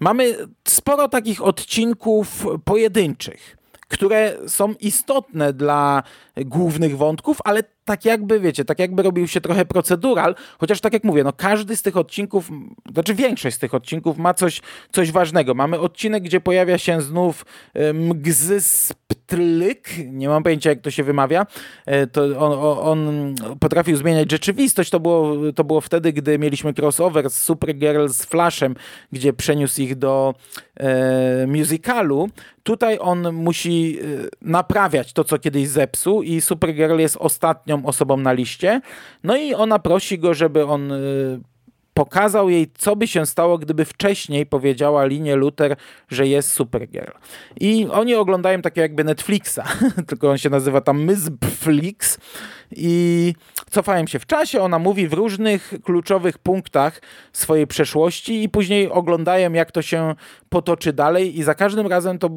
Mamy 0.00 0.36
sporo 0.68 1.08
takich 1.08 1.42
odcinków 1.44 2.46
pojedynczych, 2.64 3.56
które 3.88 4.36
są 4.46 4.74
istotne 4.80 5.52
dla 5.52 6.02
głównych 6.36 6.96
wątków, 6.96 7.38
ale 7.44 7.62
tak 7.90 8.04
jakby, 8.04 8.40
wiecie, 8.40 8.64
tak 8.64 8.78
jakby 8.78 9.02
robił 9.02 9.28
się 9.28 9.40
trochę 9.40 9.64
procedural, 9.64 10.34
chociaż 10.58 10.80
tak 10.80 10.92
jak 10.92 11.04
mówię, 11.04 11.24
no 11.24 11.32
każdy 11.32 11.76
z 11.76 11.82
tych 11.82 11.96
odcinków, 11.96 12.50
znaczy 12.92 13.14
większość 13.14 13.56
z 13.56 13.58
tych 13.58 13.74
odcinków 13.74 14.18
ma 14.18 14.34
coś, 14.34 14.60
coś 14.92 15.12
ważnego. 15.12 15.54
Mamy 15.54 15.80
odcinek, 15.80 16.22
gdzie 16.22 16.40
pojawia 16.40 16.78
się 16.78 17.02
znów 17.02 17.44
Mgzysptlyk, 17.94 19.88
nie 20.04 20.28
mam 20.28 20.42
pojęcia 20.42 20.70
jak 20.70 20.80
to 20.80 20.90
się 20.90 21.04
wymawia, 21.04 21.46
e, 21.86 22.06
to 22.06 22.22
on, 22.38 22.52
on, 22.88 23.34
potrafił 23.60 23.96
zmieniać 23.96 24.30
rzeczywistość, 24.30 24.90
to 24.90 25.00
było, 25.00 25.36
to 25.52 25.64
było 25.64 25.80
wtedy, 25.80 26.12
gdy 26.12 26.38
mieliśmy 26.38 26.72
crossover 26.78 27.30
z 27.30 27.42
Supergirl 27.42 28.08
z 28.08 28.24
Flashem, 28.24 28.74
gdzie 29.12 29.32
przeniósł 29.32 29.82
ich 29.82 29.96
do 29.96 30.34
e, 30.76 31.46
musicalu. 31.46 32.28
Tutaj 32.62 32.98
on 33.00 33.32
musi 33.32 33.98
e, 34.00 34.04
naprawiać 34.42 35.12
to, 35.12 35.24
co 35.24 35.38
kiedyś 35.38 35.68
zepsuł 35.68 36.22
i 36.22 36.40
Supergirl 36.40 36.98
jest 36.98 37.16
ostatnią 37.16 37.79
osobą 37.86 38.16
na 38.16 38.32
liście. 38.32 38.80
No 39.24 39.36
i 39.36 39.54
ona 39.54 39.78
prosi 39.78 40.18
go, 40.18 40.34
żeby 40.34 40.66
on 40.66 40.92
y, 40.92 41.40
pokazał 41.94 42.50
jej, 42.50 42.70
co 42.78 42.96
by 42.96 43.06
się 43.06 43.26
stało, 43.26 43.58
gdyby 43.58 43.84
wcześniej 43.84 44.46
powiedziała 44.46 45.04
linię 45.04 45.36
Luther, 45.36 45.76
że 46.08 46.26
jest 46.26 46.52
Supergirl. 46.52 47.12
I 47.60 47.86
oni 47.92 48.14
oglądają 48.14 48.62
takie 48.62 48.80
jakby 48.80 49.04
Netflixa, 49.04 49.60
tylko 50.08 50.30
on 50.30 50.38
się 50.38 50.50
nazywa 50.50 50.80
tam 50.80 51.04
Myzbflix 51.04 52.18
i 52.70 53.34
cofają 53.70 54.06
się 54.06 54.18
w 54.18 54.26
czasie. 54.26 54.62
Ona 54.62 54.78
mówi 54.78 55.08
w 55.08 55.12
różnych 55.12 55.74
kluczowych 55.84 56.38
punktach 56.38 57.02
swojej 57.32 57.66
przeszłości 57.66 58.42
i 58.42 58.48
później 58.48 58.90
oglądają, 58.90 59.52
jak 59.52 59.72
to 59.72 59.82
się 59.82 60.14
potoczy 60.48 60.92
dalej 60.92 61.38
i 61.38 61.42
za 61.42 61.54
każdym 61.54 61.86
razem 61.86 62.18
to 62.18 62.30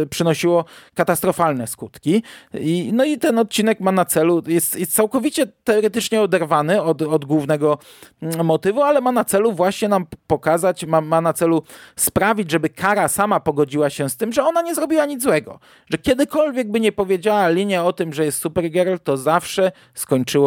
yy, 0.00 0.06
przynosiło 0.06 0.64
katastrofalne 0.94 1.66
skutki. 1.66 2.22
I, 2.54 2.90
no 2.92 3.04
i 3.04 3.18
ten 3.18 3.38
odcinek 3.38 3.80
ma 3.80 3.92
na 3.92 4.04
celu, 4.04 4.42
jest, 4.46 4.78
jest 4.78 4.94
całkowicie 4.94 5.46
teoretycznie 5.64 6.22
oderwany 6.22 6.82
od, 6.82 7.02
od 7.02 7.24
głównego 7.24 7.78
mm, 8.22 8.46
motywu, 8.46 8.82
ale 8.82 9.00
ma 9.00 9.12
na 9.12 9.24
celu 9.24 9.52
właśnie 9.52 9.88
nam 9.88 10.06
pokazać, 10.26 10.84
ma, 10.84 11.00
ma 11.00 11.20
na 11.20 11.32
celu 11.32 11.62
sprawić, 11.96 12.50
żeby 12.50 12.68
Kara 12.68 13.08
sama 13.08 13.40
pogodziła 13.40 13.90
się 13.90 14.08
z 14.08 14.16
tym, 14.16 14.32
że 14.32 14.44
ona 14.44 14.62
nie 14.62 14.74
zrobiła 14.74 15.06
nic 15.06 15.22
złego. 15.22 15.58
Że 15.90 15.98
kiedykolwiek 15.98 16.70
by 16.70 16.80
nie 16.80 16.92
powiedziała 16.92 17.48
linię 17.48 17.82
o 17.82 17.92
tym, 17.92 18.12
że 18.12 18.24
jest 18.24 18.38
Supergirl, 18.38 18.96
to 19.04 19.16
zawsze 19.16 19.72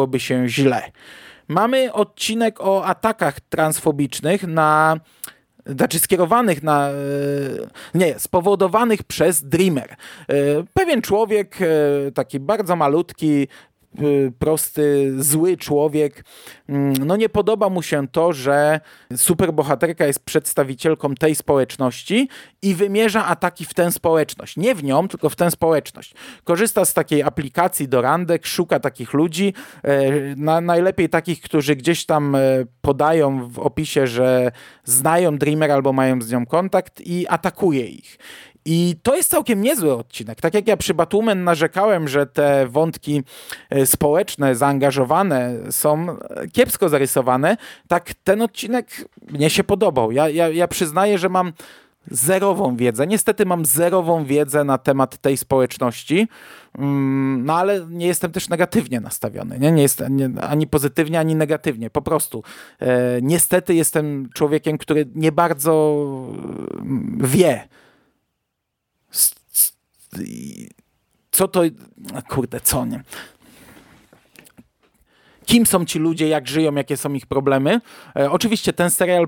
skończyłoby 0.06 0.20
się 0.20 0.48
źle. 0.48 0.82
Mamy 1.48 1.92
odcinek 1.92 2.60
o 2.60 2.84
atakach 2.84 3.40
transfobicznych 3.40 4.42
na 4.42 5.00
znaczy 5.66 5.98
skierowanych 5.98 6.62
na, 6.62 6.88
e, 6.88 6.92
nie, 7.94 8.18
spowodowanych 8.18 9.02
przez 9.02 9.42
Dreamer. 9.42 9.90
E, 9.90 10.34
pewien 10.74 11.02
człowiek, 11.02 11.58
e, 11.60 12.12
taki 12.12 12.40
bardzo 12.40 12.76
malutki, 12.76 13.48
prosty, 14.38 15.14
zły 15.18 15.56
człowiek. 15.56 16.24
Mm, 16.68 16.92
no 17.06 17.16
nie 17.16 17.28
podoba 17.28 17.68
mu 17.68 17.82
się 17.82 18.08
to, 18.08 18.32
że 18.32 18.80
superbohaterka 19.16 20.06
jest 20.06 20.24
przedstawicielką 20.24 21.14
tej 21.14 21.34
społeczności 21.34 22.28
i 22.62 22.74
wymierza 22.74 23.26
ataki 23.26 23.64
w 23.64 23.74
tę 23.74 23.92
społeczność. 23.92 24.56
Nie 24.56 24.74
w 24.74 24.84
nią, 24.84 25.08
tylko 25.08 25.28
w 25.28 25.36
tę 25.36 25.50
społeczność. 25.50 26.14
Korzysta 26.44 26.84
z 26.84 26.94
takiej 26.94 27.22
aplikacji 27.22 27.88
do 27.88 28.02
randek, 28.02 28.46
szuka 28.46 28.80
takich 28.80 29.12
ludzi, 29.12 29.54
e, 29.82 30.10
na, 30.36 30.60
najlepiej 30.60 31.08
takich, 31.08 31.40
którzy 31.40 31.76
gdzieś 31.76 32.06
tam 32.06 32.34
e, 32.34 32.38
podają 32.80 33.48
w 33.48 33.58
opisie, 33.58 34.06
że 34.06 34.52
znają 34.84 35.38
Dreamer 35.38 35.70
albo 35.70 35.92
mają 35.92 36.22
z 36.22 36.32
nią 36.32 36.46
kontakt 36.46 37.00
i 37.00 37.26
atakuje 37.28 37.86
ich. 37.86 38.18
I 38.66 38.96
to 39.02 39.16
jest 39.16 39.30
całkiem 39.30 39.62
niezły 39.62 39.94
odcinek. 39.94 40.40
Tak 40.40 40.54
jak 40.54 40.68
ja 40.68 40.76
przy 40.76 40.94
Batwoman 40.94 41.44
narzekałem, 41.44 42.08
że 42.08 42.26
te 42.26 42.66
wątki 42.66 43.22
e, 43.70 43.86
społeczne, 43.86 44.54
zaangażowane 44.54 45.54
są 45.70 46.10
e, 46.10 46.48
kiepsko 46.48 46.88
zarysowane, 46.88 47.56
tak 47.88 48.14
ten 48.24 48.42
odcinek 48.42 49.08
mnie 49.30 49.50
się 49.50 49.64
podobał. 49.64 50.12
Ja, 50.12 50.28
ja, 50.28 50.48
ja 50.48 50.68
przyznaję, 50.68 51.18
że 51.18 51.28
mam 51.28 51.52
zerową 52.10 52.76
wiedzę. 52.76 53.06
Niestety 53.06 53.46
mam 53.46 53.64
zerową 53.64 54.24
wiedzę 54.24 54.64
na 54.64 54.78
temat 54.78 55.18
tej 55.18 55.36
społeczności, 55.36 56.28
mm, 56.78 57.44
no 57.44 57.56
ale 57.58 57.86
nie 57.90 58.06
jestem 58.06 58.32
też 58.32 58.48
negatywnie 58.48 59.00
nastawiony. 59.00 59.58
Nie, 59.58 59.72
nie 59.72 59.82
jestem 59.82 60.38
ani 60.40 60.66
pozytywnie, 60.66 61.20
ani 61.20 61.34
negatywnie. 61.34 61.90
Po 61.90 62.02
prostu 62.02 62.42
e, 62.80 63.22
niestety 63.22 63.74
jestem 63.74 64.28
człowiekiem, 64.34 64.78
który 64.78 65.06
nie 65.14 65.32
bardzo 65.32 66.02
mm, 66.76 67.18
wie, 67.20 67.68
co 71.30 71.48
to, 71.48 71.62
kurde, 72.28 72.60
co 72.60 72.86
nie? 72.86 73.02
Kim 75.46 75.66
są 75.66 75.84
ci 75.84 75.98
ludzie, 75.98 76.28
jak 76.28 76.48
żyją, 76.48 76.74
jakie 76.74 76.96
są 76.96 77.12
ich 77.12 77.26
problemy? 77.26 77.80
E, 78.16 78.30
oczywiście 78.30 78.72
ten 78.72 78.90
serial 78.90 79.26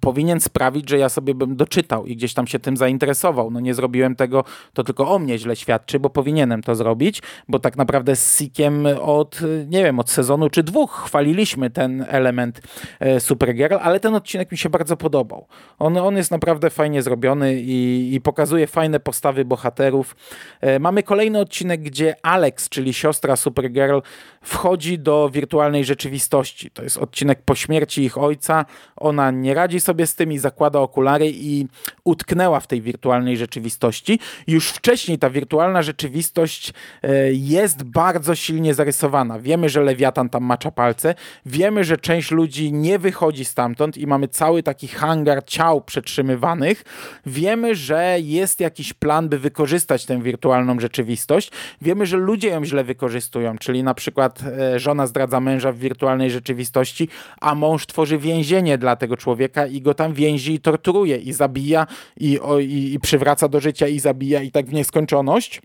powinien 0.00 0.40
sprawić, 0.40 0.90
że 0.90 0.98
ja 0.98 1.08
sobie 1.08 1.34
bym 1.34 1.56
doczytał 1.56 2.06
i 2.06 2.16
gdzieś 2.16 2.34
tam 2.34 2.46
się 2.46 2.58
tym 2.58 2.76
zainteresował. 2.76 3.50
No 3.50 3.60
nie 3.60 3.74
zrobiłem 3.74 4.16
tego, 4.16 4.44
to 4.72 4.84
tylko 4.84 5.10
o 5.10 5.18
mnie 5.18 5.38
źle 5.38 5.56
świadczy, 5.56 6.00
bo 6.00 6.10
powinienem 6.10 6.62
to 6.62 6.74
zrobić, 6.74 7.22
bo 7.48 7.58
tak 7.58 7.76
naprawdę 7.76 8.16
z 8.16 8.38
Sikiem 8.38 8.86
od, 9.02 9.40
nie 9.66 9.84
wiem, 9.84 9.98
od 9.98 10.10
sezonu 10.10 10.50
czy 10.50 10.62
dwóch 10.62 11.02
chwaliliśmy 11.06 11.70
ten 11.70 12.06
element 12.08 12.60
e, 13.00 13.20
Supergirl, 13.20 13.74
ale 13.82 14.00
ten 14.00 14.14
odcinek 14.14 14.52
mi 14.52 14.58
się 14.58 14.70
bardzo 14.70 14.96
podobał. 14.96 15.46
On, 15.78 15.96
on 15.96 16.16
jest 16.16 16.30
naprawdę 16.30 16.70
fajnie 16.70 17.02
zrobiony 17.02 17.60
i, 17.60 18.10
i 18.14 18.20
pokazuje 18.20 18.66
fajne 18.66 19.00
postawy 19.00 19.44
bohaterów. 19.44 20.16
E, 20.60 20.78
mamy 20.78 21.02
kolejny 21.02 21.38
odcinek, 21.38 21.82
gdzie 21.82 22.14
Alex, 22.22 22.68
czyli 22.68 22.92
siostra 22.92 23.36
Supergirl, 23.36 23.98
wchodzi 24.42 24.98
do 24.98 25.30
wirtualnej 25.32 25.84
rzeczywistości. 25.84 26.70
To 26.70 26.82
jest 26.82 26.98
odcinek 26.98 27.42
po 27.42 27.54
śmierci 27.54 28.02
ich 28.02 28.18
ojca. 28.18 28.64
Ona 28.96 29.30
nie 29.30 29.49
nie 29.50 29.54
radzi 29.54 29.80
sobie 29.80 30.06
z 30.06 30.14
tym 30.14 30.32
i 30.32 30.38
zakłada 30.38 30.78
okulary 30.78 31.30
i 31.34 31.66
utknęła 32.04 32.60
w 32.60 32.66
tej 32.66 32.82
wirtualnej 32.82 33.36
rzeczywistości. 33.36 34.18
Już 34.46 34.68
wcześniej 34.68 35.18
ta 35.18 35.30
wirtualna 35.30 35.82
rzeczywistość 35.82 36.72
e, 37.02 37.32
jest 37.32 37.82
bardzo 37.82 38.34
silnie 38.34 38.74
zarysowana. 38.74 39.38
Wiemy, 39.38 39.68
że 39.68 39.80
Lewiatan 39.80 40.28
tam 40.28 40.44
macza 40.44 40.70
palce, 40.70 41.14
wiemy, 41.46 41.84
że 41.84 41.96
część 41.96 42.30
ludzi 42.30 42.72
nie 42.72 42.98
wychodzi 42.98 43.44
stamtąd 43.44 43.96
i 43.98 44.06
mamy 44.06 44.28
cały 44.28 44.62
taki 44.62 44.88
hangar 44.88 45.44
ciał 45.44 45.80
przetrzymywanych. 45.80 46.84
Wiemy, 47.26 47.74
że 47.74 48.16
jest 48.20 48.60
jakiś 48.60 48.92
plan, 48.92 49.28
by 49.28 49.38
wykorzystać 49.38 50.06
tę 50.06 50.22
wirtualną 50.22 50.80
rzeczywistość. 50.80 51.50
Wiemy, 51.82 52.06
że 52.06 52.16
ludzie 52.16 52.48
ją 52.48 52.64
źle 52.64 52.84
wykorzystują, 52.84 53.58
czyli 53.58 53.82
na 53.82 53.94
przykład 53.94 54.42
e, 54.42 54.78
żona 54.78 55.06
zdradza 55.06 55.40
męża 55.40 55.72
w 55.72 55.78
wirtualnej 55.78 56.30
rzeczywistości, 56.30 57.08
a 57.40 57.54
mąż 57.54 57.86
tworzy 57.86 58.18
więzienie 58.18 58.78
dla 58.78 58.96
tego 58.96 59.16
człowieka 59.16 59.39
człowieka 59.40 59.66
i 59.66 59.80
go 59.80 59.94
tam 59.94 60.14
więzi 60.14 60.54
i 60.54 60.60
torturuje 60.60 61.16
i 61.16 61.32
zabija 61.32 61.86
i, 62.16 62.40
o, 62.40 62.58
i, 62.58 62.92
i 62.94 63.00
przywraca 63.00 63.48
do 63.48 63.60
życia 63.60 63.88
i 63.88 63.98
zabija 63.98 64.42
i 64.42 64.50
tak 64.50 64.66
w 64.66 64.72
nieskończoność. 64.72 65.62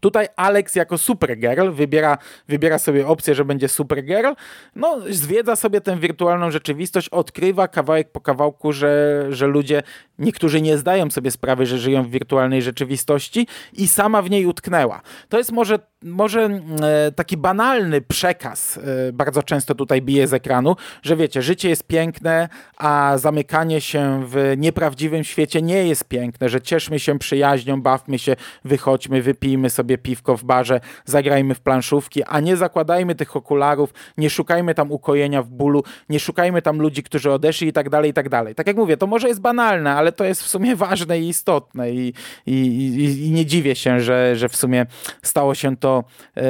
Tutaj 0.00 0.26
Alex 0.36 0.74
jako 0.74 0.98
Supergirl 0.98 1.70
wybiera, 1.70 2.18
wybiera 2.48 2.78
sobie 2.78 3.06
opcję, 3.06 3.34
że 3.34 3.44
będzie 3.44 3.68
Supergirl, 3.68 4.32
no 4.76 4.98
zwiedza 5.10 5.56
sobie 5.56 5.80
tę 5.80 5.98
wirtualną 5.98 6.50
rzeczywistość, 6.50 7.08
odkrywa 7.08 7.68
kawałek 7.68 8.12
po 8.12 8.20
kawałku, 8.20 8.72
że, 8.72 9.26
że 9.30 9.46
ludzie, 9.46 9.82
niektórzy 10.18 10.60
nie 10.60 10.78
zdają 10.78 11.10
sobie 11.10 11.30
sprawy, 11.30 11.66
że 11.66 11.78
żyją 11.78 12.02
w 12.02 12.10
wirtualnej 12.10 12.62
rzeczywistości 12.62 13.46
i 13.72 13.88
sama 13.88 14.22
w 14.22 14.30
niej 14.30 14.46
utknęła. 14.46 15.00
To 15.28 15.38
jest 15.38 15.52
może, 15.52 15.78
może 16.02 16.42
e, 16.42 17.12
taki 17.12 17.36
banalny 17.36 18.00
przekaz, 18.00 18.78
e, 19.08 19.12
bardzo 19.12 19.42
często 19.42 19.74
tutaj 19.74 20.02
bije 20.02 20.26
z 20.26 20.34
ekranu, 20.34 20.76
że 21.02 21.16
wiecie, 21.16 21.42
życie 21.42 21.68
jest 21.68 21.86
piękne, 21.86 22.48
a 22.76 23.18
zamykanie 23.18 23.80
się 23.80 24.24
w 24.26 24.54
nieprawdziwym 24.56 25.24
świecie 25.24 25.62
nie 25.62 25.86
jest 25.86 26.04
piękne, 26.04 26.48
że 26.48 26.60
cieszmy 26.60 26.98
się 26.98 27.18
przyjaźnią, 27.18 27.82
bawmy 27.82 28.18
się, 28.18 28.36
wychodźmy, 28.64 29.22
wypijmy 29.22 29.70
sobie 29.70 29.81
sobie 29.82 29.98
piwko 29.98 30.36
w 30.36 30.44
barze, 30.44 30.80
zagrajmy 31.04 31.54
w 31.54 31.60
planszówki, 31.60 32.22
a 32.22 32.40
nie 32.40 32.56
zakładajmy 32.56 33.14
tych 33.14 33.36
okularów, 33.36 33.94
nie 34.18 34.30
szukajmy 34.30 34.74
tam 34.74 34.92
ukojenia 34.92 35.42
w 35.42 35.48
bólu, 35.48 35.82
nie 36.08 36.20
szukajmy 36.20 36.62
tam 36.62 36.78
ludzi, 36.78 37.02
którzy 37.02 37.32
odeszli 37.32 37.68
i 37.68 37.72
tak 37.72 37.90
dalej, 37.90 38.10
i 38.10 38.14
tak 38.14 38.28
dalej. 38.28 38.54
Tak 38.54 38.66
jak 38.66 38.76
mówię, 38.76 38.96
to 38.96 39.06
może 39.06 39.28
jest 39.28 39.40
banalne, 39.40 39.94
ale 39.94 40.12
to 40.12 40.24
jest 40.24 40.42
w 40.42 40.48
sumie 40.48 40.76
ważne 40.86 41.20
i 41.20 41.28
istotne 41.28 41.90
i, 41.90 42.14
i, 42.46 42.54
i, 42.56 43.26
i 43.26 43.30
nie 43.30 43.46
dziwię 43.46 43.74
się, 43.74 44.00
że, 44.00 44.36
że 44.36 44.48
w 44.48 44.56
sumie 44.56 44.86
stało 45.22 45.54
się 45.54 45.76
to 45.76 46.04
e, 46.36 46.42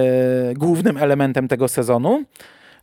głównym 0.55 0.97
elementem 0.97 1.49
tego 1.49 1.69
sezonu. 1.69 2.25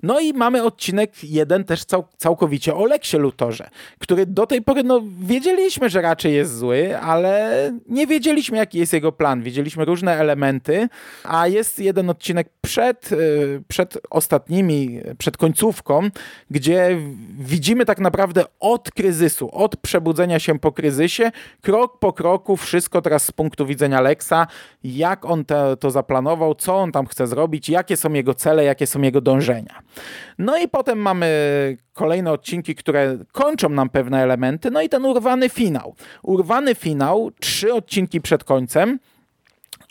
No 0.04 0.20
i 0.20 0.34
mamy 0.34 0.64
odcinek 0.64 1.24
jeden 1.24 1.64
też 1.64 1.86
cał, 1.86 2.04
całkowicie 2.18 2.76
o 2.76 2.86
Leksie 2.86 3.18
Lutorze, 3.18 3.70
który 4.00 4.26
do 4.26 4.48
tej 4.48 4.62
pory 4.62 4.84
no, 4.84 5.02
wiedzieliśmy, 5.22 5.90
że 5.90 6.02
raczej 6.02 6.34
jest 6.34 6.58
zły, 6.58 6.98
ale 6.98 7.72
nie 7.88 8.08
wiedzieliśmy, 8.08 8.58
jaki 8.58 8.80
jest 8.80 8.94
jego 8.94 9.12
plan. 9.12 9.42
Widzieliśmy 9.42 9.86
różne 9.86 10.16
elementy, 10.16 10.90
a 11.24 11.48
jest 11.48 11.80
jeden 11.80 12.10
odcinek 12.10 12.50
przed, 12.62 13.12
y, 13.12 13.64
przed 13.68 13.98
ostatnimi, 14.10 15.00
przed 15.18 15.38
końcówką, 15.38 16.10
gdzie 16.52 16.98
widzimy 17.40 17.86
tak 17.86 18.00
naprawdę 18.00 18.44
od 18.60 18.92
kryzysu, 18.92 19.50
od 19.52 19.78
przebudzenia 19.78 20.40
się 20.40 20.60
po 20.60 20.72
kryzysie, 20.72 21.32
krok 21.62 22.00
po 22.00 22.14
kroku, 22.14 22.58
wszystko 22.58 23.02
teraz 23.02 23.26
z 23.26 23.32
punktu 23.32 23.66
widzenia 23.66 24.02
Leksa, 24.02 24.48
jak 24.84 25.26
on 25.26 25.46
to, 25.46 25.78
to 25.78 25.92
zaplanował, 25.92 26.56
co 26.56 26.76
on 26.76 26.92
tam 26.92 27.06
chce 27.06 27.28
zrobić, 27.28 27.70
jakie 27.70 27.98
są 27.98 28.14
jego 28.14 28.34
cele, 28.34 28.64
jakie 28.64 28.88
są 28.88 29.02
jego 29.02 29.22
dążenia. 29.22 29.82
No 30.38 30.58
i 30.58 30.68
potem 30.68 31.00
mamy 31.00 31.28
kolejne 31.94 32.32
odcinki, 32.32 32.76
które 32.76 33.18
kończą 33.32 33.70
nam 33.70 33.90
pewne 33.90 34.24
elementy, 34.24 34.72
no 34.72 34.82
i 34.82 34.90
ten 34.90 35.06
urwany 35.06 35.50
finał. 35.50 35.96
Urwany 36.24 36.76
finał, 36.76 37.32
trzy 37.40 37.74
odcinki 37.74 38.22
przed 38.22 38.44
końcem, 38.44 39.00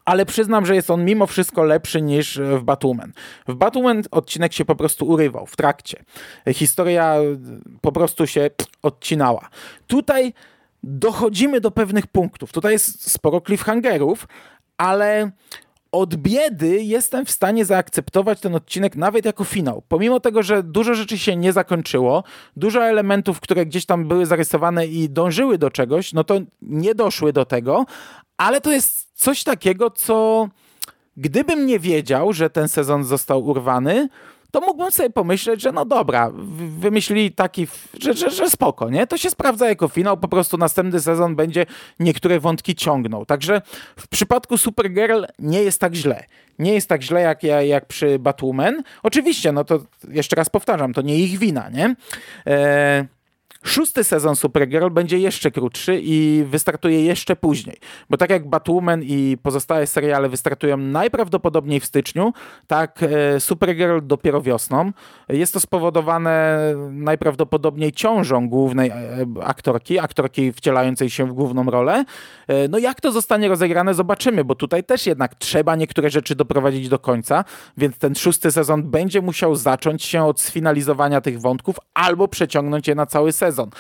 ale 0.05 0.27
przyznam, 0.27 0.67
że 0.67 0.75
jest 0.75 0.91
on 0.91 1.05
mimo 1.05 1.27
wszystko 1.27 1.63
lepszy 1.63 2.03
niż 2.03 2.41
w 2.41 2.63
Batwoman. 2.63 3.13
W 3.49 3.55
Batwoman 3.55 4.03
odcinek 4.11 4.53
się 4.53 4.65
po 4.65 4.77
prostu 4.77 5.07
urywał 5.09 5.47
w 5.47 5.57
trakcie. 5.57 6.05
Historia 6.53 7.17
po 7.81 7.93
prostu 7.93 8.27
się 8.27 8.51
odcinała. 8.83 9.49
Tutaj 9.87 10.33
dochodzimy 10.83 11.61
do 11.61 11.71
pewnych 11.71 12.07
punktów. 12.07 12.53
Tutaj 12.53 12.73
jest 12.73 13.11
sporo 13.11 13.41
cliffhangerów, 13.41 14.29
ale 14.77 15.31
od 15.93 16.17
biedy 16.17 16.83
jestem 16.83 17.27
w 17.27 17.31
stanie 17.31 17.65
zaakceptować 17.65 18.41
ten 18.41 18.55
odcinek 18.55 18.97
nawet 18.97 19.25
jako 19.25 19.45
finał. 19.45 19.83
Pomimo 19.89 20.21
tego, 20.21 20.43
że 20.43 20.63
dużo 20.63 20.95
rzeczy 20.95 21.19
się 21.19 21.37
nie 21.37 21.53
zakończyło, 21.53 22.25
dużo 22.57 22.85
elementów, 22.85 23.41
które 23.41 23.67
gdzieś 23.67 23.87
tam 23.87 24.09
były 24.09 24.27
zarysowane 24.27 24.87
i 24.87 25.11
dążyły 25.11 25.59
do 25.59 25.71
czegoś, 25.71 26.13
no 26.13 26.25
to 26.25 26.41
nie 26.63 26.95
doszły 26.95 27.33
do 27.33 27.45
tego, 27.45 27.87
ale 28.37 28.61
to 28.61 28.73
jest 28.73 29.09
coś 29.15 29.45
takiego, 29.45 29.91
co 29.91 30.49
gdybym 31.17 31.67
nie 31.67 31.79
wiedział, 31.79 32.33
że 32.33 32.51
ten 32.51 32.69
sezon 32.69 33.05
został 33.05 33.45
urwany, 33.45 34.09
to 34.53 34.61
mógłbym 34.61 34.91
sobie 34.91 35.11
pomyśleć, 35.11 35.63
że 35.63 35.73
no 35.73 35.85
dobra, 35.85 36.31
wymyślili 36.79 37.33
taki, 37.33 37.67
że, 38.01 38.15
że, 38.15 38.31
że 38.31 38.51
spoko, 38.51 38.91
nie? 38.91 39.07
To 39.07 39.17
się 39.17 39.31
sprawdza 39.31 39.69
jako 39.69 39.89
finał, 39.89 40.17
po 40.17 40.29
prostu 40.29 40.57
następny 40.57 41.01
sezon 41.01 41.37
będzie 41.37 41.67
niektóre 42.01 42.41
wątki 42.41 42.75
ciągnął. 42.75 43.27
Także 43.27 43.63
w 43.97 44.09
przypadku 44.09 44.59
Supergirl 44.59 45.25
nie 45.39 45.63
jest 45.63 45.81
tak 45.81 45.95
źle. 45.95 46.25
Nie 46.59 46.75
jest 46.75 46.89
tak 46.89 47.03
źle 47.03 47.21
jak, 47.21 47.43
jak 47.43 47.87
przy 47.87 48.19
Batwoman. 48.19 48.83
Oczywiście, 49.03 49.53
no 49.53 49.65
to 49.65 49.81
jeszcze 50.09 50.37
raz 50.37 50.51
powtarzam, 50.51 50.95
to 50.95 51.03
nie 51.03 51.17
ich 51.17 51.39
wina, 51.39 51.71
nie? 51.71 51.97
Eee, 52.47 53.05
Szósty 53.69 54.05
sezon 54.05 54.37
Supergirl 54.37 54.91
będzie 54.91 55.19
jeszcze 55.19 55.51
krótszy 55.51 56.01
i 56.03 56.45
wystartuje 56.47 57.05
jeszcze 57.05 57.37
później, 57.37 57.77
bo 58.11 58.17
tak 58.17 58.31
jak 58.31 58.49
Batwoman 58.49 59.03
i 59.03 59.37
pozostałe 59.43 59.87
seriale 59.87 60.29
wystartują 60.29 60.77
najprawdopodobniej 60.77 61.81
w 61.81 61.85
styczniu, 61.85 62.33
tak 62.67 63.03
e, 63.03 63.41
Supergirl 63.41 63.99
dopiero 64.03 64.43
wiosną. 64.43 64.93
Jest 65.29 65.53
to 65.53 65.61
spowodowane 65.61 66.59
najprawdopodobniej 66.91 67.93
ciążą 67.93 68.49
głównej 68.49 68.91
e, 68.91 69.27
aktorki, 69.43 69.99
aktorki 69.99 70.53
wcielającej 70.53 71.11
się 71.11 71.27
w 71.27 71.33
główną 71.33 71.65
rolę. 71.65 72.05
E, 72.47 72.69
no 72.69 72.79
jak 72.79 73.01
to 73.01 73.13
zostanie 73.13 73.49
rozegrane 73.49 73.95
zobaczymy, 73.95 74.45
bo 74.45 74.55
tutaj 74.55 74.85
też 74.85 75.07
jednak 75.07 75.35
trzeba 75.35 75.77
niektóre 75.77 76.11
rzeczy 76.11 76.35
doprowadzić 76.35 76.89
do 76.89 76.99
końca, 76.99 77.45
więc 77.77 77.99
ten 77.99 78.15
szósty 78.15 78.53
sezon 78.53 78.91
będzie 78.91 79.23
musiał 79.23 79.55
zacząć 79.55 80.03
się 80.03 80.25
od 80.25 80.41
sfinalizowania 80.41 81.21
tych 81.21 81.41
wątków 81.41 81.77
albo 81.95 82.29
przeciągnąć 82.29 82.89
je 82.89 82.95
na 82.95 83.07
cały 83.07 83.33
sezon 83.33 83.58
sezon. 83.59 83.71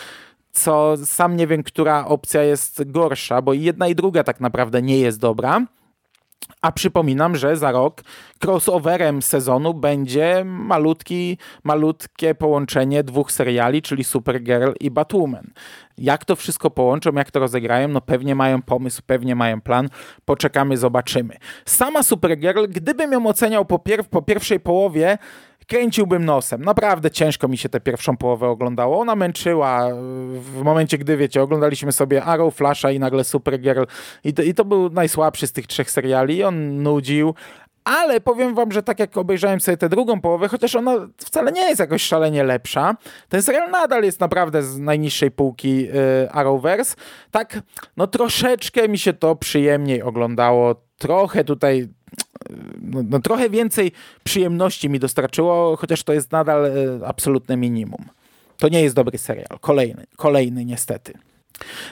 Co 0.53 0.97
sam 1.05 1.37
nie 1.37 1.47
wiem, 1.47 1.62
która 1.62 2.07
opcja 2.07 2.43
jest 2.43 2.91
gorsza, 2.91 3.43
bo 3.43 3.53
jedna 3.53 3.89
i 3.89 3.95
druga 3.95 4.24
tak 4.24 4.41
naprawdę 4.41 4.83
nie 4.83 4.99
jest 4.99 5.18
dobra. 5.18 5.66
A 6.62 6.72
przypominam, 6.72 7.37
że 7.37 7.57
za 7.57 7.72
rok 7.72 8.03
crossoverem 8.45 9.22
sezonu 9.22 9.74
będzie 9.74 10.43
malutki, 10.45 11.39
malutkie 11.64 12.34
połączenie 12.34 13.05
dwóch 13.05 13.32
seriali, 13.32 13.82
czyli 13.82 14.05
Supergirl 14.05 14.72
i 14.80 14.91
Batwoman. 14.91 15.51
Jak 15.99 16.24
to 16.24 16.36
wszystko 16.36 16.70
połączą, 16.70 17.12
jak 17.12 17.30
to 17.30 17.41
rozegrają, 17.41 17.89
no 17.89 18.01
pewnie 18.01 18.34
mają 18.34 18.62
pomysł, 18.62 19.03
pewnie 19.07 19.34
mają 19.34 19.61
plan. 19.61 19.89
Poczekamy, 20.24 20.76
zobaczymy. 20.76 21.36
Sama 21.64 22.03
Supergirl, 22.03 22.66
gdybym 22.68 23.12
ją 23.12 23.26
oceniał 23.26 23.64
po, 23.64 23.78
pier 23.78 24.05
po 24.05 24.22
pierwszej 24.22 24.61
połowie, 24.61 25.18
kręciłbym 25.68 26.24
nosem. 26.24 26.64
Naprawdę 26.64 27.11
ciężko 27.11 27.49
mi 27.49 27.59
się 27.59 27.68
tę 27.68 27.80
pierwszą 27.80 28.16
połowę 28.16 28.49
oglądało. 28.49 29.01
Ona 29.01 29.16
męczyła 29.16 29.89
w 30.32 30.62
momencie, 30.62 30.99
gdy 30.99 31.16
wiecie, 31.16 31.43
oglądaliśmy 31.43 31.93
sobie 31.93 32.24
Arrow, 32.24 32.55
Flasha 32.55 32.91
i 32.91 32.99
nagle 32.99 33.24
Supergirl 33.24 33.82
i 34.24 34.34
to, 34.34 34.43
i 34.43 34.55
to 34.55 34.64
był 34.64 34.91
najsłabszy 34.91 35.47
z 35.47 35.53
tych 35.53 35.66
trzech 35.66 35.91
seriali. 35.91 36.45
On 36.45 36.82
nudził, 36.82 37.34
ale 37.89 38.20
powiem 38.20 38.55
wam, 38.55 38.72
że 38.72 38.82
tak 38.82 38.99
jak 38.99 39.16
obejrzałem 39.16 39.61
sobie 39.61 39.76
tę 39.76 39.89
drugą 39.89 40.20
połowę, 40.20 40.49
chociaż 40.49 40.76
ona 40.76 41.09
wcale 41.16 41.53
nie 41.53 41.62
jest 41.62 41.80
jakoś 41.80 42.03
szalenie 42.03 42.45
lepsza, 42.45 42.97
ten 43.28 43.43
serial 43.43 43.70
nadal 43.70 44.05
jest 44.05 44.20
naprawdę 44.20 44.62
z 44.62 44.78
najniższej 44.78 45.30
półki 45.30 45.76
yy, 45.76 45.93
Arrowverse. 46.32 46.97
Tak, 47.30 47.61
no 47.97 48.07
troszeczkę 48.07 48.89
mi 48.89 48.99
się 48.99 49.12
to 49.12 49.36
przyjemniej 49.36 50.03
oglądało. 50.03 50.74
Trochę 50.99 51.45
tutaj 51.45 51.89
no, 52.82 53.01
no, 53.11 53.20
trochę 53.20 53.51
więcej 53.51 53.93
przyjemności 54.24 54.89
mi 54.89 54.99
dostarczyło, 54.99 55.76
chociaż 55.76 56.03
to 56.03 56.12
jest 56.12 56.32
nadal 56.32 56.66
e, 56.66 56.70
absolutne 57.07 57.57
minimum. 57.57 58.05
To 58.57 58.68
nie 58.68 58.82
jest 58.82 58.95
dobry 58.95 59.18
serial. 59.18 59.59
Kolejny, 59.61 60.07
kolejny 60.16 60.64
niestety. 60.64 61.12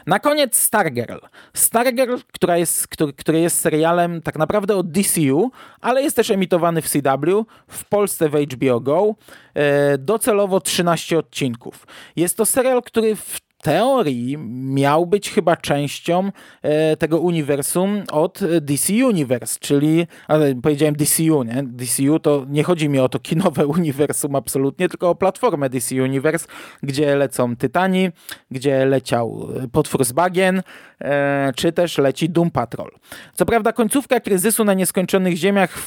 Na 0.07 0.19
koniec 0.19 0.59
Stargirl. 0.59 1.19
Stargirl, 1.55 2.17
która 2.33 2.57
jest, 2.57 2.89
który, 2.89 3.13
który 3.13 3.41
jest 3.41 3.61
serialem 3.61 4.23
tak 4.23 4.39
naprawdę 4.39 4.77
od 4.77 4.91
DCU, 4.91 5.51
ale 5.81 6.03
jest 6.03 6.17
też 6.17 6.31
emitowany 6.31 6.83
w 6.83 6.89
CW, 6.89 7.47
w 7.69 7.85
Polsce 7.85 8.29
w 8.29 8.35
HBO 8.35 8.81
Go. 8.81 9.15
E, 9.55 9.99
docelowo 9.99 10.61
13 10.61 11.19
odcinków. 11.19 11.87
Jest 12.17 12.37
to 12.37 12.47
serial, 12.47 12.83
który 12.83 13.17
w 13.17 13.46
teorii 13.67 14.39
miał 14.75 15.07
być 15.07 15.31
chyba 15.31 15.57
częścią 15.57 16.31
e, 16.63 16.97
tego 16.97 17.19
uniwersum 17.19 18.03
od 18.13 18.41
DC 18.61 18.93
Universe, 18.93 19.59
czyli, 19.61 20.07
ale 20.29 20.55
powiedziałem 20.55 20.95
DCU, 20.95 21.43
nie? 21.43 21.63
DCU 21.63 22.19
to 22.19 22.47
nie 22.49 22.63
chodzi 22.63 22.89
mi 22.89 22.99
o 22.99 23.09
to 23.09 23.19
kinowe 23.19 23.67
uniwersum 23.77 24.37
absolutnie, 24.37 24.89
tylko 24.89 25.11
o 25.11 25.15
platformę 25.15 25.71
DC 25.71 26.03
Universe, 26.03 26.47
gdzie 26.83 27.17
lecą 27.17 27.57
Tytani, 27.57 28.11
gdzie 28.51 28.87
leciał 28.87 29.49
Potwór 29.73 30.05
z 30.05 30.13
Bagien, 30.13 30.63
e, 31.01 31.53
czy 31.57 31.73
też 31.73 31.99
leci 31.99 32.31
Doom 32.31 32.51
Patrol. 32.51 32.91
Co 33.35 33.47
prawda 33.47 33.73
końcówka 33.73 34.21
kryzysu 34.21 34.65
na 34.65 34.75
nieskończonych 34.75 35.37
ziemiach 35.37 35.79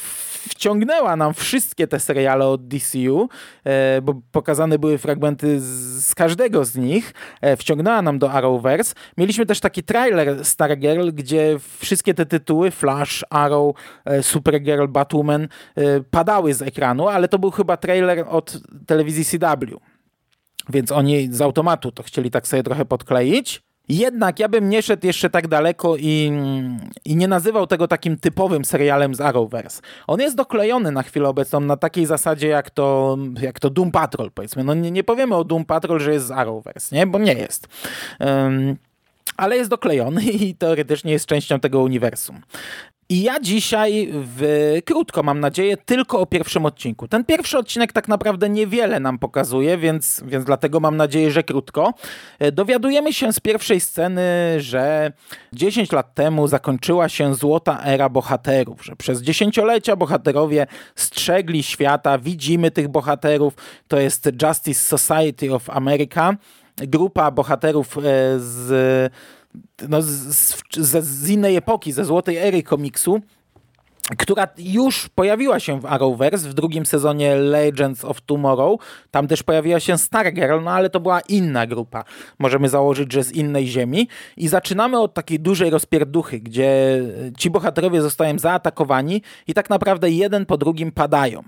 wciągnęła 0.48 1.16
nam 1.16 1.34
wszystkie 1.34 1.86
te 1.86 2.00
seriale 2.00 2.46
od 2.46 2.68
DCU, 2.68 3.28
e, 3.64 4.02
bo 4.02 4.14
pokazane 4.32 4.78
były 4.78 4.98
fragmenty 4.98 5.60
z, 5.60 6.14
każdego 6.14 6.64
z 6.64 6.76
nich, 6.76 7.14
e, 7.70 7.74
wciągnęła 7.74 8.02
nam 8.02 8.18
do 8.18 8.32
Arrowverse. 8.32 8.94
Mieliśmy 9.16 9.46
też 9.46 9.60
taki 9.60 9.82
trailer 9.82 10.44
Stargirl, 10.44 11.10
gdzie 11.12 11.56
wszystkie 11.78 12.14
te 12.14 12.26
tytuły, 12.26 12.70
Flash, 12.70 13.24
Arrow, 13.30 13.76
e, 14.04 14.22
Supergirl, 14.22 14.86
Batwoman, 14.88 15.48
padały 16.10 16.54
z 16.54 16.62
ekranu, 16.62 17.08
ale 17.08 17.28
to 17.28 17.38
był 17.38 17.50
chyba 17.50 17.76
trailer 17.76 18.24
od 18.28 18.58
telewizji 18.86 19.24
CW. 19.24 19.80
Więc 20.68 20.92
oni 20.92 21.28
z 21.32 21.40
automatu 21.40 21.92
to 21.92 22.02
chcieli 22.02 22.30
tak 22.30 22.46
sobie 22.46 22.62
trochę 22.62 22.84
podkleić. 22.84 23.62
Jednak 23.90 24.38
ja 24.38 24.48
bym 24.48 24.68
nie 24.68 24.82
szedł 24.82 25.06
jeszcze 25.06 25.30
tak 25.30 25.48
daleko 25.48 25.96
i, 25.96 26.32
i 27.04 27.16
nie 27.16 27.28
nazywał 27.28 27.66
tego 27.66 27.88
takim 27.88 28.18
typowym 28.18 28.64
serialem 28.64 29.14
z 29.14 29.20
Arrowverse. 29.20 29.82
On 30.06 30.20
jest 30.20 30.36
doklejony 30.36 30.92
na 30.92 31.02
chwilę 31.02 31.28
obecną 31.28 31.60
na 31.60 31.76
takiej 31.76 32.06
zasadzie 32.06 32.48
jak 32.48 32.70
to, 32.70 33.18
jak 33.40 33.60
to 33.60 33.70
Doom 33.70 33.90
Patrol 33.90 34.30
powiedzmy. 34.30 34.64
No 34.64 34.74
nie, 34.74 34.90
nie 34.90 35.04
powiemy 35.04 35.36
o 35.36 35.44
Doom 35.44 35.64
Patrol, 35.64 36.00
że 36.00 36.12
jest 36.12 36.26
z 36.26 36.30
Arrowverse, 36.30 36.96
nie? 36.96 37.06
Bo 37.06 37.18
nie 37.18 37.34
jest. 37.34 37.68
Um, 38.20 38.76
ale 39.36 39.56
jest 39.56 39.70
doklejony 39.70 40.22
i 40.22 40.54
teoretycznie 40.54 41.12
jest 41.12 41.26
częścią 41.26 41.60
tego 41.60 41.80
uniwersum. 41.80 42.40
I 43.10 43.22
ja 43.22 43.40
dzisiaj 43.40 44.08
w, 44.12 44.78
krótko, 44.84 45.22
mam 45.22 45.40
nadzieję, 45.40 45.76
tylko 45.76 46.20
o 46.20 46.26
pierwszym 46.26 46.66
odcinku. 46.66 47.08
Ten 47.08 47.24
pierwszy 47.24 47.58
odcinek 47.58 47.92
tak 47.92 48.08
naprawdę 48.08 48.48
niewiele 48.48 49.00
nam 49.00 49.18
pokazuje, 49.18 49.78
więc, 49.78 50.22
więc 50.26 50.44
dlatego 50.44 50.80
mam 50.80 50.96
nadzieję, 50.96 51.30
że 51.30 51.42
krótko. 51.42 51.94
E, 52.38 52.52
dowiadujemy 52.52 53.12
się 53.12 53.32
z 53.32 53.40
pierwszej 53.40 53.80
sceny, 53.80 54.22
że 54.58 55.12
10 55.52 55.92
lat 55.92 56.14
temu 56.14 56.48
zakończyła 56.48 57.08
się 57.08 57.34
złota 57.34 57.82
era 57.84 58.08
bohaterów, 58.08 58.84
że 58.84 58.96
przez 58.96 59.22
dziesięciolecia 59.22 59.96
bohaterowie 59.96 60.66
strzegli 60.94 61.62
świata, 61.62 62.18
widzimy 62.18 62.70
tych 62.70 62.88
bohaterów, 62.88 63.54
to 63.88 64.00
jest 64.00 64.28
Justice 64.42 64.98
Society 64.98 65.54
of 65.54 65.70
America, 65.70 66.36
grupa 66.76 67.30
bohaterów 67.30 67.98
e, 67.98 68.00
z 68.38 69.12
no, 69.88 70.02
z, 70.02 70.08
z, 70.76 71.04
z 71.04 71.28
innej 71.28 71.56
epoki, 71.56 71.92
ze 71.92 72.04
złotej 72.04 72.36
ery 72.36 72.62
komiksu, 72.62 73.20
która 74.18 74.48
już 74.58 75.08
pojawiła 75.08 75.60
się 75.60 75.80
w 75.80 75.86
Arrowverse 75.86 76.48
w 76.48 76.54
drugim 76.54 76.86
sezonie 76.86 77.36
Legends 77.36 78.04
of 78.04 78.20
Tomorrow. 78.20 78.80
Tam 79.10 79.28
też 79.28 79.42
pojawiła 79.42 79.80
się 79.80 79.98
Stargirl, 79.98 80.62
no 80.64 80.70
ale 80.70 80.90
to 80.90 81.00
była 81.00 81.20
inna 81.20 81.66
grupa. 81.66 82.04
Możemy 82.38 82.68
założyć, 82.68 83.12
że 83.12 83.24
z 83.24 83.32
innej 83.32 83.66
ziemi. 83.66 84.08
I 84.36 84.48
zaczynamy 84.48 85.00
od 85.00 85.14
takiej 85.14 85.40
dużej 85.40 85.70
rozpierduchy, 85.70 86.40
gdzie 86.40 87.02
ci 87.38 87.50
bohaterowie 87.50 88.02
zostają 88.02 88.38
zaatakowani 88.38 89.22
i 89.46 89.54
tak 89.54 89.70
naprawdę 89.70 90.10
jeden 90.10 90.46
po 90.46 90.58
drugim 90.58 90.92
padają. 90.92 91.42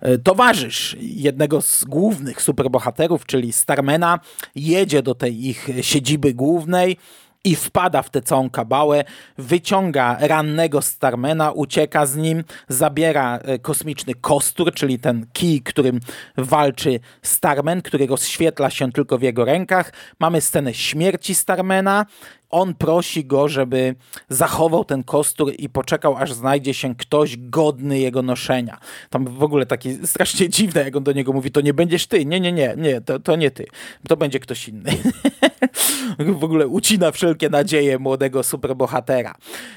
E, 0.00 0.18
towarzysz 0.18 0.96
jednego 1.00 1.62
z 1.62 1.84
głównych 1.84 2.42
superbohaterów, 2.42 3.26
czyli 3.26 3.52
Starmana, 3.52 4.20
jedzie 4.54 5.02
do 5.02 5.14
tej 5.14 5.46
ich 5.46 5.68
siedziby 5.80 6.34
głównej, 6.34 6.96
i 7.44 7.56
wpada 7.56 8.02
w 8.02 8.10
tę 8.10 8.22
całą 8.22 8.50
kabałę, 8.50 9.04
wyciąga 9.38 10.16
rannego 10.20 10.82
Starmana, 10.82 11.50
ucieka 11.50 12.06
z 12.06 12.16
nim, 12.16 12.44
zabiera 12.68 13.38
e, 13.38 13.58
kosmiczny 13.58 14.14
kostur, 14.14 14.74
czyli 14.74 14.98
ten 14.98 15.26
kij, 15.32 15.60
którym 15.60 16.00
walczy 16.36 17.00
Starman, 17.22 17.82
który 17.82 18.06
rozświetla 18.06 18.70
się 18.70 18.92
tylko 18.92 19.18
w 19.18 19.22
jego 19.22 19.44
rękach. 19.44 19.92
Mamy 20.18 20.40
scenę 20.40 20.74
śmierci 20.74 21.34
Starmana. 21.34 22.06
On 22.52 22.74
prosi 22.74 23.24
go, 23.24 23.48
żeby 23.48 23.94
zachował 24.28 24.84
ten 24.84 25.04
kostur 25.04 25.52
i 25.58 25.68
poczekał, 25.68 26.16
aż 26.16 26.32
znajdzie 26.32 26.74
się 26.74 26.94
ktoś 26.94 27.36
godny 27.36 27.98
jego 27.98 28.22
noszenia. 28.22 28.78
Tam 29.10 29.24
w 29.24 29.42
ogóle 29.42 29.66
takie 29.66 30.06
strasznie 30.06 30.48
dziwne, 30.48 30.84
jak 30.84 30.96
on 30.96 31.04
do 31.04 31.12
niego 31.12 31.32
mówi, 31.32 31.50
to 31.50 31.60
nie 31.60 31.74
będziesz 31.74 32.06
ty. 32.06 32.26
Nie, 32.26 32.40
nie, 32.40 32.52
nie, 32.52 32.74
nie, 32.78 33.00
to, 33.00 33.20
to 33.20 33.36
nie 33.36 33.50
ty. 33.50 33.66
To 34.08 34.16
będzie 34.16 34.40
ktoś 34.40 34.68
inny. 34.68 34.90
w 36.40 36.44
ogóle 36.44 36.68
ucina 36.68 37.10
wszelkie 37.10 37.48
nadzieje 37.48 37.98
młodego 37.98 38.42
superbohatera. 38.42 39.34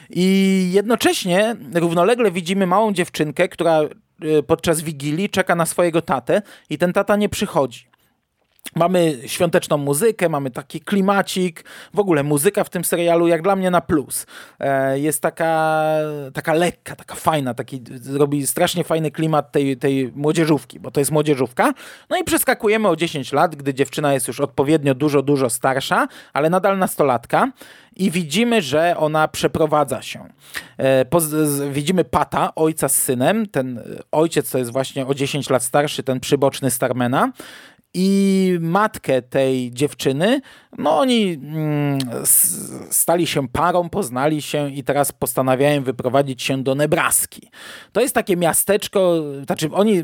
I 0.09 0.69
jednocześnie 0.73 1.55
równolegle 1.73 2.31
widzimy 2.31 2.67
małą 2.67 2.93
dziewczynkę, 2.93 3.49
która 3.49 3.81
y, 4.23 4.43
podczas 4.43 4.81
Wigilii 4.81 5.29
czeka 5.29 5.55
na 5.55 5.65
swojego 5.65 6.01
tatę 6.01 6.41
i 6.69 6.77
ten 6.77 6.93
tata 6.93 7.15
nie 7.15 7.29
przychodzi. 7.29 7.94
Mamy 8.75 9.17
świąteczną 9.25 9.77
muzykę, 9.77 10.29
mamy 10.29 10.51
taki 10.51 10.81
klimacik. 10.81 11.63
W 11.93 11.99
ogóle 11.99 12.23
muzyka 12.23 12.63
w 12.63 12.69
tym 12.69 12.83
serialu, 12.83 13.27
jak 13.27 13.41
dla 13.41 13.55
mnie, 13.55 13.71
na 13.71 13.81
plus. 13.81 14.25
E, 14.59 14.99
jest 14.99 15.21
taka, 15.21 15.83
taka 16.33 16.53
lekka, 16.53 16.95
taka 16.95 17.15
fajna, 17.15 17.53
taki, 17.53 17.81
robi 18.13 18.47
strasznie 18.47 18.83
fajny 18.83 19.11
klimat 19.11 19.51
tej, 19.51 19.77
tej 19.77 20.11
młodzieżówki, 20.15 20.79
bo 20.79 20.91
to 20.91 21.01
jest 21.01 21.11
młodzieżówka. 21.11 21.73
No 22.09 22.17
i 22.17 22.23
przeskakujemy 22.23 22.87
o 22.87 22.95
10 22.95 23.33
lat, 23.33 23.55
gdy 23.55 23.73
dziewczyna 23.73 24.13
jest 24.13 24.27
już 24.27 24.39
odpowiednio 24.39 24.95
dużo, 24.95 25.21
dużo 25.21 25.49
starsza, 25.49 26.07
ale 26.33 26.49
nadal 26.49 26.77
nastolatka 26.77 27.51
i 27.95 28.11
widzimy, 28.11 28.61
że 28.61 28.95
ona 28.97 29.27
przeprowadza 29.27 30.01
się. 30.01 30.29
E, 30.77 31.05
widzimy 31.71 32.03
Pata, 32.03 32.55
ojca 32.55 32.89
z 32.89 32.95
synem. 32.95 33.47
Ten 33.47 33.81
ojciec 34.11 34.51
to 34.51 34.57
jest 34.57 34.71
właśnie 34.71 35.07
o 35.07 35.13
10 35.13 35.49
lat 35.49 35.63
starszy, 35.63 36.03
ten 36.03 36.19
przyboczny 36.19 36.71
Starmana 36.71 37.31
i 37.97 38.57
matkę 38.61 39.21
tej 39.21 39.71
dziewczyny, 39.71 40.41
no 40.77 40.99
oni 40.99 41.39
mm, 41.43 41.99
stali 42.89 43.27
się 43.27 43.47
parą, 43.47 43.89
poznali 43.89 44.41
się 44.41 44.71
i 44.71 44.83
teraz 44.83 45.11
postanawiają 45.11 45.83
wyprowadzić 45.83 46.43
się 46.43 46.63
do 46.63 46.75
Nebraski. 46.75 47.49
To 47.91 48.01
jest 48.01 48.15
takie 48.15 48.37
miasteczko, 48.37 49.23
znaczy 49.45 49.69
oni 49.71 50.03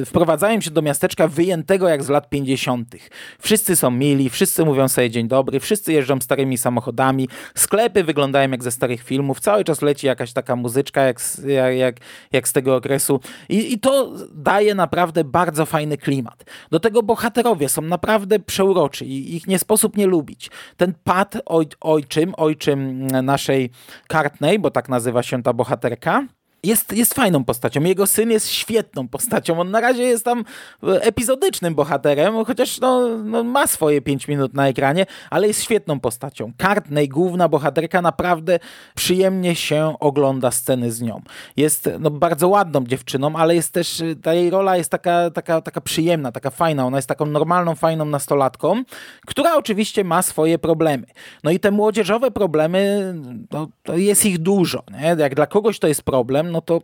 y, 0.00 0.04
wprowadzają 0.06 0.60
się 0.60 0.70
do 0.70 0.82
miasteczka 0.82 1.28
wyjętego 1.28 1.88
jak 1.88 2.04
z 2.04 2.08
lat 2.08 2.30
50. 2.30 2.94
Wszyscy 3.38 3.76
są 3.76 3.90
mili, 3.90 4.30
wszyscy 4.30 4.64
mówią 4.64 4.88
sobie 4.88 5.10
dzień 5.10 5.28
dobry, 5.28 5.60
wszyscy 5.60 5.92
jeżdżą 5.92 6.20
starymi 6.20 6.58
samochodami, 6.58 7.28
sklepy 7.54 8.04
wyglądają 8.04 8.50
jak 8.50 8.62
ze 8.64 8.70
starych 8.70 9.02
filmów, 9.02 9.40
cały 9.40 9.64
czas 9.64 9.82
leci 9.82 10.06
jakaś 10.06 10.32
taka 10.32 10.56
muzyczka 10.56 11.02
jak, 11.02 11.20
jak, 11.46 11.76
jak, 11.76 11.96
jak 12.32 12.48
z 12.48 12.52
tego 12.52 12.76
okresu 12.76 13.20
I, 13.48 13.72
i 13.72 13.78
to 13.78 14.12
daje 14.34 14.74
naprawdę 14.74 15.24
bardzo 15.24 15.66
fajny 15.66 15.98
klimat. 15.98 16.44
Do 16.70 16.80
tego 16.80 17.02
bohaterowie 17.16 17.68
są 17.68 17.82
naprawdę 17.82 18.38
przeuroczy 18.38 19.04
i 19.04 19.36
ich 19.36 19.46
nie 19.46 19.58
sposób 19.58 19.96
nie 19.96 20.06
lubić. 20.06 20.50
Ten 20.76 20.94
Pat 21.04 21.38
oj, 21.46 21.66
ojczym, 21.80 22.34
ojczym 22.36 23.06
naszej 23.06 23.70
Cartney, 24.12 24.58
bo 24.58 24.70
tak 24.70 24.88
nazywa 24.88 25.22
się 25.22 25.42
ta 25.42 25.52
bohaterka, 25.52 26.26
jest, 26.62 26.92
jest 26.92 27.14
fajną 27.14 27.44
postacią. 27.44 27.80
Jego 27.80 28.06
syn 28.06 28.30
jest 28.30 28.50
świetną 28.50 29.08
postacią. 29.08 29.60
On 29.60 29.70
na 29.70 29.80
razie 29.80 30.02
jest 30.02 30.24
tam 30.24 30.44
epizodycznym 30.82 31.74
bohaterem, 31.74 32.44
chociaż 32.44 32.80
no, 32.80 33.08
no 33.24 33.44
ma 33.44 33.66
swoje 33.66 34.00
5 34.00 34.28
minut 34.28 34.54
na 34.54 34.68
ekranie, 34.68 35.06
ale 35.30 35.46
jest 35.46 35.62
świetną 35.62 36.00
postacią. 36.00 36.52
Cartney, 36.62 37.08
główna 37.08 37.48
bohaterka, 37.48 38.02
naprawdę 38.02 38.58
przyjemnie 38.94 39.54
się 39.54 39.94
ogląda 40.00 40.50
sceny 40.50 40.92
z 40.92 41.02
nią. 41.02 41.22
Jest 41.56 41.90
no, 42.00 42.10
bardzo 42.10 42.48
ładną 42.48 42.84
dziewczyną, 42.84 43.36
ale 43.36 43.54
jest 43.54 43.72
też, 43.72 44.02
ta 44.22 44.34
jej 44.34 44.50
rola 44.50 44.76
jest 44.76 44.90
taka, 44.90 45.30
taka, 45.30 45.60
taka 45.60 45.80
przyjemna, 45.80 46.32
taka 46.32 46.50
fajna. 46.50 46.86
Ona 46.86 46.98
jest 46.98 47.08
taką 47.08 47.26
normalną, 47.26 47.74
fajną 47.74 48.04
nastolatką, 48.04 48.82
która 49.26 49.56
oczywiście 49.56 50.04
ma 50.04 50.22
swoje 50.22 50.58
problemy. 50.58 51.06
No 51.44 51.50
i 51.50 51.60
te 51.60 51.70
młodzieżowe 51.70 52.30
problemy, 52.30 53.14
no, 53.50 53.68
to 53.82 53.96
jest 53.96 54.26
ich 54.26 54.38
dużo. 54.38 54.82
Nie? 55.00 55.16
Jak 55.18 55.34
dla 55.34 55.46
kogoś 55.46 55.78
to 55.78 55.88
jest 55.88 56.02
problem, 56.02 56.45
no 56.52 56.60
to 56.60 56.80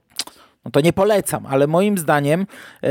no 0.65 0.71
to 0.71 0.81
nie 0.81 0.93
polecam, 0.93 1.47
ale 1.47 1.67
moim 1.67 1.99
zdaniem, 1.99 2.47
e, 2.83 2.89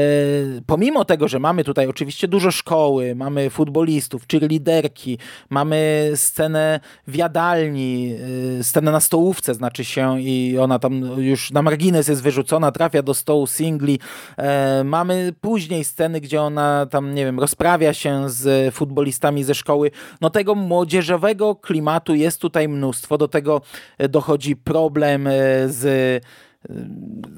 pomimo 0.66 1.06
tego, 1.06 1.28
że 1.28 1.40
mamy 1.40 1.64
tutaj 1.64 1.88
oczywiście 1.88 2.28
dużo 2.28 2.52
szkoły, 2.52 3.16
mamy 3.16 3.50
futbolistów, 3.50 4.28
czy 4.28 4.40
liderki, 4.40 5.18
mamy 5.50 6.12
scenę 6.16 6.80
w 7.08 7.16
jadalni, 7.16 8.16
e, 8.60 8.64
scenę 8.64 8.92
na 8.92 9.00
stołówce, 9.00 9.54
znaczy 9.54 9.86
się, 9.86 10.22
i 10.22 10.58
ona 10.60 10.80
tam 10.80 11.22
już 11.22 11.52
na 11.52 11.62
margines 11.62 12.08
jest 12.08 12.24
wyrzucona, 12.24 12.72
trafia 12.72 13.04
do 13.04 13.14
stołu 13.14 13.48
singli. 13.48 14.00
E, 14.38 14.84
mamy 14.84 15.34
później 15.42 15.84
sceny, 15.84 16.22
gdzie 16.22 16.42
ona 16.42 16.86
tam, 16.86 17.14
nie 17.14 17.26
wiem, 17.26 17.40
rozprawia 17.40 17.94
się 17.94 18.30
z 18.30 18.76
futbolistami 18.76 19.44
ze 19.44 19.56
szkoły. 19.56 19.92
No 20.22 20.30
tego 20.30 20.56
młodzieżowego 20.56 21.56
klimatu 21.56 22.16
jest 22.16 22.42
tutaj 22.42 22.68
mnóstwo. 22.68 23.18
Do 23.18 23.28
tego 23.28 23.62
dochodzi 24.10 24.56
problem 24.56 25.30
z 25.68 26.24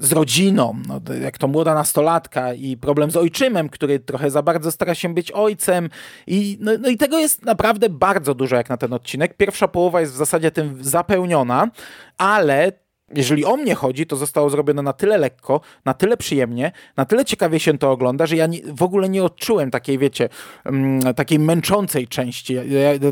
z 0.00 0.12
rodziną, 0.12 0.76
no, 0.88 1.14
jak 1.14 1.38
to 1.38 1.48
młoda 1.48 1.74
nastolatka 1.74 2.54
i 2.54 2.76
problem 2.76 3.10
z 3.10 3.16
ojczymem, 3.16 3.68
który 3.68 3.98
trochę 3.98 4.30
za 4.30 4.42
bardzo 4.42 4.72
stara 4.72 4.94
się 4.94 5.14
być 5.14 5.32
ojcem 5.32 5.90
i, 6.26 6.58
no, 6.60 6.72
no 6.80 6.88
i 6.88 6.96
tego 6.96 7.18
jest 7.18 7.44
naprawdę 7.44 7.88
bardzo 7.88 8.34
dużo 8.34 8.56
jak 8.56 8.68
na 8.68 8.76
ten 8.76 8.92
odcinek. 8.92 9.36
Pierwsza 9.36 9.68
połowa 9.68 10.00
jest 10.00 10.12
w 10.12 10.16
zasadzie 10.16 10.50
tym 10.50 10.84
zapełniona, 10.84 11.70
ale 12.18 12.72
jeżeli 13.14 13.44
o 13.44 13.56
mnie 13.56 13.74
chodzi, 13.74 14.06
to 14.06 14.16
zostało 14.16 14.50
zrobione 14.50 14.82
na 14.82 14.92
tyle 14.92 15.18
lekko, 15.18 15.60
na 15.84 15.94
tyle 15.94 16.16
przyjemnie, 16.16 16.72
na 16.96 17.04
tyle 17.04 17.24
ciekawie 17.24 17.60
się 17.60 17.78
to 17.78 17.90
ogląda, 17.90 18.26
że 18.26 18.36
ja 18.36 18.46
nie, 18.46 18.60
w 18.74 18.82
ogóle 18.82 19.08
nie 19.08 19.24
odczułem 19.24 19.70
takiej, 19.70 19.98
wiecie, 19.98 20.28
um, 20.64 21.00
takiej 21.16 21.38
męczącej 21.38 22.08
części. 22.08 22.56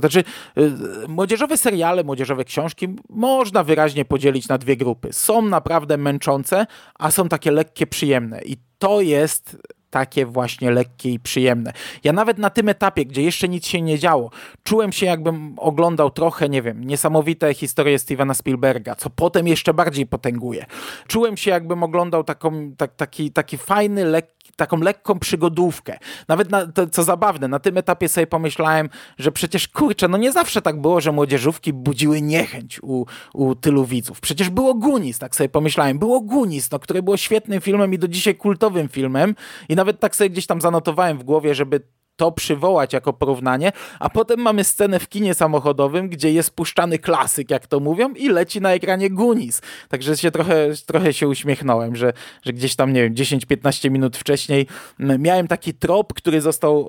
Znaczy, 0.01 0.25
y, 0.59 1.09
młodzieżowe 1.09 1.57
seriale, 1.57 2.05
młodzieżowe 2.05 2.45
książki 2.45 2.89
można 3.09 3.65
wyraźnie 3.65 4.05
podzielić 4.05 4.49
na 4.49 4.59
dwie 4.59 4.77
grupy. 4.77 5.13
Są 5.13 5.43
naprawdę 5.43 5.97
męczące, 5.97 6.67
a 6.95 7.11
są 7.11 7.29
takie 7.29 7.51
lekkie, 7.51 7.87
przyjemne. 7.87 8.43
I 8.43 8.57
to 8.79 9.01
jest 9.01 9.57
takie 9.93 10.27
właśnie 10.27 10.71
lekkie 10.71 11.11
i 11.11 11.21
przyjemne. 11.21 11.73
Ja 12.05 12.13
nawet 12.13 12.39
na 12.39 12.51
tym 12.51 12.69
etapie, 12.69 13.07
gdzie 13.07 13.23
jeszcze 13.23 13.49
nic 13.49 13.67
się 13.67 13.83
nie 13.83 13.99
działo, 13.99 14.31
czułem 14.65 14.93
się 14.93 15.07
jakbym 15.07 15.55
oglądał 15.59 16.11
trochę, 16.11 16.49
nie 16.49 16.63
wiem, 16.63 16.85
niesamowite 16.85 17.55
historie 17.55 17.99
Stevena 17.99 18.35
Spielberga, 18.35 18.95
co 18.95 19.11
potem 19.11 19.49
jeszcze 19.49 19.75
bardziej 19.75 20.07
potęguje. 20.07 20.67
Czułem 21.07 21.37
się 21.37 21.51
jakbym 21.51 21.83
oglądał 21.83 22.25
taką, 22.25 22.73
tak, 22.77 22.95
taki, 22.97 23.31
taki 23.31 23.59
fajny, 23.59 24.05
lekki 24.05 24.42
taką 24.57 24.77
lekką 24.77 25.19
przygodówkę. 25.19 25.99
Nawet, 26.29 26.51
na, 26.51 26.67
to, 26.67 26.87
co 26.87 27.03
zabawne, 27.03 27.49
na 27.49 27.59
tym 27.59 27.79
etapie 27.79 28.09
sobie 28.09 28.27
pomyślałem, 28.27 28.89
że 29.19 29.33
przecież 29.33 29.69
kurczę, 29.69 30.09
no 30.09 30.19
nie 30.19 30.33
zawsze 30.33 30.63
tak 30.63 30.81
było, 30.81 31.01
że 31.01 31.13
młodzieżówki 31.13 31.73
budziły 31.73 32.23
niechęć 32.23 32.83
u, 32.83 33.07
u 33.35 33.55
tylu 33.55 33.85
widzów. 33.85 34.21
Przecież 34.21 34.51
było 34.51 34.75
Gunis, 34.75 35.19
tak 35.19 35.37
sobie 35.37 35.49
pomyślałem. 35.49 35.99
Było 35.99 36.21
Gunis, 36.21 36.71
no, 36.71 36.79
które 36.79 37.03
było 37.03 37.17
świetnym 37.17 37.61
filmem 37.61 37.95
i 37.95 37.99
do 37.99 38.09
dzisiaj 38.09 38.35
kultowym 38.35 38.89
filmem 38.89 39.35
i 39.69 39.77
nawet 39.77 40.01
tak 40.01 40.17
sobie 40.17 40.31
gdzieś 40.31 40.47
tam 40.47 40.61
zanotowałem 40.61 41.19
w 41.19 41.25
głowie, 41.25 41.55
żeby 41.55 41.81
to 42.17 42.33
przywołać 42.33 42.93
jako 42.93 43.13
porównanie, 43.13 43.73
a 44.01 44.11
potem 44.11 44.41
mamy 44.41 44.65
scenę 44.65 44.99
w 44.99 45.09
kinie 45.09 45.35
samochodowym, 45.35 46.09
gdzie 46.09 46.33
jest 46.33 46.51
puszczany 46.51 46.99
klasyk, 46.99 47.51
jak 47.51 47.67
to 47.67 47.81
mówią, 47.81 48.15
i 48.15 48.29
leci 48.29 48.61
na 48.61 48.73
ekranie 48.73 49.11
Gunis. 49.11 49.63
Także 49.89 50.17
się 50.17 50.31
trochę, 50.31 50.69
trochę 50.87 51.13
się 51.13 51.29
uśmiechnąłem, 51.29 51.97
że, 51.97 52.13
że 52.43 52.53
gdzieś 52.53 52.77
tam, 52.77 52.93
nie 52.93 53.03
wiem, 53.03 53.15
10-15 53.15 53.91
minut 53.91 54.17
wcześniej 54.17 54.67
miałem 54.99 55.49
taki 55.49 55.75
trop, 55.75 56.15
który 56.15 56.41
został 56.41 56.85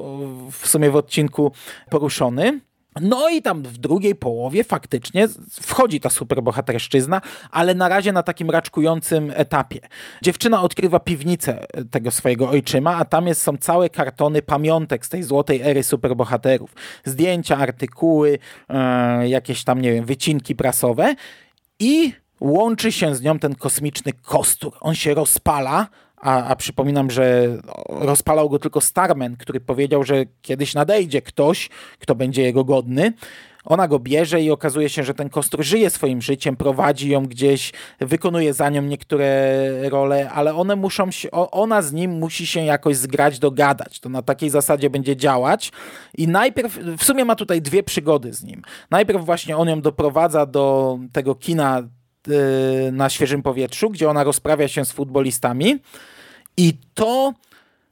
w 0.52 0.68
sumie 0.68 0.92
w 0.92 0.96
odcinku 0.96 1.52
poruszony. 1.90 2.60
No 3.02 3.30
i 3.30 3.42
tam 3.42 3.64
w 3.64 3.78
drugiej 3.78 4.16
połowie 4.16 4.64
faktycznie 4.64 5.28
wchodzi 5.52 6.00
ta 6.00 6.10
superbohaterszczyzna, 6.10 7.22
ale 7.52 7.76
na 7.76 7.90
razie 7.90 8.12
na 8.12 8.24
takim 8.24 8.50
raczkującym 8.50 9.32
etapie. 9.36 9.80
Dziewczyna 10.22 10.62
odkrywa 10.62 11.00
piwnicę 11.00 11.66
tego 11.92 12.12
swojego 12.12 12.50
ojczyma, 12.50 12.96
a 12.96 13.06
tam 13.06 13.28
jest, 13.28 13.42
są 13.42 13.58
całe 13.58 13.90
kartony 13.90 14.42
pamiątek 14.42 15.06
z 15.06 15.10
tej 15.10 15.24
złotej 15.24 15.62
ery 15.62 15.84
superbohaterów. 15.84 16.76
Zdjęcia, 17.06 17.58
artykuły, 17.58 18.40
e, 18.70 19.30
jakieś 19.30 19.64
tam, 19.64 19.82
nie 19.82 19.94
wiem, 19.94 20.06
wycinki 20.06 20.56
prasowe 20.56 21.16
i 21.80 22.14
łączy 22.40 22.92
się 22.92 23.16
z 23.16 23.22
nią 23.22 23.40
ten 23.40 23.56
kosmiczny 23.56 24.14
kostur. 24.14 24.74
On 24.82 24.96
się 24.96 25.14
rozpala, 25.14 25.88
a, 26.24 26.44
a, 26.44 26.56
przypominam, 26.56 27.12
że 27.12 27.58
rozpalał 27.88 28.50
go 28.50 28.60
tylko 28.60 28.82
Starman, 28.82 29.36
który 29.36 29.60
powiedział, 29.60 30.04
że 30.04 30.26
kiedyś 30.42 30.74
nadejdzie 30.74 31.22
ktoś, 31.22 31.70
kto 32.00 32.16
będzie 32.16 32.44
jego 32.44 32.64
godny. 32.64 33.14
Ona 33.66 33.88
go 33.88 34.00
bierze 34.00 34.42
i 34.42 34.52
okazuje 34.52 34.90
się, 34.90 35.04
że 35.04 35.14
ten 35.14 35.30
kostur 35.30 35.64
żyje 35.64 35.90
swoim 35.90 36.22
życiem, 36.22 36.56
prowadzi 36.56 37.10
ją 37.10 37.26
gdzieś, 37.26 37.74
wykonuje 38.00 38.54
za 38.54 38.70
nią 38.70 38.82
niektóre 38.82 39.90
role, 39.90 40.30
ale 40.30 40.56
one 40.56 40.76
muszą 40.76 41.12
się, 41.12 41.32
ona 41.32 41.82
z 41.82 41.94
nim 41.94 42.12
musi 42.12 42.48
się 42.48 42.64
jakoś 42.64 42.96
zgrać, 42.96 43.40
dogadać. 43.40 44.00
To 44.00 44.10
na 44.10 44.22
takiej 44.22 44.50
zasadzie 44.50 44.90
będzie 44.90 45.16
działać. 45.16 45.72
I 46.18 46.28
najpierw, 46.28 46.80
w 46.98 47.04
sumie 47.04 47.26
ma 47.26 47.36
tutaj 47.36 47.62
dwie 47.62 47.84
przygody 47.84 48.34
z 48.34 48.44
nim. 48.44 48.62
Najpierw 48.92 49.26
właśnie 49.26 49.58
on 49.58 49.70
ją 49.70 49.82
doprowadza 49.82 50.46
do 50.46 50.98
tego 51.14 51.36
kina 51.36 51.82
y, 52.28 52.92
na 52.92 53.10
świeżym 53.10 53.42
powietrzu, 53.42 53.90
gdzie 53.90 54.10
ona 54.10 54.24
rozprawia 54.24 54.68
się 54.68 54.86
z 54.86 54.92
futbolistami 54.92 55.80
i 56.58 56.78
to 56.94 57.34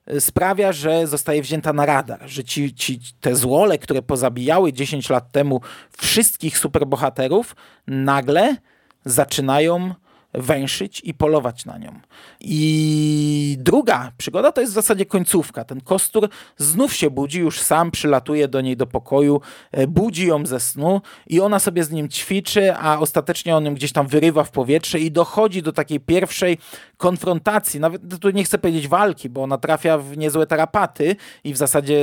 e, 0.06 0.22
sprawia, 0.22 0.72
że 0.72 1.08
zostaje 1.08 1.42
wzięta 1.42 1.74
na 1.74 1.86
radar, 1.86 2.20
że 2.26 2.44
ci, 2.44 2.74
ci, 2.74 3.00
te 3.22 3.36
złole, 3.36 3.78
które 3.78 4.02
pozabijały 4.02 4.74
10 4.74 5.10
lat 5.10 5.32
temu 5.32 5.62
wszystkich 5.98 6.58
superbohaterów, 6.58 7.56
nagle 7.88 8.56
zaczynają 9.06 9.94
węszyć 10.34 11.02
i 11.04 11.14
polować 11.14 11.66
na 11.66 11.78
nią. 11.78 12.00
I 12.40 13.58
druga 13.60 14.12
przygoda 14.18 14.52
to 14.52 14.62
jest 14.62 14.74
w 14.74 14.76
zasadzie 14.76 15.06
końcówka. 15.06 15.64
Ten 15.66 15.82
kostur 15.82 16.30
znów 16.58 16.94
się 16.94 17.10
budzi, 17.10 17.40
już 17.40 17.62
sam 17.62 17.92
przylatuje 17.92 18.48
do 18.48 18.62
niej 18.62 18.78
do 18.78 18.88
pokoju, 18.88 19.42
e, 19.72 19.88
budzi 19.88 20.28
ją 20.28 20.46
ze 20.46 20.60
snu 20.60 21.02
i 21.28 21.42
ona 21.42 21.60
sobie 21.60 21.84
z 21.84 21.92
nim 21.92 22.10
ćwiczy, 22.10 22.76
a 22.76 23.00
ostatecznie 23.00 23.56
on 23.56 23.66
ją 23.66 23.76
gdzieś 23.76 23.92
tam 23.92 24.08
wyrywa 24.08 24.44
w 24.44 24.52
powietrze 24.52 25.00
i 25.00 25.12
dochodzi 25.12 25.62
do 25.62 25.72
takiej 25.72 26.00
pierwszej 26.00 26.58
konfrontacji, 27.02 27.80
nawet 27.80 28.20
tu 28.20 28.30
nie 28.30 28.44
chcę 28.44 28.58
powiedzieć 28.58 28.88
walki, 28.88 29.30
bo 29.30 29.44
ona 29.44 29.58
trafia 29.58 29.98
w 29.98 30.18
niezłe 30.18 30.48
tarapaty 30.48 31.16
i 31.44 31.54
w 31.54 31.58
zasadzie 31.58 32.00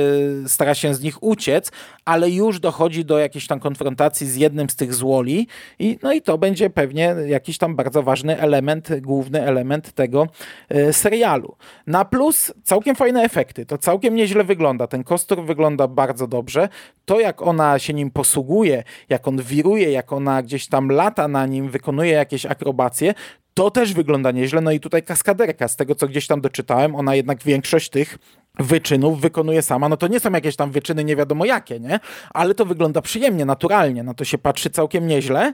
stara 0.47 0.75
się 0.75 0.93
z 0.93 1.01
nich 1.01 1.23
uciec, 1.23 1.71
ale 2.05 2.29
już 2.29 2.59
dochodzi 2.59 3.05
do 3.05 3.19
jakiejś 3.19 3.47
tam 3.47 3.59
konfrontacji 3.59 4.27
z 4.27 4.35
jednym 4.35 4.69
z 4.69 4.75
tych 4.75 4.93
złoli 4.93 5.47
i 5.79 5.99
no 6.03 6.13
i 6.13 6.21
to 6.21 6.37
będzie 6.37 6.69
pewnie 6.69 7.15
jakiś 7.27 7.57
tam 7.57 7.75
bardzo 7.75 8.03
ważny 8.03 8.39
element, 8.39 8.89
główny 9.01 9.43
element 9.43 9.91
tego 9.91 10.27
e, 10.69 10.93
serialu. 10.93 11.55
Na 11.87 12.05
plus 12.05 12.53
całkiem 12.63 12.95
fajne 12.95 13.23
efekty, 13.23 13.65
to 13.65 13.77
całkiem 13.77 14.15
nieźle 14.15 14.43
wygląda, 14.43 14.87
ten 14.87 15.03
kostur 15.03 15.45
wygląda 15.45 15.87
bardzo 15.87 16.27
dobrze, 16.27 16.69
to 17.05 17.19
jak 17.19 17.41
ona 17.41 17.79
się 17.79 17.93
nim 17.93 18.11
posługuje, 18.11 18.83
jak 19.09 19.27
on 19.27 19.41
wiruje, 19.41 19.91
jak 19.91 20.13
ona 20.13 20.43
gdzieś 20.43 20.67
tam 20.67 20.89
lata 20.89 21.27
na 21.27 21.45
nim, 21.45 21.69
wykonuje 21.69 22.11
jakieś 22.11 22.45
akrobacje, 22.45 23.13
to 23.59 23.71
też 23.71 23.93
wygląda 23.93 24.31
nieźle. 24.31 24.61
No 24.61 24.71
i 24.71 24.79
tutaj 24.79 25.03
kaskaderka, 25.03 25.67
z 25.67 25.75
tego 25.75 25.95
co 25.95 26.07
gdzieś 26.07 26.27
tam 26.27 26.41
doczytałem, 26.41 26.95
ona 26.95 27.15
jednak 27.15 27.43
większość 27.43 27.89
tych 27.89 28.17
wyczynów 28.59 29.21
wykonuje 29.21 29.61
sama, 29.61 29.89
no 29.89 29.97
to 29.97 30.07
nie 30.07 30.19
są 30.19 30.31
jakieś 30.31 30.55
tam 30.55 30.71
wyczyny 30.71 31.03
nie 31.03 31.15
wiadomo 31.15 31.45
jakie, 31.45 31.79
nie? 31.79 31.99
Ale 32.33 32.55
to 32.55 32.65
wygląda 32.65 33.01
przyjemnie, 33.01 33.45
naturalnie, 33.45 34.03
na 34.03 34.13
to 34.13 34.25
się 34.25 34.37
patrzy 34.37 34.69
całkiem 34.69 35.07
nieźle. 35.07 35.53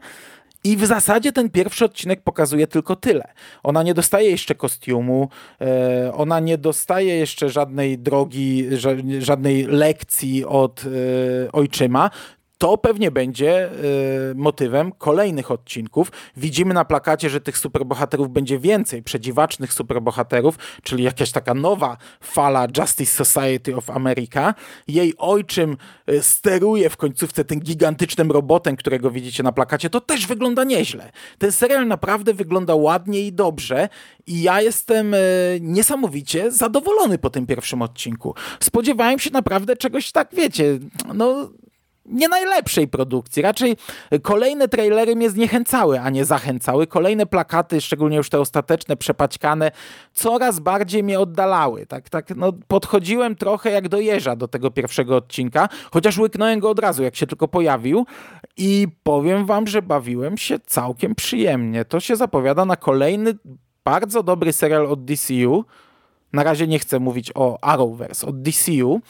I 0.64 0.78
w 0.78 0.86
zasadzie 0.86 1.32
ten 1.32 1.50
pierwszy 1.50 1.86
odcinek 1.86 2.22
pokazuje 2.22 2.68
tylko 2.68 2.96
tyle. 2.96 3.34
Ona 3.64 3.84
nie 3.84 3.94
dostaje 3.94 4.30
jeszcze 4.30 4.56
kostiumu, 4.56 5.30
e, 5.62 6.14
ona 6.14 6.40
nie 6.40 6.58
dostaje 6.58 7.16
jeszcze 7.16 7.50
żadnej 7.50 7.98
drogi, 7.98 8.70
żadnej 9.20 9.64
lekcji 9.64 10.46
od 10.46 10.84
e, 10.86 11.52
ojczyma 11.52 12.10
to 12.58 12.78
pewnie 12.78 13.12
będzie 13.12 13.70
y, 14.32 14.36
motywem 14.36 14.92
kolejnych 14.92 15.52
odcinków. 15.52 16.12
Widzimy 16.38 16.74
na 16.74 16.86
plakacie, 16.86 17.30
że 17.30 17.42
tych 17.42 17.58
superbohaterów 17.58 18.30
będzie 18.30 18.60
więcej, 18.60 19.04
przedziwacznych 19.04 19.74
superbohaterów, 19.74 20.56
czyli 20.84 21.04
jakaś 21.04 21.32
taka 21.32 21.54
nowa 21.54 21.98
fala 22.22 22.68
Justice 22.78 23.26
Society 23.26 23.76
of 23.76 23.90
America. 23.90 24.54
Jej 24.88 25.14
ojczym 25.18 25.78
y, 26.10 26.24
steruje 26.24 26.90
w 26.90 26.98
końcówce 26.98 27.46
tym 27.46 27.60
gigantycznym 27.60 28.32
robotem, 28.32 28.76
którego 28.76 29.12
widzicie 29.12 29.44
na 29.44 29.52
plakacie. 29.52 29.90
To 29.90 30.02
też 30.02 30.28
wygląda 30.28 30.64
nieźle. 30.64 31.12
Ten 31.38 31.52
serial 31.52 31.88
naprawdę 31.88 32.34
wygląda 32.34 32.76
ładnie 32.76 33.22
i 33.22 33.34
dobrze 33.34 33.90
i 34.28 34.42
ja 34.42 34.62
jestem 34.62 35.14
y, 35.14 35.18
niesamowicie 35.62 36.52
zadowolony 36.52 37.18
po 37.18 37.30
tym 37.30 37.46
pierwszym 37.46 37.82
odcinku. 37.82 38.36
Spodziewałem 38.60 39.20
się 39.20 39.30
naprawdę 39.30 39.76
czegoś 39.76 40.12
tak, 40.12 40.30
wiecie, 40.34 40.80
no 41.14 41.50
nie 42.06 42.28
najlepszej 42.28 42.88
produkcji. 42.88 43.42
Raczej 43.42 43.78
kolejne 44.22 44.68
trailery 44.68 45.16
mnie 45.16 45.30
zniechęcały, 45.30 46.00
a 46.00 46.10
nie 46.10 46.26
zachęcały. 46.26 46.88
Kolejne 46.88 47.26
plakaty, 47.26 47.82
szczególnie 47.82 48.18
już 48.18 48.30
te 48.30 48.40
ostateczne, 48.40 48.98
przepaćkane, 48.98 49.72
coraz 50.14 50.60
bardziej 50.60 51.04
mnie 51.04 51.20
oddalały. 51.20 51.86
Tak, 51.86 52.10
tak, 52.10 52.36
no, 52.36 52.54
podchodziłem 52.68 53.36
trochę 53.36 53.72
jak 53.72 53.90
do 53.90 54.00
jeża 54.00 54.36
do 54.36 54.48
tego 54.48 54.72
pierwszego 54.72 55.16
odcinka, 55.16 55.70
chociaż 55.92 56.18
łyknąłem 56.18 56.60
go 56.60 56.70
od 56.70 56.80
razu, 56.80 57.04
jak 57.04 57.16
się 57.16 57.28
tylko 57.28 57.48
pojawił. 57.48 58.06
I 58.58 58.88
powiem 59.04 59.46
wam, 59.46 59.68
że 59.68 59.82
bawiłem 59.82 60.38
się 60.38 60.60
całkiem 60.60 61.16
przyjemnie. 61.16 61.86
To 61.86 62.00
się 62.00 62.16
zapowiada 62.16 62.66
na 62.66 62.76
kolejny 62.76 63.34
bardzo 63.86 64.24
dobry 64.24 64.54
serial 64.54 64.86
od 64.86 65.06
DCU. 65.06 65.66
Na 66.34 66.44
razie 66.44 66.68
nie 66.68 66.80
chcę 66.80 67.00
mówić 67.00 67.32
o 67.36 67.64
Arrowverse, 67.64 68.28
od 68.28 68.42
DCU, 68.42 69.02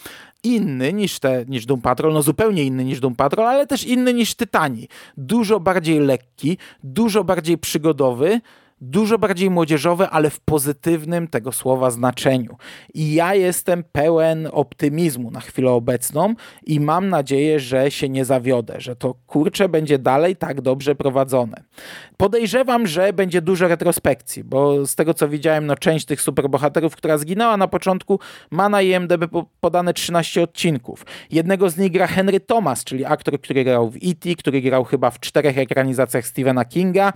inny 0.45 0.93
niż, 0.93 1.19
te, 1.19 1.45
niż 1.47 1.65
Doom 1.65 1.81
Patrol, 1.81 2.13
no 2.13 2.21
zupełnie 2.21 2.63
inny 2.63 2.85
niż 2.85 2.99
Doom 2.99 3.15
Patrol, 3.15 3.47
ale 3.47 3.67
też 3.67 3.83
inny 3.83 4.13
niż 4.13 4.35
Tytani. 4.35 4.87
Dużo 5.17 5.59
bardziej 5.59 5.99
lekki, 5.99 6.57
dużo 6.83 7.23
bardziej 7.23 7.57
przygodowy, 7.57 8.41
dużo 8.81 9.17
bardziej 9.17 9.49
młodzieżowe, 9.49 10.09
ale 10.09 10.29
w 10.29 10.39
pozytywnym 10.39 11.27
tego 11.27 11.51
słowa 11.51 11.91
znaczeniu. 11.91 12.57
I 12.93 13.13
ja 13.13 13.35
jestem 13.35 13.83
pełen 13.91 14.49
optymizmu 14.51 15.31
na 15.31 15.39
chwilę 15.39 15.71
obecną 15.71 16.33
i 16.65 16.79
mam 16.79 17.09
nadzieję, 17.09 17.59
że 17.59 17.91
się 17.91 18.09
nie 18.09 18.25
zawiodę, 18.25 18.75
że 18.77 18.95
to 18.95 19.15
kurcze 19.27 19.69
będzie 19.69 19.99
dalej 19.99 20.35
tak 20.35 20.61
dobrze 20.61 20.95
prowadzone. 20.95 21.63
Podejrzewam, 22.17 22.87
że 22.87 23.13
będzie 23.13 23.41
dużo 23.41 23.67
retrospekcji, 23.67 24.43
bo 24.43 24.85
z 24.85 24.95
tego 24.95 25.13
co 25.13 25.29
widziałem, 25.29 25.65
no 25.65 25.75
część 25.75 26.05
tych 26.05 26.21
superbohaterów, 26.21 26.95
która 26.95 27.17
zginęła 27.17 27.57
na 27.57 27.67
początku, 27.67 28.19
ma 28.51 28.69
na 28.69 28.81
IMDb 28.81 29.25
podane 29.59 29.93
13 29.93 30.41
odcinków. 30.41 31.05
Jednego 31.31 31.69
z 31.69 31.77
nich 31.77 31.91
gra 31.91 32.07
Henry 32.07 32.39
Thomas, 32.39 32.83
czyli 32.83 33.05
aktor, 33.05 33.41
który 33.41 33.63
grał 33.63 33.89
w 33.89 33.95
E.T., 33.95 34.35
który 34.35 34.61
grał 34.61 34.83
chyba 34.83 35.11
w 35.11 35.19
czterech 35.19 35.57
ekranizacjach 35.57 36.27
Stephena 36.27 36.65
Kinga. 36.65 37.13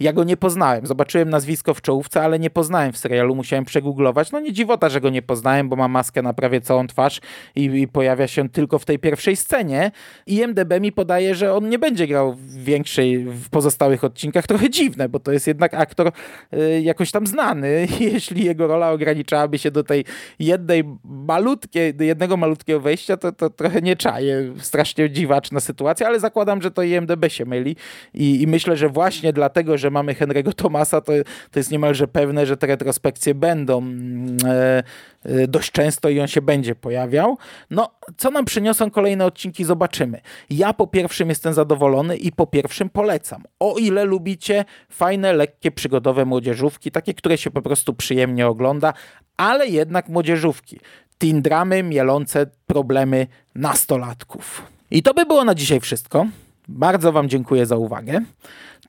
Ja 0.00 0.12
go 0.12 0.24
nie 0.24 0.36
poznałem. 0.36 0.86
Zobaczyłem 0.86 1.00
nazwisko 1.24 1.74
w 1.74 1.82
czołówce, 1.82 2.22
ale 2.22 2.38
nie 2.38 2.50
poznałem 2.50 2.92
w 2.92 2.98
serialu, 2.98 3.34
musiałem 3.34 3.64
przegooglować. 3.64 4.32
No 4.32 4.40
nie 4.40 4.52
dziwota, 4.52 4.88
że 4.88 5.00
go 5.00 5.10
nie 5.10 5.22
poznałem, 5.22 5.68
bo 5.68 5.76
ma 5.76 5.88
maskę 5.88 6.22
na 6.22 6.32
prawie 6.32 6.60
całą 6.60 6.86
twarz 6.86 7.20
i, 7.54 7.64
i 7.64 7.88
pojawia 7.88 8.26
się 8.26 8.48
tylko 8.48 8.78
w 8.78 8.84
tej 8.84 8.98
pierwszej 8.98 9.36
scenie. 9.36 9.90
IMDb 10.26 10.80
mi 10.80 10.92
podaje, 10.92 11.34
że 11.34 11.54
on 11.54 11.68
nie 11.68 11.78
będzie 11.78 12.06
grał 12.06 12.32
w 12.32 12.64
większej, 12.64 13.24
w 13.24 13.48
pozostałych 13.50 14.04
odcinkach. 14.04 14.46
Trochę 14.46 14.70
dziwne, 14.70 15.08
bo 15.08 15.20
to 15.20 15.32
jest 15.32 15.46
jednak 15.46 15.74
aktor 15.74 16.12
y, 16.54 16.80
jakoś 16.80 17.10
tam 17.10 17.26
znany. 17.26 17.88
Jeśli 18.00 18.44
jego 18.44 18.66
rola 18.66 18.90
ograniczałaby 18.90 19.58
się 19.58 19.70
do 19.70 19.84
tej 19.84 20.04
jednej 20.38 20.84
malutkiej, 21.04 21.94
jednego 22.00 22.36
malutkiego 22.36 22.80
wejścia, 22.80 23.16
to, 23.16 23.32
to 23.32 23.50
trochę 23.50 23.82
nie 23.82 23.96
czaje. 23.96 24.52
Strasznie 24.58 25.10
dziwaczna 25.10 25.60
sytuacja, 25.60 26.06
ale 26.06 26.20
zakładam, 26.20 26.62
że 26.62 26.70
to 26.70 26.82
IMDb 26.82 27.28
się 27.28 27.44
myli 27.44 27.76
i, 28.14 28.42
i 28.42 28.46
myślę, 28.46 28.76
że 28.76 28.88
właśnie 28.88 29.32
dlatego, 29.32 29.78
że 29.78 29.90
mamy 29.90 30.14
Henry'ego 30.14 30.54
Thomasa 30.54 30.89
to, 30.90 31.12
to 31.50 31.58
jest 31.58 31.70
niemalże 31.70 32.08
pewne, 32.08 32.46
że 32.46 32.56
te 32.56 32.66
retrospekcje 32.66 33.34
będą 33.34 33.78
mm, 33.78 34.36
e, 34.44 34.82
e, 35.24 35.48
dość 35.48 35.72
często 35.72 36.08
i 36.08 36.20
on 36.20 36.26
się 36.26 36.42
będzie 36.42 36.74
pojawiał. 36.74 37.38
No, 37.70 37.90
co 38.16 38.30
nam 38.30 38.44
przyniosą 38.44 38.90
kolejne 38.90 39.26
odcinki, 39.26 39.64
zobaczymy. 39.64 40.20
Ja 40.50 40.72
po 40.72 40.86
pierwszym 40.86 41.28
jestem 41.28 41.54
zadowolony 41.54 42.16
i 42.16 42.32
po 42.32 42.46
pierwszym 42.46 42.90
polecam. 42.90 43.42
O 43.60 43.78
ile 43.78 44.04
lubicie 44.04 44.64
fajne, 44.88 45.32
lekkie, 45.32 45.70
przygodowe 45.70 46.24
młodzieżówki, 46.24 46.90
takie, 46.90 47.14
które 47.14 47.38
się 47.38 47.50
po 47.50 47.62
prostu 47.62 47.94
przyjemnie 47.94 48.46
ogląda, 48.46 48.92
ale 49.36 49.66
jednak 49.66 50.08
młodzieżówki. 50.08 50.80
Teen 51.18 51.42
dramy 51.42 51.82
mielące 51.82 52.46
problemy 52.66 53.26
nastolatków. 53.54 54.62
I 54.90 55.02
to 55.02 55.14
by 55.14 55.26
było 55.26 55.44
na 55.44 55.54
dzisiaj 55.54 55.80
wszystko. 55.80 56.26
Bardzo 56.68 57.12
Wam 57.12 57.28
dziękuję 57.28 57.66
za 57.66 57.76
uwagę. 57.76 58.20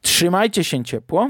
Trzymajcie 0.01 0.63
się 0.63 0.83
ciepło. 0.83 1.29